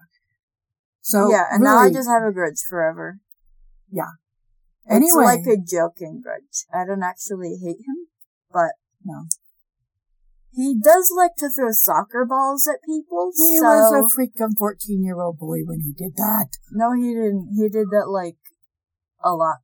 So 1.00 1.30
yeah, 1.30 1.46
and 1.50 1.64
now 1.64 1.78
I 1.78 1.90
just 1.90 2.08
have 2.08 2.22
a 2.22 2.32
grudge 2.32 2.60
forever. 2.68 3.18
Yeah. 3.90 4.12
Anyway, 4.88 5.24
It's 5.24 5.46
like 5.46 5.46
a 5.46 5.56
joking 5.56 6.20
grudge. 6.22 6.66
I 6.74 6.84
don't 6.84 7.02
actually 7.02 7.56
hate 7.62 7.80
him, 7.80 8.08
but 8.52 8.72
No. 9.04 9.24
He 10.52 10.76
does 10.78 11.10
like 11.16 11.36
to 11.38 11.48
throw 11.48 11.70
soccer 11.70 12.26
balls 12.26 12.68
at 12.68 12.82
people. 12.84 13.30
he 13.36 13.58
so 13.58 13.64
was 13.64 13.92
a 13.94 14.02
freaking 14.20 14.58
fourteen-year-old 14.58 15.38
boy 15.38 15.60
when 15.64 15.80
he 15.80 15.92
did 15.92 16.16
that. 16.16 16.48
no, 16.72 16.92
he 16.92 17.14
didn't. 17.14 17.48
He 17.56 17.68
did 17.68 17.88
that 17.90 18.08
like 18.10 18.36
a 19.24 19.32
lot. 19.32 19.58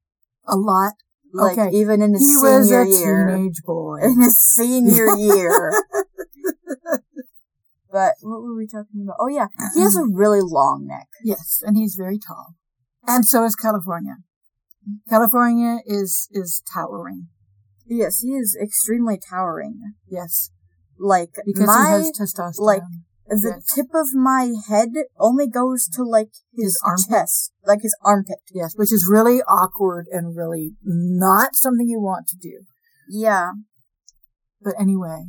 A 0.49 0.57
lot. 0.57 0.93
Like 1.33 1.59
Okay. 1.59 1.77
even 1.77 2.01
in 2.03 2.13
his 2.15 2.23
He 2.23 2.35
senior 2.35 2.59
was 2.59 2.71
a 2.71 2.87
year. 2.89 3.27
teenage 3.29 3.63
boy. 3.65 3.99
In 4.03 4.21
his 4.23 4.41
senior 4.41 5.17
year. 5.17 5.73
But 7.91 8.15
what 8.21 8.43
were 8.43 8.55
we 8.57 8.67
talking 8.67 9.03
about? 9.05 9.17
Oh 9.19 9.29
yeah, 9.29 9.47
he 9.75 9.81
has 9.81 9.97
a 9.97 10.01
mm-hmm. 10.01 10.15
really 10.17 10.41
long 10.43 10.87
neck. 10.87 11.09
Yes, 11.25 11.63
and 11.65 11.77
he's 11.77 11.95
very 11.95 12.19
tall. 12.19 12.55
And 13.07 13.25
so 13.27 13.45
is 13.45 13.55
California. 13.55 14.17
California 15.09 15.79
is 15.87 16.29
is 16.33 16.63
towering. 16.73 17.29
Yes, 17.87 18.21
he 18.21 18.31
is 18.35 18.57
extremely 18.61 19.19
towering. 19.19 19.95
Yes, 20.09 20.51
Like 20.99 21.31
because 21.47 21.67
my 21.67 21.99
he 21.99 22.05
has 22.07 22.13
testosterone. 22.13 22.61
like, 22.67 22.83
the 23.29 23.55
yes. 23.57 23.75
tip 23.75 23.87
of 23.95 24.15
my 24.15 24.53
head 24.69 24.91
only 25.19 25.49
goes 25.49 25.89
to 25.89 26.03
like 26.03 26.31
his, 26.55 26.79
His 26.85 27.07
chest, 27.09 27.53
like 27.67 27.83
his 27.83 27.97
armpit. 28.05 28.39
yes, 28.53 28.75
which 28.77 28.93
is 28.93 29.09
really 29.11 29.43
awkward 29.43 30.07
and 30.11 30.37
really 30.37 30.73
not 30.83 31.57
something 31.57 31.89
you 31.89 32.01
want 32.01 32.29
to 32.29 32.37
do. 32.37 32.61
Yeah. 33.09 33.53
But 34.63 34.75
anyway, 34.81 35.27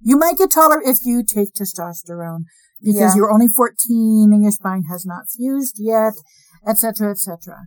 you 0.00 0.16
might 0.16 0.38
get 0.38 0.50
taller 0.50 0.80
if 0.84 0.98
you 1.04 1.22
take 1.24 1.48
testosterone 1.54 2.44
because 2.80 3.00
Yeah. 3.00 3.14
you're 3.16 3.32
only 3.32 3.48
14 3.48 4.30
and 4.32 4.42
your 4.42 4.52
spine 4.52 4.84
has 4.90 5.04
not 5.04 5.26
fused 5.36 5.76
yet, 5.78 6.14
etc., 6.66 7.10
etc. 7.10 7.66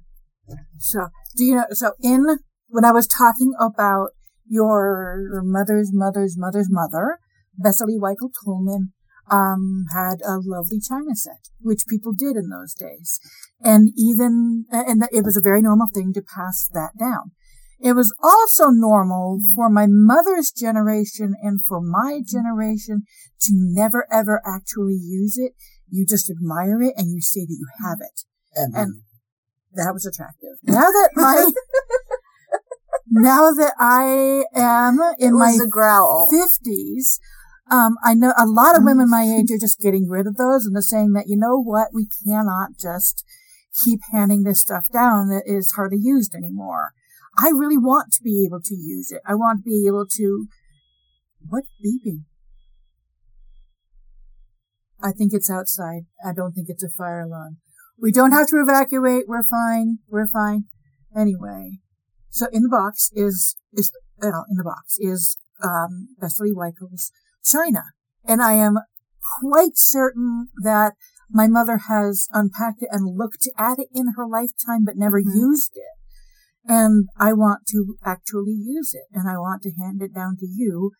So, 0.77 1.09
do 1.35 1.43
you 1.43 1.55
know, 1.55 1.65
so 1.71 1.91
in, 2.01 2.39
when 2.67 2.85
I 2.85 2.91
was 2.91 3.07
talking 3.07 3.53
about 3.59 4.09
your 4.47 5.41
mother's 5.43 5.91
mother's 5.93 6.35
mother's 6.37 6.67
mother, 6.69 7.19
Bessely 7.63 7.99
Weichel 7.99 8.31
Tolman, 8.43 8.93
um, 9.31 9.85
had 9.93 10.21
a 10.25 10.37
lovely 10.43 10.79
china 10.79 11.15
set, 11.15 11.49
which 11.59 11.87
people 11.89 12.13
did 12.13 12.35
in 12.35 12.49
those 12.49 12.73
days. 12.73 13.19
And 13.61 13.89
even, 13.97 14.65
and 14.71 15.03
it 15.11 15.23
was 15.23 15.37
a 15.37 15.41
very 15.41 15.61
normal 15.61 15.87
thing 15.93 16.13
to 16.13 16.21
pass 16.21 16.69
that 16.73 16.97
down. 16.97 17.31
It 17.81 17.93
was 17.93 18.13
also 18.21 18.71
normal 18.71 19.39
for 19.55 19.69
my 19.69 19.85
mother's 19.87 20.51
generation 20.51 21.33
and 21.41 21.61
for 21.65 21.79
my 21.79 22.21
generation 22.25 23.03
to 23.41 23.51
never 23.53 24.05
ever 24.11 24.41
actually 24.45 24.99
use 25.01 25.37
it. 25.37 25.53
You 25.89 26.05
just 26.05 26.29
admire 26.29 26.81
it 26.81 26.93
and 26.97 27.11
you 27.11 27.21
say 27.21 27.41
that 27.41 27.57
you 27.57 27.67
have 27.81 27.99
it. 28.01 28.21
And 28.55 28.73
that 29.73 29.93
was 29.93 30.05
attractive. 30.05 30.57
Now 30.63 30.81
that 30.91 31.09
my, 31.15 31.51
now 33.07 33.51
that 33.53 33.73
I 33.79 34.43
am 34.53 34.99
in 35.17 35.37
my 35.37 35.51
was 35.51 35.61
a 35.61 35.67
growl. 35.67 36.27
fifties, 36.29 37.19
um, 37.69 37.97
I 38.03 38.13
know 38.15 38.33
a 38.37 38.45
lot 38.45 38.75
of 38.75 38.83
women 38.83 39.09
my 39.09 39.23
age 39.23 39.51
are 39.51 39.59
just 39.59 39.79
getting 39.79 40.07
rid 40.07 40.27
of 40.27 40.37
those 40.37 40.65
and 40.65 40.75
they're 40.75 40.81
saying 40.81 41.13
that, 41.13 41.27
you 41.27 41.37
know 41.37 41.61
what, 41.61 41.89
we 41.93 42.07
cannot 42.25 42.71
just 42.79 43.23
keep 43.83 43.99
handing 44.11 44.43
this 44.43 44.61
stuff 44.61 44.85
down 44.91 45.29
that 45.29 45.43
is 45.45 45.73
hardly 45.75 45.99
used 46.01 46.33
anymore. 46.33 46.93
I 47.37 47.49
really 47.49 47.77
want 47.77 48.11
to 48.13 48.23
be 48.23 48.45
able 48.45 48.61
to 48.61 48.75
use 48.75 49.11
it. 49.11 49.21
I 49.25 49.35
want 49.35 49.59
to 49.59 49.63
be 49.63 49.85
able 49.87 50.05
to, 50.17 50.47
what 51.47 51.63
beeping? 51.83 52.23
I 55.01 55.11
think 55.11 55.31
it's 55.33 55.49
outside. 55.49 56.01
I 56.25 56.33
don't 56.33 56.53
think 56.53 56.67
it's 56.69 56.83
a 56.83 56.89
fire 56.89 57.21
alarm. 57.21 57.57
We 58.01 58.11
don't 58.11 58.31
have 58.31 58.47
to 58.47 58.57
evacuate. 58.57 59.25
We're 59.27 59.43
fine. 59.43 59.99
We're 60.09 60.27
fine. 60.27 60.65
Anyway, 61.15 61.79
so 62.29 62.47
in 62.51 62.63
the 62.63 62.69
box 62.69 63.11
is, 63.13 63.55
is, 63.73 63.91
uh, 64.21 64.43
in 64.49 64.57
the 64.57 64.63
box 64.63 64.97
is, 64.99 65.37
um, 65.63 66.09
Bessely 66.21 66.53
Weichel's 66.53 67.11
China. 67.51 67.83
And 68.25 68.41
I 68.41 68.53
am 68.53 68.77
quite 69.39 69.75
certain 69.75 70.49
that 70.63 70.93
my 71.31 71.47
mother 71.47 71.77
has 71.87 72.27
unpacked 72.31 72.81
it 72.81 72.89
and 72.91 73.17
looked 73.17 73.47
at 73.57 73.79
it 73.79 73.87
in 73.93 74.13
her 74.15 74.27
lifetime, 74.27 74.83
but 74.85 74.97
never 74.97 75.21
Mhm. 75.21 75.35
used 75.35 75.73
it. 75.75 75.99
and 76.65 77.07
I 77.17 77.33
want 77.33 77.65
to 77.69 77.95
actually 78.05 78.53
use 78.53 78.93
it 78.93 79.05
and 79.11 79.27
I 79.27 79.37
want 79.37 79.63
to 79.63 79.71
hand 79.71 80.01
it 80.01 80.13
down 80.13 80.37
to 80.37 80.45
you. 80.45 80.91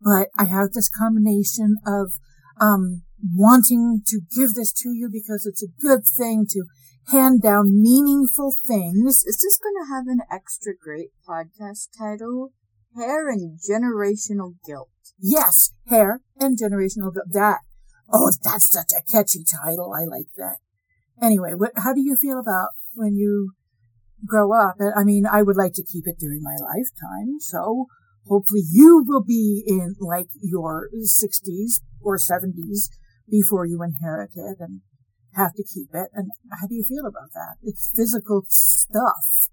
But 0.00 0.28
I 0.36 0.44
have 0.44 0.72
this 0.72 0.88
combination 0.88 1.76
of, 1.86 2.12
um, 2.60 3.02
wanting 3.34 4.02
to 4.06 4.20
give 4.36 4.52
this 4.52 4.72
to 4.82 4.90
you 4.90 5.08
because 5.10 5.46
it's 5.46 5.62
a 5.62 5.80
good 5.80 6.02
thing 6.18 6.46
to 6.50 6.64
hand 7.06 7.42
down 7.42 7.80
meaningful 7.80 8.54
things. 8.66 9.22
Is 9.24 9.40
this 9.42 9.58
going 9.58 9.76
to 9.82 9.94
have 9.94 10.06
an 10.08 10.20
extra 10.30 10.74
great 10.76 11.12
podcast 11.26 11.88
title? 11.96 12.52
Hair 12.96 13.28
and 13.28 13.58
Generational 13.58 14.54
Guilt. 14.66 14.88
Yes, 15.18 15.72
hair 15.88 16.20
and 16.38 16.58
generational 16.58 17.12
guilt. 17.12 17.26
That, 17.30 17.60
oh, 18.12 18.30
that's 18.42 18.70
such 18.70 18.92
a 18.92 19.02
catchy 19.10 19.44
title. 19.44 19.92
I 19.94 20.04
like 20.04 20.28
that. 20.36 20.56
Anyway, 21.22 21.52
what, 21.54 21.72
how 21.76 21.94
do 21.94 22.00
you 22.00 22.16
feel 22.20 22.38
about 22.38 22.70
when 22.94 23.14
you 23.14 23.52
grow 24.26 24.52
up? 24.52 24.76
I 24.96 25.04
mean, 25.04 25.24
I 25.26 25.42
would 25.42 25.56
like 25.56 25.72
to 25.74 25.84
keep 25.84 26.06
it 26.06 26.18
during 26.18 26.42
my 26.42 26.56
lifetime, 26.60 27.38
so 27.40 27.86
hopefully 28.26 28.62
you 28.70 29.04
will 29.06 29.22
be 29.22 29.62
in 29.66 29.94
like 30.00 30.28
your 30.42 30.88
60s 30.94 31.80
or 32.00 32.16
70s 32.16 32.88
before 33.30 33.66
you 33.66 33.82
inherit 33.82 34.32
it 34.34 34.56
and 34.60 34.80
have 35.34 35.54
to 35.54 35.64
keep 35.64 35.88
it. 35.94 36.08
And 36.12 36.30
how 36.50 36.66
do 36.66 36.74
you 36.74 36.84
feel 36.84 37.06
about 37.06 37.32
that? 37.34 37.56
It's 37.62 37.90
physical 37.94 38.44
stuff. 38.48 39.50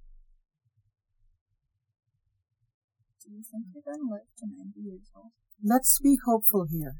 Do 3.20 3.20
you 3.31 3.43
think 3.49 3.65
you're 3.73 3.83
going 3.85 4.07
to 4.07 4.13
live 4.13 4.27
to 4.39 4.45
90 4.45 4.79
years 4.79 5.07
old? 5.15 5.31
Let's 5.63 5.99
be 6.01 6.17
hopeful 6.25 6.67
here. 6.69 6.95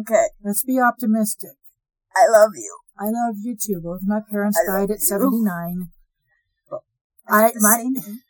Okay. 0.00 0.28
Let's 0.42 0.62
be 0.62 0.80
optimistic. 0.80 1.58
I 2.14 2.28
love 2.28 2.52
you. 2.54 2.78
I 2.98 3.06
love 3.06 3.36
you 3.42 3.56
too. 3.60 3.80
Both 3.82 4.02
of 4.02 4.08
my 4.08 4.20
parents 4.30 4.58
I 4.62 4.70
died 4.72 4.90
at 4.90 5.00
you. 5.00 5.06
79. 5.06 5.88
But 6.70 6.80
I, 7.28 7.50
the 7.52 7.60
my, 7.60 7.76
same 7.76 7.96
age? 7.96 8.20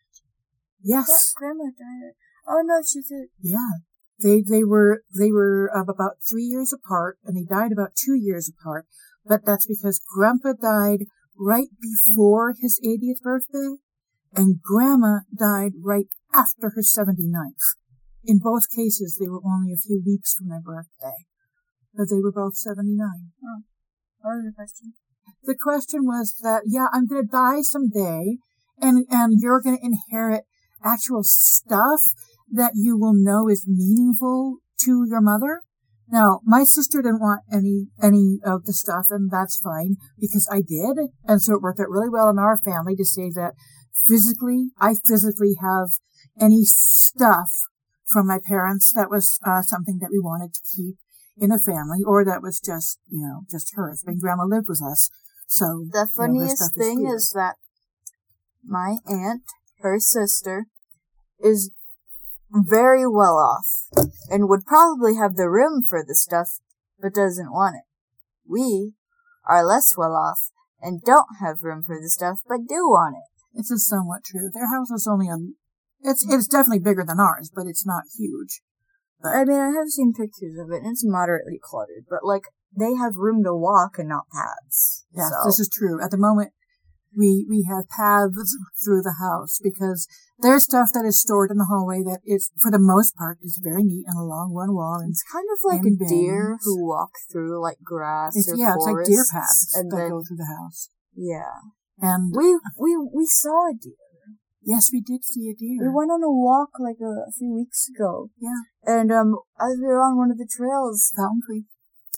yes. 0.82 1.32
Grandma 1.36 1.64
died. 1.64 2.14
Oh 2.48 2.62
no, 2.64 2.80
she 2.82 3.00
did. 3.00 3.28
Yeah. 3.40 3.84
They, 4.20 4.42
they 4.42 4.64
were, 4.64 5.02
they 5.16 5.30
were 5.30 5.70
uh, 5.74 5.82
about 5.82 6.18
three 6.28 6.44
years 6.44 6.72
apart 6.72 7.18
and 7.24 7.36
they 7.36 7.44
died 7.44 7.70
about 7.70 7.90
two 7.94 8.14
years 8.14 8.50
apart. 8.50 8.86
But 9.24 9.44
that's 9.44 9.66
because 9.66 10.00
grandpa 10.14 10.54
died 10.60 11.04
right 11.38 11.68
before 11.80 12.54
his 12.58 12.80
80th 12.84 13.20
birthday 13.22 13.76
and 14.34 14.60
grandma 14.62 15.20
died 15.36 15.72
right 15.82 16.06
after 16.36 16.70
her 16.76 16.82
79th. 16.82 17.80
In 18.24 18.38
both 18.42 18.68
cases, 18.68 19.16
they 19.18 19.28
were 19.28 19.40
only 19.44 19.72
a 19.72 19.80
few 19.80 20.02
weeks 20.04 20.34
from 20.34 20.48
their 20.48 20.60
birthday, 20.60 21.24
but 21.94 22.10
they 22.10 22.20
were 22.20 22.32
both 22.32 22.56
79. 22.56 22.98
What 24.20 24.36
was 24.36 24.44
the 24.44 24.52
question? 24.52 24.92
The 25.44 25.56
question 25.56 26.04
was 26.04 26.34
that, 26.42 26.62
yeah, 26.66 26.88
I'm 26.92 27.06
going 27.06 27.22
to 27.22 27.30
die 27.30 27.62
someday 27.62 28.38
and, 28.80 29.06
and 29.10 29.38
you're 29.40 29.60
going 29.60 29.78
to 29.78 29.84
inherit 29.84 30.44
actual 30.84 31.22
stuff 31.22 32.00
that 32.50 32.72
you 32.74 32.98
will 32.98 33.14
know 33.14 33.48
is 33.48 33.66
meaningful 33.66 34.58
to 34.84 35.06
your 35.08 35.20
mother. 35.20 35.62
Now, 36.08 36.40
my 36.44 36.62
sister 36.64 37.02
didn't 37.02 37.20
want 37.20 37.42
any, 37.50 37.88
any 38.02 38.38
of 38.44 38.64
the 38.64 38.72
stuff 38.72 39.06
and 39.10 39.30
that's 39.30 39.58
fine 39.58 39.96
because 40.18 40.48
I 40.50 40.62
did. 40.62 41.10
And 41.24 41.42
so 41.42 41.54
it 41.54 41.62
worked 41.62 41.80
out 41.80 41.90
really 41.90 42.10
well 42.10 42.28
in 42.28 42.38
our 42.38 42.58
family 42.58 42.94
to 42.96 43.04
say 43.04 43.30
that 43.34 43.54
physically, 44.06 44.70
I 44.78 44.94
physically 45.06 45.54
have 45.60 45.88
any 46.40 46.64
stuff 46.64 47.50
from 48.12 48.26
my 48.26 48.38
parents 48.38 48.92
that 48.94 49.10
was 49.10 49.38
uh, 49.44 49.62
something 49.62 49.98
that 50.00 50.10
we 50.10 50.18
wanted 50.18 50.54
to 50.54 50.60
keep 50.74 50.96
in 51.38 51.50
the 51.50 51.58
family 51.58 52.00
or 52.06 52.24
that 52.24 52.42
was 52.42 52.60
just, 52.60 52.98
you 53.10 53.20
know, 53.20 53.42
just 53.50 53.72
hers. 53.74 54.02
I 54.06 54.10
mean, 54.10 54.20
grandma 54.20 54.44
lived 54.44 54.68
with 54.68 54.82
us. 54.82 55.10
So 55.48 55.86
The 55.90 55.98
you 55.98 56.04
know, 56.04 56.06
funniest 56.16 56.74
thing 56.76 57.04
dear. 57.04 57.16
is 57.16 57.32
that 57.34 57.56
my 58.64 58.96
aunt, 59.06 59.42
her 59.80 59.98
sister, 59.98 60.66
is 61.40 61.70
very 62.50 63.06
well 63.06 63.36
off 63.36 64.08
and 64.30 64.48
would 64.48 64.64
probably 64.64 65.16
have 65.16 65.36
the 65.36 65.50
room 65.50 65.82
for 65.86 66.04
the 66.06 66.14
stuff, 66.14 66.48
but 67.00 67.14
doesn't 67.14 67.52
want 67.52 67.76
it. 67.76 67.84
We 68.48 68.92
are 69.48 69.64
less 69.64 69.94
well 69.96 70.14
off 70.14 70.50
and 70.80 71.02
don't 71.02 71.36
have 71.40 71.62
room 71.62 71.82
for 71.82 72.00
the 72.00 72.08
stuff, 72.08 72.40
but 72.48 72.68
do 72.68 72.86
want 72.88 73.16
it. 73.16 73.58
It's 73.58 73.70
just 73.70 73.88
somewhat 73.88 74.24
true. 74.24 74.50
Their 74.52 74.68
house 74.68 74.90
was 74.90 75.06
only 75.06 75.28
a, 75.28 75.36
it's, 76.06 76.24
it's 76.28 76.46
definitely 76.46 76.78
bigger 76.78 77.04
than 77.06 77.20
ours, 77.20 77.50
but 77.54 77.66
it's 77.66 77.86
not 77.86 78.04
huge. 78.16 78.62
I 79.24 79.44
mean, 79.44 79.58
I 79.58 79.70
have 79.70 79.88
seen 79.88 80.12
pictures 80.12 80.56
of 80.58 80.70
it 80.70 80.82
and 80.82 80.92
it's 80.92 81.04
moderately 81.04 81.58
cluttered, 81.60 82.06
but 82.08 82.20
like, 82.22 82.44
they 82.76 82.94
have 82.94 83.16
room 83.16 83.42
to 83.44 83.54
walk 83.54 83.98
and 83.98 84.08
not 84.08 84.28
paths. 84.30 85.06
Yes, 85.14 85.30
so. 85.30 85.48
this 85.48 85.58
is 85.58 85.70
true. 85.72 86.02
At 86.02 86.10
the 86.10 86.18
moment, 86.18 86.52
we, 87.16 87.46
we 87.48 87.66
have 87.68 87.88
paths 87.88 88.54
through 88.84 89.02
the 89.02 89.16
house 89.18 89.58
because 89.62 90.06
there's 90.38 90.64
stuff 90.64 90.88
that 90.92 91.06
is 91.06 91.20
stored 91.20 91.50
in 91.50 91.56
the 91.56 91.64
hallway 91.64 92.04
that 92.04 92.20
is, 92.26 92.52
for 92.60 92.70
the 92.70 92.78
most 92.78 93.16
part, 93.16 93.38
is 93.42 93.58
very 93.62 93.82
neat 93.82 94.04
and 94.06 94.18
along 94.18 94.52
one 94.52 94.74
wall. 94.74 95.00
And 95.00 95.10
It's 95.10 95.24
kind 95.24 95.48
of 95.48 95.58
like 95.64 95.80
a 95.80 95.96
deer 95.96 96.58
who 96.62 96.86
walk 96.86 97.12
through 97.32 97.60
like 97.62 97.78
grass 97.82 98.36
it's, 98.36 98.52
or 98.52 98.56
yeah, 98.56 98.74
it's 98.76 98.84
like 98.84 99.06
deer 99.06 99.24
paths 99.32 99.74
and 99.74 99.90
that 99.90 99.96
then 99.96 100.10
go 100.10 100.22
through 100.22 100.36
the 100.36 100.52
house. 100.60 100.90
yeah, 101.16 101.72
And 101.98 102.34
we 102.36 102.60
we 102.76 102.96
we 102.96 103.24
saw 103.24 103.70
a 103.70 103.74
deer. 103.74 104.05
Yes, 104.66 104.90
we 104.92 105.00
did 105.00 105.22
see 105.24 105.46
a 105.48 105.54
deer. 105.54 105.78
We 105.86 105.94
went 105.94 106.10
on 106.10 106.22
a 106.26 106.30
walk 106.30 106.70
like 106.82 106.98
a, 107.00 107.30
a 107.30 107.32
few 107.38 107.54
weeks 107.54 107.86
ago, 107.88 108.28
yeah, 108.38 108.60
and 108.84 109.08
um, 109.14 109.38
as 109.58 109.78
we 109.80 109.86
were 109.86 110.02
on 110.02 110.18
one 110.18 110.30
of 110.34 110.38
the 110.42 110.50
trails, 110.50 111.12
Fountain 111.16 111.40
Creek. 111.46 111.66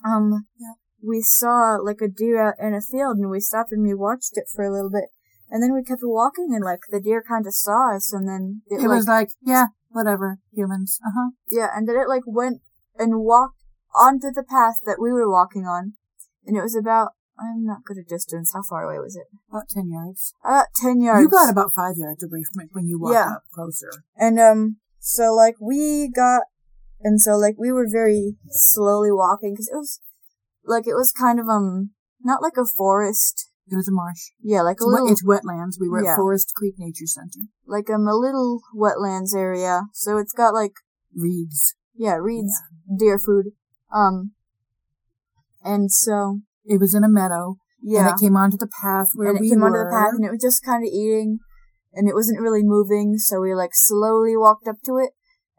um, 0.05 0.46
Yeah. 0.59 0.74
we 1.05 1.20
saw 1.22 1.76
like 1.76 2.01
a 2.03 2.09
deer 2.09 2.40
out 2.49 2.59
in 2.59 2.72
a 2.74 2.80
field, 2.80 3.18
and 3.18 3.30
we 3.30 3.40
stopped 3.40 3.70
and 3.72 3.82
we 3.86 3.94
watched 3.94 4.34
it 4.40 4.49
for 4.55 4.64
a 4.64 4.72
little 4.72 4.90
bit, 4.90 5.12
and 5.51 5.62
then 5.62 5.72
we 5.76 5.84
kept 5.84 6.03
walking, 6.03 6.49
and 6.57 6.64
like 6.64 6.82
the 6.90 7.01
deer 7.01 7.22
kind 7.22 7.46
of 7.46 7.55
saw 7.55 7.94
us, 7.96 8.12
and 8.12 8.26
then 8.26 8.62
it, 8.72 8.82
It 8.82 8.88
like 8.88 8.96
was 9.05 9.09
like, 9.09 9.28
yeah, 9.44 9.66
whatever, 9.90 10.38
humans. 10.53 10.99
Uh 11.07 11.12
huh. 11.14 11.30
yeah, 11.59 11.68
and 11.74 11.86
then 11.88 11.96
it 11.96 12.09
like 12.09 12.24
went 12.26 12.59
and 12.99 13.20
walked 13.32 13.61
onto 13.94 14.30
the 14.34 14.42
path 14.44 14.76
that 14.86 14.99
we 15.01 15.12
were 15.12 15.30
walking 15.30 15.64
on, 15.66 15.94
and 16.46 16.57
it 16.57 16.62
was 16.62 16.76
about 16.76 17.12
I'm 17.41 17.64
not 17.64 17.84
good 17.84 17.99
at 17.99 18.09
distance. 18.09 18.53
How 18.53 18.62
far 18.68 18.84
away 18.84 18.99
was 18.99 19.14
it? 19.16 19.26
About 19.51 19.68
10 19.68 19.91
yards. 19.91 20.34
About 20.45 20.66
ten 20.80 21.01
yards. 21.01 21.22
You 21.22 21.28
got 21.28 21.51
about 21.51 21.72
five 21.74 21.95
yards 21.97 22.22
away 22.24 22.43
from 22.53 22.62
it 22.64 22.70
when 22.72 22.86
you 22.86 22.99
walked 22.99 23.14
Yeah. 23.14 23.32
up 23.36 23.45
closer. 23.55 23.91
And 24.16 24.39
um, 24.41 24.76
so 24.99 25.34
like 25.34 25.55
we 25.61 26.11
got, 26.14 26.43
and 27.01 27.20
so 27.20 27.36
like 27.36 27.55
we 27.59 27.70
were 27.70 27.86
very 27.91 28.34
slowly 28.51 29.12
walking 29.12 29.55
because 29.55 29.68
it 29.72 29.76
was 29.76 30.01
like 30.64 30.86
it 30.86 30.95
was 30.95 31.12
kind 31.12 31.39
of 31.39 31.47
um 31.47 31.91
not 32.24 32.43
like 32.43 32.57
a 32.59 32.66
forest, 32.66 33.49
It 33.70 33.76
was 33.76 33.86
a 33.89 33.93
marsh. 33.93 34.32
yeah, 34.43 34.62
like 34.62 34.78
It's, 34.78 34.84
a 34.84 34.89
wet, 34.89 34.95
little 35.03 35.12
it's 35.12 35.24
wetlands. 35.24 35.80
We 35.80 35.89
were 35.89 36.03
Yeah. 36.03 36.12
at 36.12 36.16
Forest 36.16 36.53
Creek 36.57 36.74
Nature 36.78 37.07
Center. 37.07 37.47
like 37.66 37.89
um 37.89 38.09
a 38.09 38.14
little 38.16 38.61
wetlands 38.74 39.34
area. 39.36 39.82
So 39.93 40.18
it's 40.18 40.32
got 40.32 40.55
like 40.55 40.72
Reeds. 41.14 41.74
yeah 41.95 42.16
reeds, 42.16 42.53
deer 42.99 43.18
food, 43.18 43.53
um, 43.93 44.32
and 45.64 45.91
so 45.93 46.41
It 46.68 46.78
was 46.80 46.94
in 46.94 47.02
a 47.04 47.08
meadow. 47.08 47.56
yeah, 47.82 48.00
And 48.00 48.08
it 48.10 48.20
came 48.20 48.36
onto 48.36 48.56
the 48.58 48.68
path 48.82 49.08
where 49.14 49.30
and 49.30 49.38
it 49.44 49.48
came 49.48 49.60
were. 49.60 49.66
onto 49.68 49.78
the 49.78 49.90
path 49.90 50.12
and 50.14 50.24
it 50.24 50.30
was 50.30 50.42
just 50.42 50.64
kind 50.64 50.84
of 50.84 50.88
eating, 50.92 51.38
and 51.94 52.08
it 52.08 52.14
wasn't 52.14 52.40
really 52.40 52.62
moving. 52.62 53.16
So 53.18 53.40
we 53.40 53.54
like 53.54 53.70
slowly 53.72 54.36
walked 54.36 54.68
up 54.68 54.76
to 54.84 54.98
it, 54.98 55.10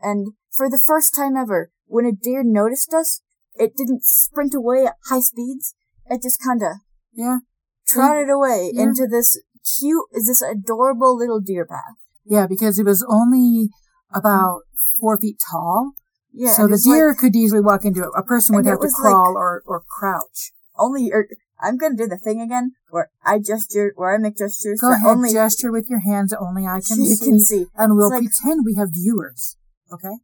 and 0.01 0.33
for 0.55 0.69
the 0.69 0.81
first 0.87 1.15
time 1.15 1.35
ever, 1.35 1.71
when 1.87 2.05
a 2.05 2.11
deer 2.11 2.43
noticed 2.43 2.93
us, 2.93 3.21
it 3.55 3.71
didn't 3.75 4.03
sprint 4.03 4.53
away 4.53 4.85
at 4.85 4.95
high 5.09 5.19
speeds. 5.21 5.73
It 6.09 6.21
just 6.23 6.41
kind 6.43 6.61
of 6.63 6.77
yeah. 7.13 7.39
trotted 7.87 8.29
away 8.29 8.71
Yeah. 8.73 8.83
into 8.83 9.07
this 9.07 9.41
cute, 9.79 10.05
is 10.13 10.27
this 10.27 10.41
adorable 10.41 11.15
little 11.17 11.39
deer 11.39 11.65
path. 11.65 11.95
Yeah, 12.25 12.47
because 12.47 12.79
it 12.79 12.85
was 12.85 13.05
only 13.09 13.69
about 14.13 14.61
four 14.99 15.17
feet 15.19 15.37
tall. 15.51 15.91
Yeah, 16.31 16.53
so 16.53 16.67
the 16.67 16.77
deer 16.83 17.09
like 17.09 17.17
could 17.17 17.35
easily 17.35 17.61
walk 17.61 17.85
into 17.85 18.03
it. 18.03 18.09
A 18.15 18.23
person 18.23 18.55
would 18.55 18.65
have 18.65 18.79
to 18.81 18.89
crawl 18.93 19.33
like- 19.33 19.35
or, 19.35 19.63
or 19.65 19.83
crouch. 19.99 20.51
Only. 20.79 21.11
Or, 21.11 21.27
I'm 21.61 21.77
gonna 21.77 21.95
do 21.97 22.07
the 22.07 22.17
thing 22.17 22.39
again 22.41 22.71
where 22.89 23.09
I 23.25 23.39
gesture, 23.39 23.91
where 23.95 24.13
I 24.13 24.17
make 24.17 24.37
gestures 24.37 24.79
Go 24.79 24.93
ahead, 24.93 25.05
only 25.05 25.33
gesture 25.33 25.71
with 25.71 25.87
your 25.89 25.99
hands 25.99 26.33
only 26.33 26.65
I 26.65 26.79
can 26.87 26.99
you 27.03 27.15
see. 27.15 27.25
can 27.25 27.39
see. 27.39 27.65
And 27.75 27.95
we'll 27.95 28.09
like- 28.09 28.23
pretend 28.23 28.61
we 28.65 28.75
have 28.75 28.89
viewers. 28.93 29.57
Okay? 29.91 30.15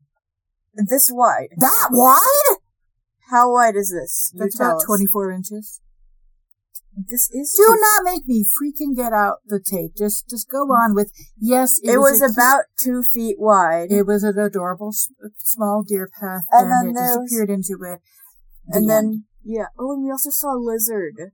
This 0.76 1.10
wide. 1.12 1.50
That 1.58 1.90
wide? 1.92 2.58
How 3.32 3.52
wide 3.52 3.76
is 3.76 3.92
this? 3.92 4.32
That's 4.36 4.56
about 4.60 4.78
us. 4.78 4.86
24 4.86 5.32
inches. 5.32 5.82
This 6.98 7.30
is 7.32 7.54
Do 7.58 7.64
too- 7.66 7.80
not 7.82 8.04
make 8.06 8.26
me 8.26 8.46
freaking 8.46 8.96
get 8.96 9.12
out 9.12 9.40
the 9.46 9.60
tape. 9.60 9.96
Just, 9.98 10.30
just 10.30 10.50
go 10.50 10.60
on 10.72 10.96
with, 10.96 11.12
yes, 11.38 11.78
it, 11.84 11.92
It 11.96 11.98
was 11.98 12.20
cute- 12.20 12.32
about 12.32 12.64
two 12.82 13.04
feet 13.14 13.36
wide. 13.40 13.92
It 13.92 14.06
was 14.08 14.24
an 14.24 14.38
adorable 14.40 14.94
small 15.40 15.84
deer 15.86 16.08
path, 16.20 16.44
And 16.52 16.72
and, 16.72 16.72
then 16.72 16.90
it 16.90 16.94
there 16.94 17.20
was- 17.20 17.30
disappeared 17.30 17.50
into 17.50 17.74
it. 17.84 18.00
The 18.68 18.78
and 18.78 18.84
end. 18.84 18.90
then, 18.90 19.24
yeah. 19.46 19.68
Oh, 19.80 19.94
and 19.94 20.04
we 20.04 20.12
also 20.12 20.30
saw 20.32 20.56
a 20.56 20.60
lizard. 20.60 21.32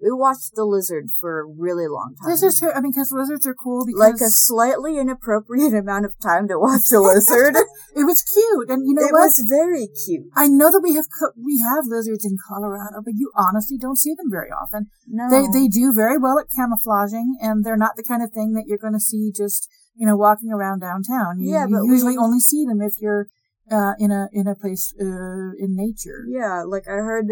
We 0.00 0.12
watched 0.14 0.54
the 0.54 0.62
lizard 0.64 1.06
for 1.10 1.40
a 1.40 1.44
really 1.44 1.88
long 1.90 2.14
time. 2.22 2.30
This 2.30 2.44
is 2.44 2.60
true. 2.60 2.70
I 2.70 2.80
mean, 2.80 2.92
because 2.94 3.10
lizards 3.10 3.44
are 3.48 3.54
cool 3.54 3.82
because 3.84 3.98
like 3.98 4.22
a 4.22 4.30
slightly 4.30 4.94
inappropriate 4.96 5.74
amount 5.82 6.04
of 6.06 6.14
time 6.22 6.46
to 6.46 6.54
watch 6.56 6.86
a 6.94 7.00
lizard. 7.02 7.56
it 7.98 8.06
was 8.06 8.22
cute, 8.22 8.70
and 8.70 8.86
you 8.86 8.94
know 8.94 9.02
it 9.02 9.10
what? 9.10 9.26
was 9.26 9.42
very 9.50 9.88
cute. 10.06 10.30
I 10.36 10.46
know 10.46 10.70
that 10.70 10.82
we 10.86 10.94
have 10.94 11.06
co- 11.10 11.34
we 11.34 11.58
have 11.58 11.90
lizards 11.90 12.24
in 12.24 12.36
Colorado, 12.46 13.02
but 13.04 13.14
you 13.18 13.32
honestly 13.34 13.76
don't 13.76 13.98
see 13.98 14.14
them 14.14 14.30
very 14.30 14.50
often. 14.54 14.86
No, 15.08 15.26
They 15.26 15.50
they 15.50 15.66
do 15.66 15.90
very 15.92 16.16
well 16.16 16.38
at 16.38 16.46
camouflaging, 16.54 17.34
and 17.42 17.64
they're 17.64 17.76
not 17.76 17.96
the 17.96 18.04
kind 18.06 18.22
of 18.22 18.30
thing 18.30 18.52
that 18.54 18.66
you're 18.68 18.78
going 18.78 18.94
to 18.94 19.00
see 19.02 19.32
just 19.34 19.66
you 19.96 20.06
know 20.06 20.16
walking 20.16 20.52
around 20.52 20.78
downtown. 20.78 21.40
You, 21.40 21.50
Yeah, 21.58 21.66
you 21.66 21.74
but 21.74 21.82
usually 21.82 22.14
we- 22.14 22.22
only 22.22 22.38
see 22.38 22.64
them 22.64 22.78
if 22.80 23.00
you're 23.02 23.26
uh, 23.70 23.94
in 23.98 24.10
a 24.10 24.28
in 24.32 24.46
a 24.46 24.54
place 24.54 24.94
uh, 25.00 25.52
in 25.58 25.76
nature. 25.76 26.24
Yeah, 26.28 26.62
like 26.66 26.86
I 26.88 26.92
heard 27.02 27.26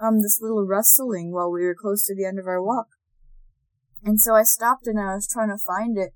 um 0.00 0.22
this 0.22 0.38
little 0.40 0.66
rustling 0.66 1.32
while 1.32 1.50
we 1.50 1.64
were 1.64 1.74
close 1.74 2.04
to 2.06 2.14
the 2.14 2.24
end 2.24 2.38
of 2.38 2.46
our 2.46 2.62
walk. 2.62 2.88
And 4.04 4.20
so 4.20 4.34
I 4.34 4.42
stopped 4.44 4.86
and 4.86 5.00
I 5.00 5.14
was 5.14 5.26
trying 5.26 5.48
to 5.48 5.58
find 5.58 5.98
it. 5.98 6.12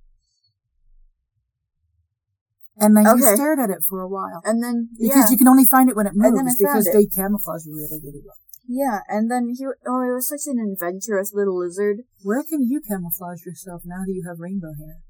And 2.76 2.96
then 2.96 3.04
you 3.04 3.34
stared 3.36 3.58
at 3.58 3.68
it 3.68 3.82
for 3.88 4.00
a 4.00 4.08
while 4.08 4.40
And 4.44 4.62
then 4.62 4.88
because 4.98 5.28
yeah, 5.28 5.30
you 5.30 5.36
can 5.36 5.48
only 5.48 5.66
find 5.66 5.90
it 5.90 5.96
when 5.96 6.06
it 6.06 6.14
moves 6.14 6.56
because 6.58 6.86
it. 6.86 6.92
they 6.94 7.04
camouflage 7.06 7.66
really 7.66 8.00
really 8.02 8.22
well. 8.24 8.36
yeah, 8.66 9.00
and 9.08 9.30
then 9.30 9.52
he 9.58 9.66
oh 9.86 10.00
it 10.00 10.14
was 10.14 10.28
such 10.28 10.46
an 10.46 10.58
adventurous 10.61 11.32
little 11.34 11.58
lizard. 11.58 11.98
Where 12.22 12.42
can 12.42 12.62
you 12.62 12.80
camouflage 12.80 13.44
yourself 13.44 13.82
now 13.84 14.04
that 14.06 14.12
you 14.12 14.24
have 14.26 14.38
rainbow 14.40 14.72
hair? 14.78 15.00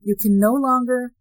You 0.00 0.16
can 0.16 0.38
no 0.38 0.52
longer. 0.54 1.12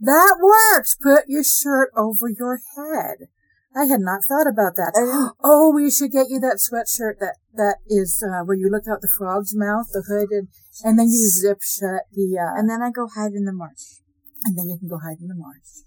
That 0.00 0.36
works! 0.40 0.96
Put 1.00 1.24
your 1.28 1.44
shirt 1.44 1.90
over 1.96 2.28
your 2.28 2.60
head. 2.76 3.28
I 3.76 3.84
had 3.84 4.00
not 4.00 4.22
thought 4.28 4.48
about 4.50 4.74
that. 4.76 4.92
I. 4.96 5.30
Oh, 5.44 5.70
we 5.74 5.90
should 5.90 6.10
get 6.10 6.26
you 6.28 6.40
that 6.40 6.58
sweatshirt 6.58 7.20
that, 7.20 7.36
that 7.54 7.76
is, 7.86 8.24
uh, 8.24 8.42
where 8.44 8.56
you 8.56 8.68
look 8.68 8.88
out 8.90 9.00
the 9.00 9.12
frog's 9.16 9.54
mouth, 9.54 9.86
the 9.92 10.02
hood, 10.08 10.30
and, 10.32 10.48
and 10.82 10.98
then 10.98 11.06
you 11.06 11.28
zip 11.28 11.58
shut 11.62 12.02
the, 12.12 12.36
uh, 12.36 12.58
And 12.58 12.68
then 12.68 12.82
I 12.82 12.90
go 12.90 13.06
hide 13.14 13.32
in 13.32 13.44
the 13.44 13.52
marsh. 13.52 14.00
and 14.44 14.58
then 14.58 14.68
you 14.68 14.78
can 14.78 14.88
go 14.88 14.98
hide 14.98 15.20
in 15.20 15.28
the 15.28 15.36
marsh. 15.36 15.84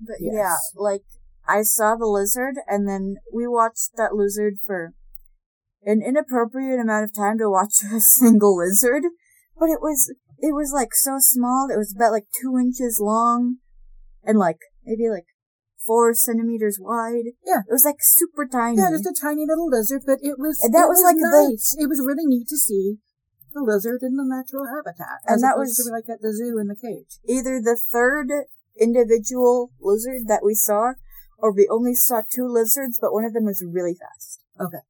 But 0.00 0.16
Yes. 0.20 0.34
yeah, 0.34 0.56
like 0.76 1.02
I 1.48 1.62
saw 1.62 1.96
the 1.96 2.06
lizard 2.06 2.56
and 2.68 2.86
then 2.86 3.16
we 3.32 3.48
watched 3.48 3.96
that 3.96 4.14
lizard 4.14 4.54
for 4.64 4.92
an 5.82 6.02
inappropriate 6.02 6.78
amount 6.80 7.04
of 7.04 7.14
time 7.14 7.38
to 7.38 7.50
watch 7.50 7.82
a 7.92 8.00
single 8.00 8.56
lizard. 8.58 9.04
But 9.58 9.70
it 9.70 9.80
was 9.80 10.12
it 10.44 10.52
was 10.52 10.72
like 10.76 10.92
so 10.92 11.16
small, 11.18 11.68
it 11.72 11.80
was 11.80 11.94
about 11.96 12.12
like 12.12 12.28
two 12.36 12.58
inches 12.60 13.00
long 13.00 13.56
and 14.22 14.36
like 14.38 14.60
maybe 14.84 15.08
like 15.08 15.24
four 15.80 16.12
centimeters 16.12 16.76
wide. 16.80 17.32
Yeah. 17.44 17.64
It 17.64 17.72
was 17.72 17.84
like 17.84 18.00
super 18.00 18.44
tiny. 18.44 18.76
Yeah, 18.76 18.90
just 18.92 19.08
a 19.08 19.16
tiny 19.16 19.44
little 19.48 19.68
lizard, 19.68 20.02
but 20.04 20.18
it 20.20 20.36
was, 20.38 20.60
And 20.62 20.74
that 20.74 20.84
it 20.84 20.92
was 20.92 21.00
like 21.02 21.16
the- 21.16 21.48
nice. 21.48 21.76
It 21.80 21.88
was 21.88 22.00
really 22.04 22.26
neat 22.28 22.48
to 22.48 22.56
see 22.56 22.98
the 23.56 23.62
lizard 23.64 24.00
in 24.02 24.16
the 24.16 24.24
natural 24.28 24.66
habitat. 24.68 25.24
And 25.26 25.40
that 25.42 25.56
was- 25.56 25.76
to 25.80 25.88
like 25.90 26.08
at 26.12 26.20
the 26.20 26.32
zoo 26.36 26.58
in 26.60 26.68
the 26.68 26.76
cage. 26.76 27.20
Either 27.24 27.60
the 27.60 27.76
third 27.80 28.28
individual 28.78 29.72
lizard 29.80 30.26
that 30.26 30.44
we 30.44 30.54
saw, 30.54 30.92
or 31.38 31.52
we 31.52 31.68
only 31.70 31.94
saw 31.94 32.20
two 32.20 32.46
lizards, 32.48 32.98
but 33.00 33.12
one 33.12 33.24
of 33.24 33.32
them 33.32 33.44
was 33.44 33.64
really 33.64 33.94
fast. 33.94 34.40
Okay. 34.60 34.84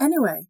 Anyway, 0.00 0.46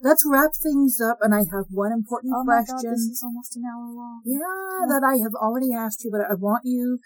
let's 0.00 0.24
wrap 0.26 0.50
things 0.62 1.00
up, 1.00 1.18
and 1.20 1.34
I 1.34 1.40
have 1.52 1.66
one 1.70 1.92
important 1.92 2.34
Oh 2.36 2.44
my 2.44 2.58
question. 2.64 2.76
god, 2.76 2.92
this 2.92 3.00
is 3.00 3.22
almost 3.24 3.56
an 3.56 3.64
hour 3.64 3.88
long. 3.92 4.22
Yeah, 4.24 4.86
that 4.88 5.02
I 5.04 5.16
have 5.22 5.34
already 5.34 5.72
asked 5.72 6.04
you, 6.04 6.10
but 6.10 6.20
I 6.30 6.34
want 6.34 6.62
you 6.64 6.98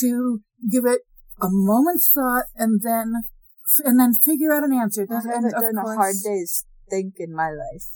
to 0.00 0.40
give 0.70 0.84
it 0.84 1.02
a 1.40 1.48
moment's 1.50 2.10
thought 2.14 2.44
and 2.56 2.80
then 2.82 3.14
and 3.84 4.00
then 4.00 4.12
figure 4.14 4.52
out 4.52 4.64
an 4.64 4.72
answer. 4.72 5.02
I 5.02 5.14
Does- 5.14 5.24
and 5.26 5.44
haven't 5.44 5.60
done 5.76 5.78
a 5.78 5.94
hard 5.94 6.16
day's 6.24 6.64
think 6.90 7.14
in 7.18 7.34
my 7.34 7.50
life. 7.50 7.86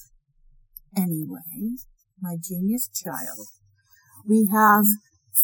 Anyway, 0.96 1.76
my 2.20 2.36
genius 2.40 2.88
child, 2.88 3.46
we 4.28 4.48
have 4.52 4.84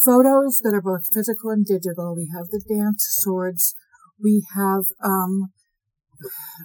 photos 0.05 0.59
that 0.63 0.75
are 0.75 0.83
both 0.83 1.07
physical 1.13 1.51
and 1.51 1.65
digital. 1.65 2.15
We 2.15 2.31
have 2.37 2.49
the 2.49 2.63
dance 2.69 3.07
swords. 3.21 3.75
We 4.23 4.45
have 4.55 4.85
um, 5.03 5.49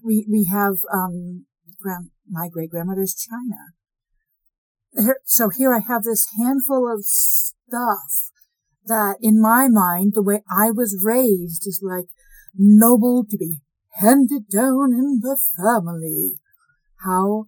we 0.04 0.28
we 0.30 0.48
have 0.52 0.76
um, 0.92 1.46
grand, 1.84 2.12
my 2.30 2.48
great 2.50 2.72
grandmother's 2.72 3.14
china. 3.14 3.74
So 5.26 5.50
here 5.50 5.74
I 5.76 5.80
have 5.80 6.04
this 6.04 6.28
handful 6.38 6.92
of 6.92 7.04
stuff 7.04 8.32
that, 8.86 9.18
in 9.22 9.42
my 9.42 9.68
mind, 9.68 10.14
the 10.14 10.24
way 10.24 10.44
I 10.50 10.72
was 10.72 11.02
raised 11.04 11.68
is 11.68 11.82
like 11.84 12.08
noble 12.56 13.26
to 13.30 13.38
be 13.38 13.62
handed 13.96 14.48
down 14.50 14.94
in 14.94 15.20
the 15.22 15.38
family. 15.58 16.40
How 17.04 17.48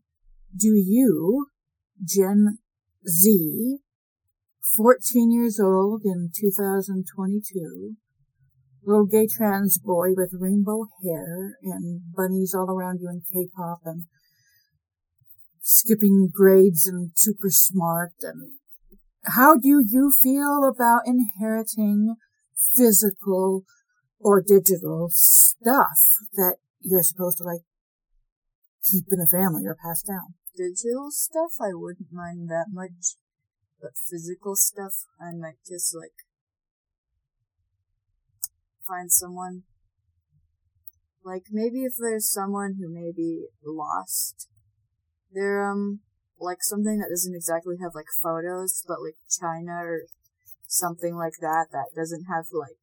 do 0.56 0.70
you, 0.76 1.48
Gen 2.04 2.60
Z, 3.08 3.78
14 4.76 5.32
years 5.32 5.60
old 5.60 6.02
in 6.04 6.32
2022, 6.36 7.96
little 8.84 9.06
gay 9.06 9.28
trans 9.28 9.78
boy 9.78 10.10
with 10.16 10.34
rainbow 10.34 10.88
hair 11.04 11.58
and 11.64 12.02
bunnies 12.16 12.54
all 12.56 12.70
around 12.70 13.00
you 13.02 13.10
in 13.10 13.22
K-pop 13.32 13.80
and 13.86 14.04
skipping 15.68 16.30
grades 16.32 16.86
and 16.86 17.10
super 17.16 17.50
smart 17.50 18.14
and 18.22 18.52
how 19.24 19.56
do 19.56 19.82
you 19.84 20.12
feel 20.22 20.62
about 20.64 21.02
inheriting 21.08 22.18
physical 22.78 23.64
or 24.20 24.44
digital 24.46 25.10
stuff 25.12 25.98
that 26.34 26.58
you're 26.82 27.02
supposed 27.02 27.40
to 27.40 27.44
like 27.44 27.62
keep 28.86 29.06
in 29.10 29.18
the 29.18 29.28
family 29.28 29.66
or 29.66 29.76
pass 29.76 30.04
down? 30.04 30.36
Digital 30.56 31.10
stuff, 31.10 31.54
I 31.60 31.74
wouldn't 31.74 32.14
mind 32.14 32.48
that 32.50 32.68
much. 32.72 33.18
But 33.82 33.98
physical 33.98 34.56
stuff, 34.56 34.94
I 35.20 35.36
might 35.36 35.58
just 35.68 35.96
like 35.96 36.14
find 38.88 39.12
someone. 39.12 39.64
Like 41.24 41.46
maybe 41.52 41.86
if 41.86 41.94
there's 42.00 42.32
someone 42.32 42.76
who 42.80 42.94
may 42.94 43.12
be 43.12 43.48
lost, 43.66 44.48
they're 45.34 45.70
um 45.70 46.00
like 46.40 46.62
something 46.62 47.00
that 47.00 47.10
doesn't 47.10 47.36
exactly 47.36 47.76
have 47.82 47.96
like 47.96 48.12
photos, 48.22 48.84
but 48.88 49.02
like 49.02 49.16
China 49.30 49.80
or 49.82 50.04
something 50.68 51.16
like 51.16 51.40
that 51.42 51.68
that 51.72 51.96
doesn't 51.96 52.26
have 52.26 52.46
like 52.52 52.78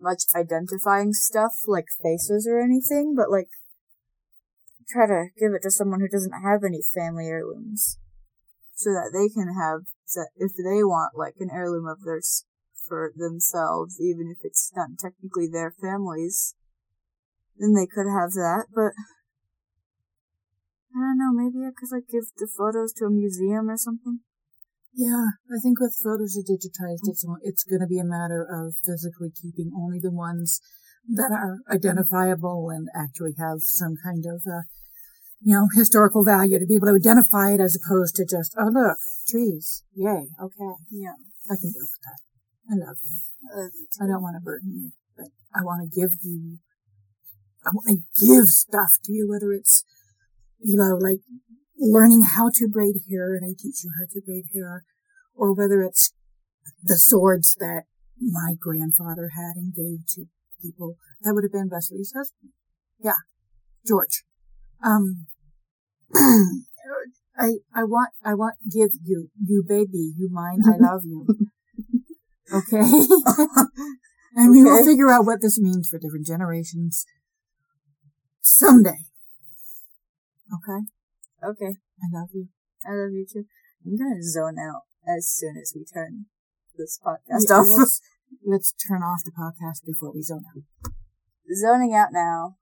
much 0.00 0.24
identifying 0.34 1.12
stuff 1.12 1.52
like 1.66 1.86
faces 2.02 2.46
or 2.46 2.60
anything, 2.60 3.14
but 3.16 3.30
like 3.30 3.48
try 4.88 5.06
to 5.06 5.26
give 5.38 5.52
it 5.52 5.62
to 5.62 5.70
someone 5.70 6.00
who 6.00 6.08
doesn't 6.08 6.42
have 6.42 6.62
any 6.64 6.80
family 6.82 7.26
heirlooms 7.26 7.98
so 8.74 8.90
that 8.90 9.10
they 9.12 9.28
can 9.28 9.54
have 9.54 9.80
if 10.36 10.52
they 10.56 10.84
want 10.84 11.16
like 11.16 11.34
an 11.40 11.50
heirloom 11.52 11.86
of 11.86 12.04
theirs 12.04 12.44
for 12.86 13.12
themselves 13.16 14.00
even 14.00 14.30
if 14.30 14.38
it's 14.44 14.70
not 14.76 14.90
technically 14.98 15.48
their 15.50 15.74
families 15.82 16.54
then 17.58 17.74
they 17.74 17.86
could 17.86 18.06
have 18.06 18.32
that 18.32 18.66
but 18.72 18.92
I 20.96 21.12
don't 21.12 21.18
know, 21.20 21.32
maybe 21.32 21.60
I 21.60 21.76
could 21.76 21.92
like 21.92 22.08
give 22.08 22.24
the 22.40 22.48
photos 22.48 22.94
to 22.94 23.04
a 23.04 23.10
museum 23.10 23.68
or 23.68 23.76
something. 23.76 24.20
Yeah, 24.96 25.36
I 25.52 25.60
think 25.60 25.76
with 25.78 25.92
photos 26.02 26.40
are 26.40 26.48
digitized, 26.48 27.04
it's 27.04 27.20
it's 27.42 27.64
going 27.68 27.84
to 27.84 27.86
be 27.86 28.00
a 28.00 28.04
matter 28.04 28.40
of 28.48 28.80
physically 28.80 29.28
keeping 29.28 29.70
only 29.76 30.00
the 30.00 30.10
ones 30.10 30.58
that 31.04 31.28
are 31.30 31.60
identifiable 31.68 32.72
and 32.72 32.88
actually 32.96 33.36
have 33.36 33.60
some 33.60 33.94
kind 34.02 34.24
of, 34.24 34.40
uh, 34.48 34.64
you 35.44 35.52
know, 35.52 35.68
historical 35.76 36.24
value 36.24 36.58
to 36.58 36.64
be 36.64 36.76
able 36.76 36.88
to 36.88 36.96
identify 36.96 37.52
it 37.52 37.60
as 37.60 37.76
opposed 37.76 38.16
to 38.16 38.24
just, 38.24 38.56
oh 38.58 38.72
look, 38.72 38.96
trees, 39.28 39.84
yay, 39.94 40.32
okay, 40.40 40.72
Yeah. 40.90 41.20
I 41.44 41.60
can 41.60 41.70
deal 41.76 41.84
with 41.84 42.02
that. 42.08 42.20
I 42.72 42.74
love 42.88 42.96
you. 43.04 43.20
Uh, 43.52 43.68
I 44.02 44.08
don't 44.08 44.24
want 44.24 44.40
to 44.40 44.42
burden 44.42 44.72
you, 44.72 44.90
but 45.14 45.28
I 45.54 45.62
want 45.62 45.84
to 45.84 45.92
give 45.92 46.10
you, 46.24 46.56
I 47.64 47.70
want 47.70 47.86
to 47.86 47.98
give 48.16 48.48
stuff 48.48 48.96
to 49.04 49.12
you, 49.12 49.28
whether 49.28 49.52
it's, 49.52 49.84
you 50.60 50.78
know, 50.78 50.96
like 50.96 51.20
learning 51.78 52.22
how 52.22 52.50
to 52.54 52.68
braid 52.68 52.96
hair 53.10 53.34
and 53.34 53.44
I 53.44 53.54
teach 53.58 53.84
you 53.84 53.90
how 53.98 54.06
to 54.10 54.20
braid 54.24 54.44
hair, 54.54 54.84
or 55.34 55.54
whether 55.54 55.82
it's 55.82 56.12
the 56.82 56.96
swords 56.96 57.56
that 57.60 57.84
my 58.20 58.54
grandfather 58.58 59.30
had 59.34 59.56
and 59.56 59.74
gave 59.74 60.06
to 60.14 60.26
people. 60.62 60.96
That 61.22 61.34
would 61.34 61.44
have 61.44 61.52
been 61.52 61.68
Wesley's 61.70 62.12
husband. 62.16 62.52
Yeah. 62.98 63.20
George. 63.86 64.24
Um, 64.82 65.26
I, 67.38 67.56
I 67.74 67.84
want, 67.84 68.10
I 68.24 68.34
want 68.34 68.56
give 68.70 68.90
you, 69.04 69.28
you 69.44 69.62
baby, 69.66 70.12
you 70.16 70.28
mine, 70.30 70.60
I 70.66 70.76
love 70.78 71.02
you. 71.04 71.26
Okay? 72.52 72.78
and 74.36 74.52
we 74.52 74.62
will 74.62 74.84
figure 74.84 75.10
out 75.10 75.26
what 75.26 75.40
this 75.40 75.58
means 75.58 75.88
for 75.88 75.98
different 75.98 76.26
generations 76.26 77.04
someday. 78.40 78.98
Okay? 80.52 80.86
okay. 81.42 81.76
I 82.02 82.06
love 82.12 82.28
you. 82.32 82.48
I 82.86 82.92
love 82.92 83.12
you 83.12 83.26
too. 83.30 83.44
I'm 83.84 83.96
gonna 83.96 84.22
zone 84.22 84.56
out 84.58 84.82
as 85.06 85.28
soon 85.28 85.56
as 85.56 85.72
we 85.74 85.84
turn 85.84 86.26
this 86.76 86.98
podcast 87.04 87.48
Yeah, 87.48 87.56
off. 87.56 87.66
let's, 87.78 88.00
let's 88.46 88.72
turn 88.72 89.02
off 89.02 89.20
the 89.24 89.32
podcast 89.32 89.84
before 89.86 90.12
we 90.12 90.22
zone 90.22 90.44
out. 90.54 90.92
Zoning 91.54 91.94
out 91.94 92.12
now. 92.12 92.56